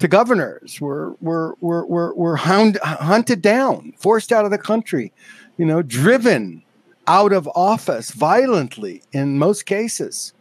to 0.00 0.06
governors 0.06 0.82
were 0.82 1.16
were 1.22 1.54
were 1.62 1.86
were, 1.86 2.14
were 2.14 2.36
hound, 2.36 2.78
hunted 2.82 3.40
down, 3.40 3.94
forced 3.96 4.32
out 4.32 4.44
of 4.44 4.50
the 4.50 4.58
country, 4.58 5.14
you 5.56 5.64
know, 5.64 5.80
driven 5.80 6.62
out 7.06 7.32
of 7.32 7.48
office 7.54 8.10
violently 8.10 9.00
in 9.12 9.38
most 9.38 9.64
cases, 9.64 10.34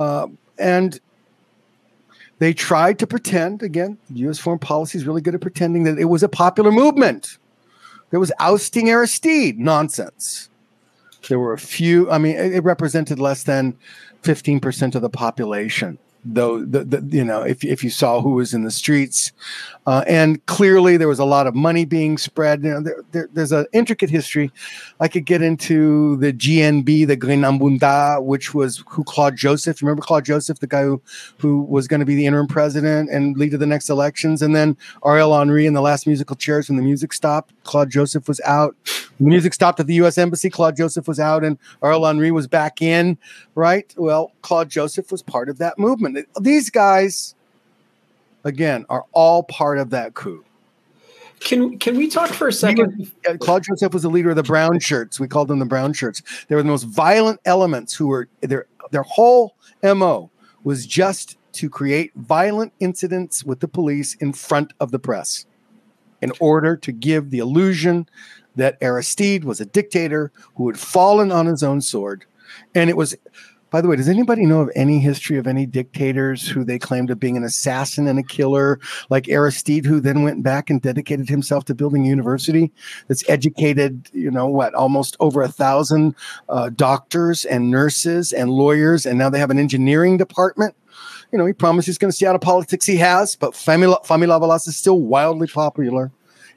uh, 0.00 0.26
and 0.58 0.98
they 2.40 2.52
tried 2.52 2.98
to 2.98 3.06
pretend 3.06 3.62
again. 3.62 3.96
U.S. 4.14 4.40
foreign 4.40 4.58
policy 4.58 4.98
is 4.98 5.06
really 5.06 5.20
good 5.20 5.36
at 5.36 5.40
pretending 5.40 5.84
that 5.84 6.00
it 6.00 6.06
was 6.06 6.24
a 6.24 6.28
popular 6.28 6.72
movement 6.72 7.38
There 8.10 8.20
was 8.20 8.32
ousting 8.38 8.88
Aristide 8.88 9.58
nonsense. 9.58 10.48
There 11.28 11.38
were 11.38 11.52
a 11.52 11.58
few. 11.58 12.10
I 12.10 12.18
mean, 12.18 12.36
it, 12.36 12.54
it 12.54 12.64
represented 12.64 13.18
less 13.18 13.42
than 13.42 13.76
fifteen 14.22 14.60
percent 14.60 14.94
of 14.94 15.02
the 15.02 15.10
population 15.10 15.98
though 16.24 16.64
the, 16.64 16.84
the, 16.84 17.16
you 17.16 17.24
know 17.24 17.42
if, 17.42 17.64
if 17.64 17.82
you 17.82 17.90
saw 17.90 18.20
who 18.20 18.34
was 18.34 18.54
in 18.54 18.64
the 18.64 18.70
streets. 18.70 19.32
Uh, 19.86 20.04
and 20.06 20.44
clearly 20.46 20.96
there 20.96 21.08
was 21.08 21.18
a 21.18 21.24
lot 21.24 21.46
of 21.46 21.54
money 21.54 21.84
being 21.84 22.18
spread. 22.18 22.62
You 22.62 22.70
know 22.70 22.80
there, 22.80 23.02
there, 23.12 23.28
there's 23.32 23.52
an 23.52 23.66
intricate 23.72 24.10
history. 24.10 24.52
I 25.00 25.08
could 25.08 25.24
get 25.24 25.42
into 25.42 26.16
the 26.16 26.32
gnb 26.32 27.06
the 27.06 27.16
Grenn 27.16 27.40
Nan 27.40 27.58
Bounda 27.58 28.22
which 28.22 28.54
was 28.54 28.84
who 28.88 29.04
claude 29.04 29.36
joseph 29.36 29.80
remember 29.82 30.02
claude 30.02 30.24
joseph 30.24 30.60
the 30.60 30.66
guy 30.66 30.82
who 30.82 31.00
who 31.38 31.62
was 31.62 31.88
going 31.88 32.00
to 32.00 32.06
be 32.06 32.14
the 32.14 32.26
interim 32.26 32.46
president 32.46 33.10
and 33.10 33.36
lead 33.36 33.50
to 33.50 33.58
the 33.58 33.66
next 33.66 33.88
elections? 33.88 34.42
And 34.42 34.54
then 34.54 34.76
ariel 35.04 35.36
henry 35.36 35.66
in 35.66 35.74
the 35.74 35.80
last 35.80 36.06
musical 36.06 36.36
chairs 36.36 36.68
when 36.68 36.76
the 36.76 36.82
music 36.82 37.12
stopped 37.12 37.52
claude 37.64 37.90
joseph 37.90 38.28
was 38.28 38.40
out 38.44 38.76
the 39.20 39.26
music 39.26 39.54
stopped 39.54 39.78
at 39.78 39.86
the 39.86 39.94
us 39.94 40.18
embassy 40.18 40.50
claude 40.50 40.76
joseph 40.76 41.06
was 41.06 41.20
out 41.20 41.44
and 41.44 41.58
ariel 41.82 42.06
henry 42.06 42.30
was 42.30 42.46
back 42.46 42.82
in 42.82 43.16
right 43.54 43.94
well 43.96 44.32
claude 44.42 44.68
joseph 44.68 45.12
was 45.12 45.22
part 45.22 45.48
of 45.48 45.58
that 45.58 45.78
movement 45.78 46.26
these 46.40 46.70
guys, 46.70 47.34
again, 48.44 48.84
are 48.88 49.04
all 49.12 49.42
part 49.42 49.78
of 49.78 49.90
that 49.90 50.14
coup. 50.14 50.44
Can 51.40 51.78
can 51.78 51.96
we 51.96 52.08
talk 52.08 52.28
for 52.28 52.48
a 52.48 52.52
second? 52.52 53.10
Uh, 53.26 53.36
Claude 53.38 53.64
Joseph 53.64 53.94
was 53.94 54.02
the 54.02 54.10
leader 54.10 54.30
of 54.30 54.36
the 54.36 54.42
brown 54.42 54.78
shirts. 54.78 55.18
We 55.18 55.26
called 55.26 55.48
them 55.48 55.58
the 55.58 55.64
brown 55.64 55.94
shirts. 55.94 56.22
They 56.48 56.54
were 56.54 56.62
the 56.62 56.68
most 56.68 56.82
violent 56.82 57.40
elements 57.46 57.94
who 57.94 58.08
were 58.08 58.28
their 58.42 58.66
their 58.90 59.04
whole 59.04 59.56
MO 59.82 60.30
was 60.64 60.86
just 60.86 61.38
to 61.52 61.70
create 61.70 62.12
violent 62.14 62.74
incidents 62.78 63.42
with 63.42 63.60
the 63.60 63.68
police 63.68 64.14
in 64.16 64.34
front 64.34 64.74
of 64.80 64.90
the 64.90 64.98
press 64.98 65.46
in 66.20 66.30
order 66.40 66.76
to 66.76 66.92
give 66.92 67.30
the 67.30 67.38
illusion 67.38 68.06
that 68.56 68.78
Aristide 68.80 69.44
was 69.44 69.60
a 69.60 69.66
dictator 69.66 70.32
who 70.56 70.68
had 70.68 70.78
fallen 70.78 71.30
on 71.32 71.46
his 71.46 71.62
own 71.62 71.80
sword. 71.80 72.24
And 72.74 72.90
it 72.90 72.96
was 72.96 73.16
by 73.70 73.80
the 73.80 73.88
way, 73.88 73.96
does 73.96 74.08
anybody 74.08 74.46
know 74.46 74.60
of 74.60 74.70
any 74.74 74.98
history 74.98 75.38
of 75.38 75.46
any 75.46 75.64
dictators 75.64 76.48
who 76.48 76.64
they 76.64 76.78
claimed 76.78 77.10
of 77.10 77.20
being 77.20 77.36
an 77.36 77.44
assassin 77.44 78.08
and 78.08 78.18
a 78.18 78.22
killer, 78.22 78.80
like 79.08 79.28
Aristide, 79.28 79.86
who 79.86 80.00
then 80.00 80.22
went 80.22 80.42
back 80.42 80.70
and 80.70 80.82
dedicated 80.82 81.28
himself 81.28 81.64
to 81.66 81.74
building 81.74 82.04
a 82.04 82.08
university 82.08 82.72
that's 83.06 83.28
educated, 83.28 84.10
you 84.12 84.30
know, 84.30 84.46
what, 84.46 84.74
almost 84.74 85.16
over 85.20 85.40
a 85.40 85.48
thousand 85.48 86.16
uh, 86.48 86.70
doctors 86.70 87.44
and 87.44 87.70
nurses 87.70 88.32
and 88.32 88.50
lawyers, 88.50 89.06
and 89.06 89.18
now 89.18 89.30
they 89.30 89.38
have 89.38 89.50
an 89.50 89.58
engineering 89.58 90.16
department? 90.16 90.74
You 91.32 91.38
know, 91.38 91.46
he 91.46 91.52
promised 91.52 91.86
he's 91.86 91.98
going 91.98 92.10
to 92.10 92.16
see 92.16 92.26
out 92.26 92.34
of 92.34 92.40
politics. 92.40 92.86
He 92.86 92.96
has, 92.96 93.36
but 93.36 93.52
Fanmi 93.52 93.86
Lavalas 93.86 94.66
is 94.66 94.76
still 94.76 95.00
wildly 95.00 95.46
popular 95.46 96.10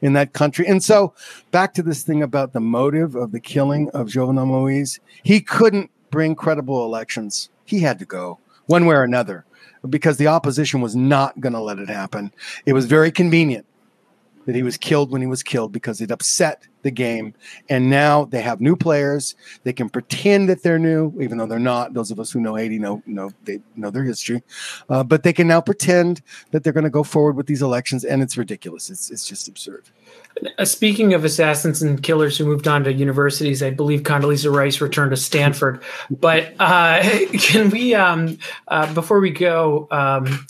in 0.03 0.13
that 0.13 0.33
country. 0.33 0.67
And 0.67 0.83
so, 0.83 1.13
back 1.49 1.73
to 1.75 1.81
this 1.81 2.03
thing 2.03 2.21
about 2.21 2.53
the 2.53 2.59
motive 2.59 3.15
of 3.15 3.31
the 3.31 3.39
killing 3.39 3.89
of 3.91 4.07
Jovenel 4.07 4.45
Moise, 4.45 4.99
he 5.23 5.39
couldn't 5.39 5.89
bring 6.11 6.35
credible 6.35 6.85
elections, 6.85 7.49
he 7.65 7.79
had 7.79 7.97
to 7.97 8.05
go 8.05 8.37
one 8.67 8.85
way 8.85 8.95
or 8.95 9.03
another 9.03 9.45
because 9.89 10.17
the 10.17 10.27
opposition 10.27 10.81
was 10.81 10.95
not 10.95 11.39
going 11.39 11.53
to 11.53 11.59
let 11.59 11.79
it 11.79 11.89
happen. 11.89 12.31
It 12.65 12.73
was 12.73 12.85
very 12.85 13.11
convenient 13.11 13.65
that 14.45 14.55
he 14.55 14.63
was 14.63 14.77
killed 14.77 15.11
when 15.11 15.21
he 15.21 15.27
was 15.27 15.43
killed 15.43 15.71
because 15.71 16.01
it 16.01 16.11
upset 16.11 16.67
the 16.83 16.91
game. 16.91 17.33
And 17.69 17.89
now 17.89 18.25
they 18.25 18.41
have 18.41 18.61
new 18.61 18.75
players. 18.75 19.35
They 19.63 19.73
can 19.73 19.89
pretend 19.89 20.49
that 20.49 20.63
they're 20.63 20.79
new, 20.79 21.13
even 21.19 21.37
though 21.37 21.45
they're 21.45 21.59
not. 21.59 21.93
Those 21.93 22.11
of 22.11 22.19
us 22.19 22.31
who 22.31 22.39
know 22.39 22.55
Haiti 22.55 22.77
know 22.77 23.01
know 23.05 23.31
they 23.45 23.59
know 23.75 23.89
their 23.89 24.03
history, 24.03 24.43
uh, 24.89 25.03
but 25.03 25.23
they 25.23 25.33
can 25.33 25.47
now 25.47 25.61
pretend 25.61 26.21
that 26.51 26.63
they're 26.63 26.73
going 26.73 26.83
to 26.83 26.89
go 26.89 27.03
forward 27.03 27.35
with 27.35 27.47
these 27.47 27.61
elections, 27.61 28.03
and 28.03 28.21
it's 28.21 28.37
ridiculous. 28.37 28.89
It's 28.89 29.09
it's 29.09 29.27
just 29.27 29.47
absurd. 29.47 29.85
Uh, 30.57 30.65
speaking 30.65 31.13
of 31.13 31.23
assassins 31.23 31.81
and 31.81 32.01
killers 32.01 32.37
who 32.37 32.45
moved 32.45 32.67
on 32.67 32.83
to 32.83 32.93
universities, 32.93 33.63
I 33.63 33.69
believe 33.69 34.01
Condoleezza 34.01 34.53
Rice 34.53 34.81
returned 34.81 35.11
to 35.11 35.17
Stanford. 35.17 35.81
But 36.09 36.53
uh, 36.59 37.01
can 37.33 37.69
we, 37.69 37.93
um, 37.93 38.37
uh, 38.67 38.91
before 38.93 39.19
we 39.19 39.29
go, 39.29 39.87
um, 39.91 40.47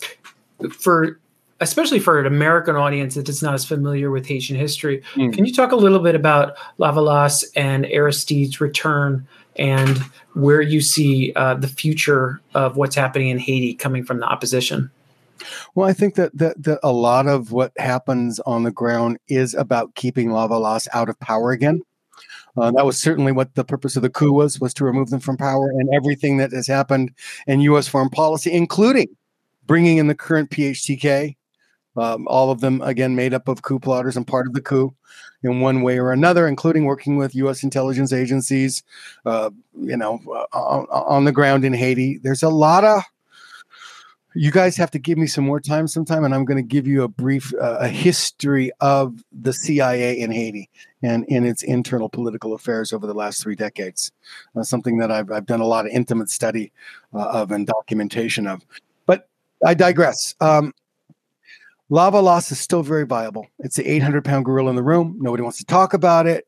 for 0.72 1.20
especially 1.64 2.00
for 2.00 2.20
an 2.20 2.26
American 2.26 2.76
audience 2.76 3.16
that 3.16 3.28
is 3.28 3.42
not 3.42 3.54
as 3.54 3.66
familiar 3.66 4.12
with 4.12 4.28
Haitian 4.28 4.56
history, 4.56 5.02
mm. 5.16 5.34
can 5.34 5.46
you 5.46 5.54
talk 5.54 5.72
a 5.72 5.76
little 5.76 6.00
bit 6.00 6.14
about 6.14 6.56
Lavalas 6.78 7.44
and 7.56 7.86
Aristide's 7.88 8.62
return 8.62 9.28
and 9.56 9.98
where 10.34 10.62
you 10.62 10.82
see 10.82 11.34
uh, 11.36 11.56
the 11.56 11.68
future 11.68 12.42
of 12.54 12.78
what's 12.78 12.96
happening 12.96 13.30
in 13.30 13.40
Haiti 13.40 13.74
coming 13.74 14.04
from 14.04 14.20
the 14.20 14.26
opposition? 14.26 14.92
Well, 15.76 15.88
I 15.88 15.94
think 15.94 16.16
that, 16.16 16.38
that 16.38 16.62
that 16.64 16.80
a 16.84 16.92
lot 16.92 17.28
of 17.28 17.52
what 17.52 17.72
happens 17.78 18.40
on 18.42 18.64
the 18.64 18.72
ground 18.72 19.18
is 19.28 19.54
about 19.54 19.96
keeping 19.96 20.30
Lavalas 20.30 20.88
out 20.94 21.10
of 21.10 21.20
power 21.20 21.52
again. 21.52 21.82
Uh, 22.56 22.72
that 22.72 22.86
was 22.86 23.00
certainly 23.00 23.32
what 23.32 23.56
the 23.56 23.64
purpose 23.64 23.96
of 23.96 24.04
the 24.04 24.10
coup 24.10 24.32
was 24.32 24.60
was 24.60 24.74
to 24.76 24.86
remove 24.86 25.10
them 25.10 25.20
from 25.20 25.38
power 25.38 25.70
and 25.70 25.90
everything 25.94 26.38
that 26.38 26.52
has 26.52 26.68
happened 26.68 27.12
in 27.48 27.62
U.S. 27.62 27.88
foreign 27.88 28.10
policy, 28.10 28.52
including 28.52 29.08
bringing 29.66 29.98
in 29.98 30.08
the 30.08 30.16
current 30.16 30.50
PHTK. 30.50 31.36
Um, 31.96 32.28
all 32.28 32.50
of 32.50 32.60
them 32.62 32.82
again 32.82 33.16
made 33.16 33.34
up 33.34 33.48
of 33.48 33.62
coup 33.62 33.80
plotters 33.80 34.18
and 34.18 34.26
part 34.26 34.48
of 34.48 34.54
the 34.54 34.62
coup 34.62 34.94
in 35.44 35.60
one 35.60 35.82
way 35.82 36.00
or 36.00 36.12
another, 36.12 36.48
including 36.48 36.86
working 36.86 37.18
with 37.18 37.36
U.S. 37.36 37.64
intelligence 37.64 38.14
agencies, 38.14 38.82
uh, 39.26 39.52
you 39.80 39.98
know, 39.98 40.20
uh, 40.28 40.58
on, 40.58 40.88
on 40.90 41.26
the 41.26 41.32
ground 41.32 41.66
in 41.66 41.74
Haiti. 41.74 42.18
There's 42.18 42.44
a 42.44 42.50
lot 42.50 42.84
of 42.84 43.04
you 44.36 44.52
guys 44.52 44.76
have 44.78 44.92
to 44.92 45.00
give 45.00 45.18
me 45.18 45.28
some 45.28 45.44
more 45.44 45.60
time 45.60 45.88
sometime 45.88 46.24
and 46.24 46.34
i'm 46.34 46.46
going 46.46 46.58
to 46.58 46.68
give 46.68 46.88
you 46.88 47.04
a 47.04 47.08
brief 47.08 47.54
uh, 47.62 47.78
a 47.80 47.88
history 47.88 48.72
of 48.80 49.24
the 49.32 49.54
cia 49.54 50.20
in 50.20 50.32
haiti 50.32 50.70
and 51.02 51.26
in 51.26 51.46
its 51.46 51.64
internal 51.64 52.10
political 52.10 52.54
affairs 52.54 52.94
over 52.94 53.06
the 53.06 53.14
last 53.14 53.42
three 53.42 53.56
decades 53.56 54.12
uh, 54.56 54.64
something 54.64 54.98
that 54.98 55.12
I've, 55.12 55.32
I've 55.32 55.46
done 55.46 55.62
a 55.62 55.68
lot 55.68 55.86
of 55.86 55.92
intimate 55.92 56.30
study 56.30 56.72
uh, 57.14 57.30
of 57.30 57.52
and 57.52 57.68
documentation 57.68 58.48
of 58.48 58.66
but 59.06 59.30
i 59.66 59.74
digress 59.74 60.36
um, 60.42 60.74
Lavalas 61.92 62.52
is 62.52 62.60
still 62.60 62.84
very 62.84 63.06
viable. 63.06 63.48
It's 63.60 63.76
the 63.76 63.90
800 63.90 64.24
pound 64.24 64.46
gorilla 64.46 64.70
in 64.70 64.76
the 64.76 64.84
room. 64.84 65.18
Nobody 65.20 65.44
wants 65.44 65.58
to 65.60 65.66
talk 65.66 65.94
about 65.94 66.28
it. 66.28 66.46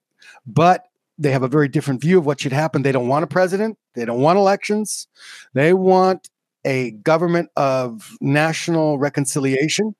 But 0.48 0.86
they 1.18 1.32
have 1.32 1.44
a 1.44 1.48
very 1.48 1.68
different 1.68 2.02
view 2.02 2.18
of 2.18 2.26
what 2.26 2.42
should 2.42 2.52
happen. 2.52 2.82
They 2.82 2.92
don't 2.92 3.08
want 3.08 3.24
a 3.24 3.28
president. 3.28 3.78
They 3.94 4.06
don't 4.06 4.22
want 4.22 4.38
elections. 4.38 5.08
They 5.54 5.74
want 5.74 6.30
a 6.66 6.92
government 6.92 7.50
of 7.56 8.18
national 8.22 8.98
reconciliation 8.98 9.96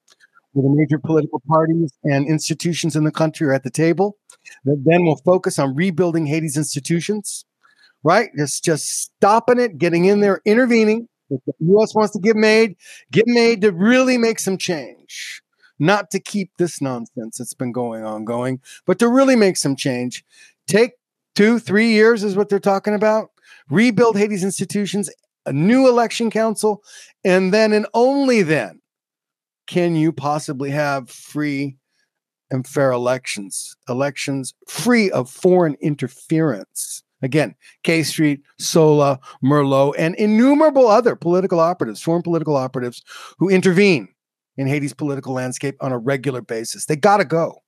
where 0.54 0.64
the 0.64 0.76
major 0.76 0.98
political 0.98 1.42
parties 1.48 1.94
and 2.04 2.28
institutions 2.28 2.96
in 2.96 3.04
the 3.04 3.12
country 3.12 3.48
are 3.48 3.54
at 3.54 3.64
the 3.64 3.70
table 3.70 4.18
that 4.64 4.82
then 4.86 5.06
will 5.06 5.18
focus 5.18 5.60
on 5.60 5.76
rebuilding 5.76 6.26
Haiti's 6.26 6.58
institutions, 6.58 7.46
right? 8.04 8.30
Just 8.38 8.64
just 8.64 8.88
stopping 8.88 9.60
it, 9.60 9.78
getting 9.78 10.06
in 10.06 10.22
there, 10.22 10.42
intervening. 10.46 11.08
The 11.30 11.40
U.S. 11.60 11.96
wants 11.96 12.14
to 12.14 12.20
get 12.20 12.36
made, 12.36 12.76
get 13.12 13.26
made 13.28 13.62
to 13.62 13.72
really 13.72 14.18
make 14.18 14.40
some 14.40 14.58
change, 14.58 15.42
not 15.80 16.12
to 16.12 16.20
keep 16.20 16.52
this 16.58 16.82
nonsense 16.82 17.38
that's 17.38 17.54
been 17.54 17.72
going 17.72 18.04
on 18.04 18.26
going, 18.26 18.62
but 18.86 19.00
to 19.00 19.08
really 19.08 19.36
make 19.36 19.58
some 19.58 19.76
change. 19.76 20.24
Take 20.68 20.94
two, 21.36 21.60
three 21.60 21.90
years 21.90 22.24
is 22.24 22.36
what 22.36 22.50
they're 22.50 22.60
talking 22.60 22.94
about. 22.94 23.30
Rebuild 23.70 24.18
Haiti's 24.18 24.44
institutions 24.44 25.10
a 25.46 25.54
new 25.54 25.88
election 25.88 26.30
council, 26.30 26.84
and 27.24 27.54
then 27.54 27.72
and 27.72 27.88
only 27.94 28.42
then 28.42 28.82
can 29.68 29.96
you 29.96 30.12
possibly 30.12 30.72
have 30.72 31.10
free 31.10 31.78
and 32.52 32.68
fair 32.68 32.92
elections, 32.92 33.76
elections 33.90 34.54
free 34.68 35.10
of 35.12 35.30
foreign 35.30 35.76
interference. 35.82 37.04
Again, 37.22 37.56
K 37.84 38.04
Street, 38.04 38.42
Sola, 38.60 39.20
Merlo, 39.44 39.94
and 39.98 40.16
innumerable 40.16 40.88
other 40.88 41.16
political 41.16 41.60
operatives, 41.60 42.02
foreign 42.02 42.22
political 42.22 42.56
operatives 42.56 43.02
who 43.38 43.50
intervene 43.50 44.10
in 44.58 44.68
Haiti's 44.68 44.94
political 44.94 45.34
landscape 45.34 45.76
on 45.82 45.92
a 45.92 45.98
regular 45.98 46.42
basis. 46.42 46.86
They 46.86 46.96
got 46.96 47.18
to 47.18 47.26
go. 47.26 47.62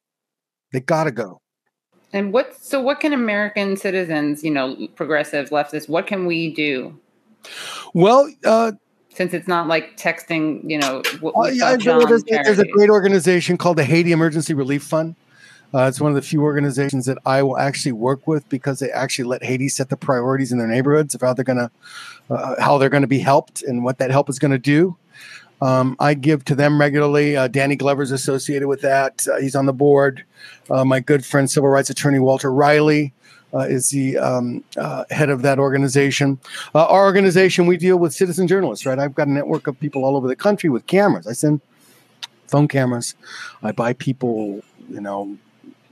They 0.73 0.81
got 0.81 1.05
to 1.05 1.11
go. 1.11 1.41
And 2.13 2.31
what? 2.31 2.61
So, 2.63 2.81
what 2.81 2.99
can 2.99 3.13
American 3.13 3.77
citizens, 3.77 4.43
you 4.43 4.51
know, 4.51 4.87
progressives, 4.95 5.49
leftists, 5.49 5.89
what 5.89 6.07
can 6.07 6.25
we 6.25 6.53
do 6.53 6.97
well, 7.93 8.31
uh, 8.45 8.73
since 9.13 9.33
it's 9.33 9.47
not 9.47 9.67
like 9.67 9.97
texting, 9.97 10.61
you 10.69 10.77
know. 10.77 11.01
Uh, 11.23 11.47
yeah, 11.47 11.75
there's, 11.77 12.23
there's, 12.23 12.59
a 12.59 12.67
great 12.67 12.89
organization 12.89 13.57
called 13.57 13.77
the 13.77 13.83
Haiti 13.83 14.11
Emergency 14.11 14.53
Relief 14.53 14.83
Fund. 14.83 15.15
Uh, 15.73 15.83
it's 15.83 15.99
one 15.99 16.11
of 16.11 16.15
the 16.15 16.21
few 16.21 16.43
organizations 16.43 17.05
that 17.05 17.17
I 17.25 17.43
will 17.43 17.57
actually 17.57 17.91
work 17.91 18.25
with 18.25 18.47
because 18.49 18.79
they 18.79 18.89
actually 18.91 19.25
let 19.25 19.43
Haiti 19.43 19.67
set 19.67 19.89
the 19.89 19.97
priorities 19.97 20.51
in 20.51 20.57
their 20.57 20.67
neighborhoods 20.67 21.13
of 21.13 21.21
how 21.21 21.33
they're 21.33 21.43
going 21.43 21.57
to 21.57 21.71
uh, 22.29 22.61
how 22.61 22.77
they're 22.77 22.89
going 22.89 23.01
to 23.01 23.07
be 23.07 23.19
helped 23.19 23.63
and 23.63 23.83
what 23.83 23.97
that 23.99 24.11
help 24.11 24.29
is 24.29 24.39
going 24.39 24.51
to 24.51 24.57
do. 24.57 24.97
Um, 25.61 25.95
I 25.99 26.13
give 26.13 26.45
to 26.45 26.55
them 26.55 26.79
regularly. 26.79 27.35
Uh, 27.35 27.47
Danny 27.47 27.75
Glover's 27.75 28.11
associated 28.11 28.67
with 28.67 28.81
that. 28.81 29.25
Uh, 29.27 29.37
he's 29.37 29.55
on 29.55 29.65
the 29.65 29.73
board. 29.73 30.23
Uh, 30.69 30.85
my 30.85 30.99
good 30.99 31.25
friend, 31.25 31.49
civil 31.49 31.69
rights 31.69 31.89
attorney 31.89 32.19
Walter 32.19 32.51
Riley 32.51 33.13
uh, 33.53 33.59
is 33.59 33.89
the 33.89 34.17
um, 34.19 34.63
head 35.09 35.29
of 35.29 35.41
that 35.41 35.57
organization. 35.57 36.39
Our 36.75 37.05
organization, 37.05 37.65
we 37.65 37.77
deal 37.77 37.97
with 37.97 38.13
citizen 38.13 38.47
journalists, 38.47 38.85
right? 38.85 38.99
I've 38.99 39.15
got 39.15 39.27
a 39.27 39.31
network 39.31 39.67
of 39.67 39.79
people 39.79 40.05
all 40.05 40.15
over 40.15 40.27
the 40.27 40.35
country 40.35 40.69
with 40.69 40.85
cameras. 40.85 41.25
I 41.25 41.33
send 41.33 41.61
phone 42.47 42.67
cameras. 42.67 43.15
I 43.63 43.71
buy 43.71 43.93
people, 43.93 44.61
you 44.89 45.01
know, 45.01 45.37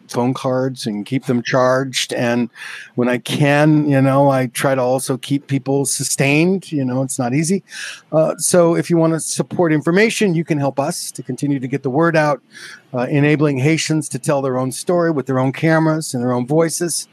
phone 0.10 0.34
cards 0.34 0.86
and 0.86 1.06
keep 1.06 1.26
them 1.26 1.41
charged. 1.41 2.14
And 2.14 2.49
when 2.95 3.10
I 3.10 3.18
can, 3.18 3.89
you 3.89 4.01
know, 4.01 4.30
I 4.30 4.47
try 4.47 4.76
to 4.76 4.82
also 4.82 5.18
keep 5.18 5.47
people 5.47 5.86
sustained. 5.86 6.72
You 6.72 6.86
know, 6.86 7.03
it's 7.03 7.20
not 7.20 7.34
easy. 7.34 7.64
Uh, 8.12 8.36
so 8.38 8.76
if 8.76 8.89
you 8.89 8.97
want 8.97 9.14
to 9.14 9.20
support 9.20 9.74
information, 9.74 10.34
you 10.34 10.43
can 10.43 10.58
help 10.58 10.80
us 10.80 11.12
to 11.12 11.24
continue 11.24 11.60
to 11.60 11.68
get 11.68 11.84
the 11.84 11.89
word 11.89 12.16
out, 12.16 12.41
uh, 12.93 13.08
enabling 13.10 13.58
Haitians 13.58 14.10
to 14.10 14.20
tell 14.20 14.41
their 14.41 14.58
own 14.58 14.72
story 14.72 15.12
with 15.12 15.26
their 15.26 15.39
own 15.39 15.51
cameras 15.51 16.14
and 16.14 16.24
their 16.24 16.32
own 16.32 16.47
voices. 16.47 17.08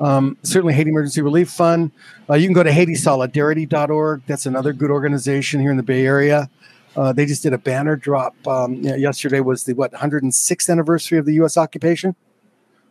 Um, 0.00 0.36
certainly, 0.42 0.74
Haiti 0.74 0.90
Emergency 0.90 1.22
Relief 1.22 1.50
Fund. 1.50 1.90
Uh, 2.28 2.34
you 2.34 2.46
can 2.46 2.54
go 2.54 2.62
to 2.62 2.70
HaitiSolidarity.org. 2.70 4.22
That's 4.26 4.46
another 4.46 4.72
good 4.72 4.90
organization 4.90 5.60
here 5.60 5.70
in 5.70 5.76
the 5.76 5.82
Bay 5.82 6.04
Area. 6.04 6.50
Uh, 6.96 7.12
they 7.12 7.26
just 7.26 7.42
did 7.42 7.52
a 7.52 7.58
banner 7.58 7.96
drop. 7.96 8.34
Um, 8.46 8.74
yesterday 8.82 9.40
was 9.40 9.64
the 9.64 9.74
what 9.74 9.92
106th 9.92 10.70
anniversary 10.70 11.18
of 11.18 11.26
the 11.26 11.34
U.S. 11.34 11.56
occupation, 11.56 12.14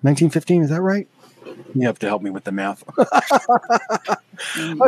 1915. 0.04 0.64
Is 0.64 0.70
that 0.70 0.82
right? 0.82 1.08
You 1.76 1.88
have 1.88 2.00
to 2.00 2.08
help 2.08 2.22
me 2.22 2.30
with 2.30 2.44
the 2.44 2.52
math. 2.52 2.84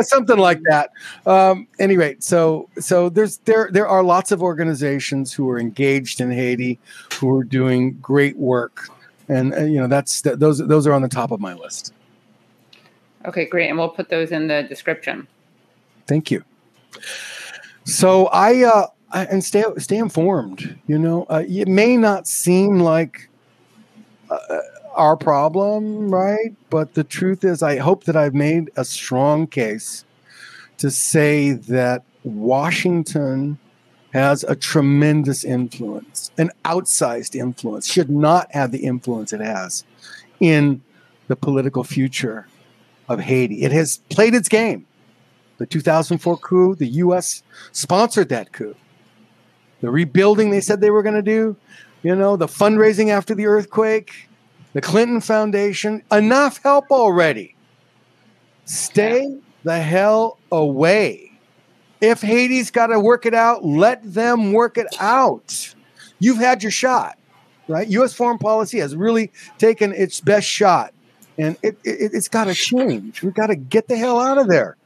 Something 0.06 0.38
like 0.38 0.60
that. 0.68 0.90
Um, 1.26 1.66
anyway, 1.78 2.16
so 2.18 2.68
so 2.78 3.08
there's 3.08 3.38
there 3.38 3.68
there 3.72 3.88
are 3.88 4.02
lots 4.02 4.32
of 4.32 4.42
organizations 4.42 5.32
who 5.32 5.48
are 5.50 5.58
engaged 5.58 6.20
in 6.20 6.30
Haiti, 6.30 6.78
who 7.14 7.34
are 7.36 7.44
doing 7.44 7.92
great 7.94 8.36
work, 8.36 8.88
and 9.28 9.54
uh, 9.54 9.60
you 9.60 9.80
know 9.80 9.88
that's 9.88 10.22
those 10.22 10.58
those 10.58 10.86
are 10.86 10.92
on 10.92 11.02
the 11.02 11.08
top 11.08 11.30
of 11.30 11.40
my 11.40 11.54
list. 11.54 11.92
Okay, 13.24 13.46
great, 13.46 13.68
and 13.68 13.78
we'll 13.78 13.88
put 13.88 14.08
those 14.08 14.30
in 14.30 14.46
the 14.46 14.62
description. 14.62 15.26
Thank 16.06 16.30
you. 16.30 16.44
So 17.84 18.26
I 18.26 18.64
uh, 18.64 18.86
and 19.12 19.42
stay 19.42 19.64
stay 19.78 19.98
informed. 19.98 20.78
You 20.86 20.98
know, 20.98 21.26
uh, 21.28 21.42
it 21.46 21.68
may 21.68 21.96
not 21.96 22.28
seem 22.28 22.80
like 22.80 23.28
uh, 24.30 24.38
our 24.96 25.16
problem, 25.16 26.08
right? 26.08 26.54
But 26.70 26.94
the 26.94 27.04
truth 27.04 27.44
is, 27.44 27.62
I 27.62 27.76
hope 27.78 28.04
that 28.04 28.16
I've 28.16 28.34
made 28.34 28.70
a 28.76 28.84
strong 28.84 29.46
case 29.46 30.04
to 30.78 30.90
say 30.90 31.52
that 31.52 32.02
Washington 32.24 33.58
has 34.12 34.44
a 34.44 34.56
tremendous 34.56 35.44
influence, 35.44 36.30
an 36.38 36.50
outsized 36.64 37.34
influence, 37.34 37.86
should 37.86 38.10
not 38.10 38.52
have 38.52 38.72
the 38.72 38.84
influence 38.84 39.32
it 39.32 39.40
has 39.40 39.84
in 40.40 40.82
the 41.28 41.36
political 41.36 41.84
future 41.84 42.46
of 43.08 43.20
Haiti. 43.20 43.62
It 43.62 43.72
has 43.72 43.98
played 44.10 44.34
its 44.34 44.48
game. 44.48 44.86
The 45.58 45.66
2004 45.66 46.36
coup, 46.38 46.74
the 46.74 46.86
U.S. 46.86 47.42
sponsored 47.72 48.28
that 48.30 48.52
coup 48.52 48.74
the 49.80 49.90
rebuilding 49.90 50.50
they 50.50 50.60
said 50.60 50.80
they 50.80 50.90
were 50.90 51.02
going 51.02 51.14
to 51.14 51.22
do, 51.22 51.56
you 52.02 52.14
know, 52.14 52.36
the 52.36 52.46
fundraising 52.46 53.10
after 53.10 53.34
the 53.34 53.46
earthquake, 53.46 54.28
the 54.76 54.82
Clinton 54.82 55.22
Foundation. 55.22 56.02
Enough 56.12 56.60
help 56.62 56.90
already. 56.90 57.56
Stay 58.66 59.38
the 59.64 59.80
hell 59.80 60.38
away. 60.52 61.32
If 62.02 62.20
Haiti's 62.20 62.70
got 62.70 62.88
to 62.88 63.00
work 63.00 63.24
it 63.24 63.32
out, 63.32 63.64
let 63.64 64.02
them 64.04 64.52
work 64.52 64.76
it 64.76 64.86
out. 65.00 65.74
You've 66.18 66.36
had 66.36 66.62
your 66.62 66.72
shot, 66.72 67.16
right? 67.68 67.88
U.S. 67.88 68.12
foreign 68.12 68.36
policy 68.36 68.78
has 68.80 68.94
really 68.94 69.32
taken 69.56 69.94
its 69.94 70.20
best 70.20 70.46
shot, 70.46 70.92
and 71.38 71.56
it, 71.62 71.78
it, 71.82 72.10
it's 72.12 72.28
got 72.28 72.44
to 72.44 72.52
change. 72.52 73.22
We've 73.22 73.32
got 73.32 73.46
to 73.46 73.56
get 73.56 73.88
the 73.88 73.96
hell 73.96 74.20
out 74.20 74.36
of 74.36 74.46
there. 74.46 74.76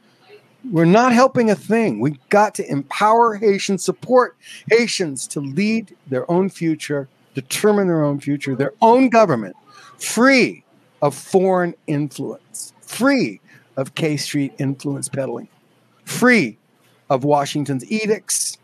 We're 0.70 0.84
not 0.84 1.12
helping 1.12 1.51
a 1.51 1.57
thing. 1.57 1.99
We've 1.99 2.28
got 2.28 2.55
to 2.55 2.70
empower 2.70 3.34
Haitians, 3.34 3.82
support 3.82 4.36
Haitians 4.70 5.26
to 5.28 5.41
lead 5.41 5.97
their 6.07 6.30
own 6.30 6.49
future, 6.49 7.09
determine 7.34 7.88
their 7.88 8.05
own 8.05 8.20
future, 8.20 8.55
their 8.55 8.74
own 8.80 9.09
government, 9.09 9.57
free 10.01 10.64
of 11.03 11.14
foreign 11.14 11.74
influence, 11.86 12.72
free 12.82 13.40
of 13.76 13.94
K 13.94 14.16
Street 14.16 14.53
influence 14.59 15.09
peddling, 15.09 15.48
free 16.05 16.59
of 17.09 17.24
Washington's 17.24 17.90
edicts. 17.90 18.59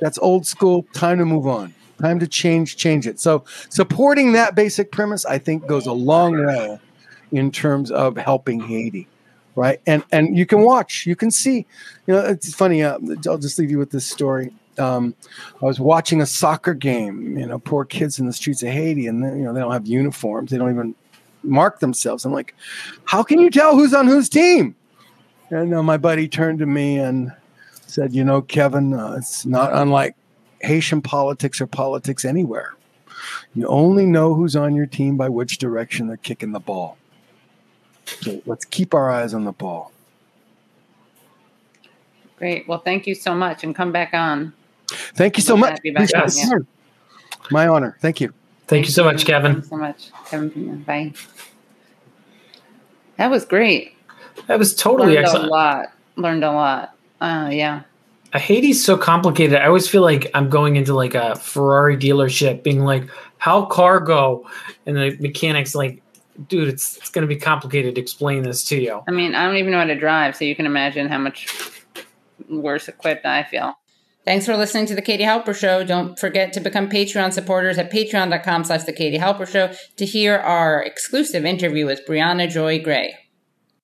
That's 0.00 0.18
old 0.18 0.46
school. 0.46 0.84
Time 0.92 1.18
to 1.18 1.24
move 1.24 1.46
on. 1.46 1.74
Time 2.00 2.18
to 2.20 2.26
change, 2.26 2.76
change 2.76 3.06
it. 3.06 3.18
So, 3.18 3.44
supporting 3.70 4.32
that 4.32 4.54
basic 4.54 4.92
premise, 4.92 5.24
I 5.24 5.38
think, 5.38 5.66
goes 5.66 5.86
a 5.86 5.92
long 5.92 6.44
way 6.44 6.78
in 7.32 7.50
terms 7.50 7.90
of 7.90 8.16
helping 8.16 8.60
Haiti 8.60 9.08
right? 9.56 9.80
And 9.86 10.04
and 10.12 10.36
you 10.36 10.46
can 10.46 10.60
watch, 10.60 11.06
you 11.06 11.16
can 11.16 11.30
see. 11.32 11.66
You 12.06 12.14
know, 12.14 12.20
it's 12.20 12.54
funny. 12.54 12.82
Uh, 12.82 12.98
I'll 13.26 13.38
just 13.38 13.58
leave 13.58 13.70
you 13.70 13.78
with 13.78 13.90
this 13.90 14.06
story. 14.06 14.52
Um, 14.78 15.14
I 15.62 15.64
was 15.64 15.80
watching 15.80 16.20
a 16.20 16.26
soccer 16.26 16.74
game. 16.74 17.38
You 17.38 17.46
know, 17.46 17.58
poor 17.58 17.84
kids 17.84 18.18
in 18.18 18.26
the 18.26 18.32
streets 18.32 18.62
of 18.62 18.68
Haiti, 18.68 19.06
and 19.06 19.20
you 19.20 19.44
know 19.44 19.52
they 19.52 19.60
don't 19.60 19.72
have 19.72 19.86
uniforms. 19.86 20.50
They 20.50 20.58
don't 20.58 20.70
even 20.70 20.94
mark 21.42 21.80
themselves. 21.80 22.24
I'm 22.24 22.32
like, 22.32 22.54
how 23.04 23.22
can 23.22 23.38
you 23.38 23.50
tell 23.50 23.76
who's 23.76 23.94
on 23.94 24.06
whose 24.06 24.28
team? 24.28 24.74
And 25.50 25.74
uh, 25.74 25.82
my 25.82 25.96
buddy 25.96 26.28
turned 26.28 26.58
to 26.58 26.66
me 26.66 26.98
and 26.98 27.32
said, 27.86 28.14
"You 28.14 28.24
know, 28.24 28.42
Kevin, 28.42 28.94
uh, 28.94 29.14
it's 29.18 29.46
not 29.46 29.72
unlike 29.72 30.16
Haitian 30.60 31.02
politics 31.02 31.60
or 31.60 31.66
politics 31.66 32.24
anywhere. 32.24 32.74
You 33.54 33.66
only 33.68 34.06
know 34.06 34.34
who's 34.34 34.56
on 34.56 34.74
your 34.74 34.86
team 34.86 35.16
by 35.16 35.28
which 35.28 35.58
direction 35.58 36.08
they're 36.08 36.16
kicking 36.16 36.52
the 36.52 36.60
ball." 36.60 36.98
So 38.04 38.42
let's 38.46 38.64
keep 38.64 38.94
our 38.94 39.10
eyes 39.10 39.34
on 39.34 39.44
the 39.44 39.52
ball. 39.52 39.92
Great. 42.38 42.68
Well, 42.68 42.78
thank 42.78 43.06
you 43.06 43.14
so 43.14 43.34
much, 43.34 43.64
and 43.64 43.74
come 43.74 43.92
back 43.92 44.12
on. 44.12 44.52
Thank 45.14 45.36
you 45.36 45.42
so 45.42 45.56
much. 45.56 45.80
Yes. 45.84 46.50
My 47.50 47.68
honor. 47.68 47.96
Thank 48.00 48.20
you. 48.20 48.28
Thank, 48.28 48.68
thank 48.68 48.86
you 48.86 48.92
so 48.92 49.04
much, 49.04 49.24
Kevin. 49.24 49.62
so 49.62 49.76
much, 49.76 50.10
Kevin. 50.28 50.82
Bye. 50.82 51.12
That 53.16 53.30
was 53.30 53.44
great. 53.44 53.94
That 54.46 54.58
was 54.58 54.74
totally 54.74 55.14
Learned 55.14 55.26
excellent. 55.26 55.46
A 55.46 55.50
lot. 55.50 55.86
Learned 56.16 56.44
a 56.44 56.52
lot. 56.52 56.96
Uh, 57.20 57.48
yeah. 57.52 57.82
Haiti's 58.34 58.84
so 58.84 58.98
complicated. 58.98 59.56
I 59.58 59.66
always 59.66 59.88
feel 59.88 60.02
like 60.02 60.30
I'm 60.34 60.50
going 60.50 60.76
into 60.76 60.94
like 60.94 61.14
a 61.14 61.36
Ferrari 61.36 61.96
dealership, 61.96 62.62
being 62.62 62.84
like, 62.84 63.08
"How 63.38 63.64
car 63.64 64.00
go?" 64.00 64.48
And 64.84 64.96
the 64.96 65.16
mechanics 65.20 65.74
like, 65.74 66.02
dude, 66.48 66.68
it's 66.68 66.98
it's 66.98 67.10
going 67.10 67.26
to 67.26 67.32
be 67.32 67.40
complicated 67.40 67.94
to 67.94 68.00
explain 68.00 68.42
this 68.42 68.64
to 68.64 68.80
you. 68.80 69.02
I 69.08 69.10
mean, 69.10 69.34
I 69.34 69.46
don't 69.46 69.56
even 69.56 69.72
know 69.72 69.78
how 69.78 69.84
to 69.84 69.98
drive, 69.98 70.36
so 70.36 70.44
you 70.44 70.54
can 70.54 70.66
imagine 70.66 71.08
how 71.08 71.18
much 71.18 71.48
worse 72.50 72.88
equipped 72.88 73.24
I 73.24 73.44
feel. 73.44 73.78
Thanks 74.26 74.44
for 74.44 74.56
listening 74.56 74.86
to 74.86 74.96
the 74.96 75.02
Katie 75.02 75.22
Halper 75.22 75.54
Show. 75.54 75.84
Don't 75.84 76.18
forget 76.18 76.52
to 76.54 76.60
become 76.60 76.90
Patreon 76.90 77.32
supporters 77.32 77.78
at 77.78 77.92
patreon.com 77.92 78.64
slash 78.64 78.82
the 78.82 78.92
Katie 78.92 79.20
Halper 79.20 79.46
Show 79.46 79.72
to 79.96 80.04
hear 80.04 80.36
our 80.36 80.82
exclusive 80.82 81.44
interview 81.44 81.86
with 81.86 82.04
Briahna 82.04 82.50
Joy 82.50 82.82
Gray. 82.82 83.25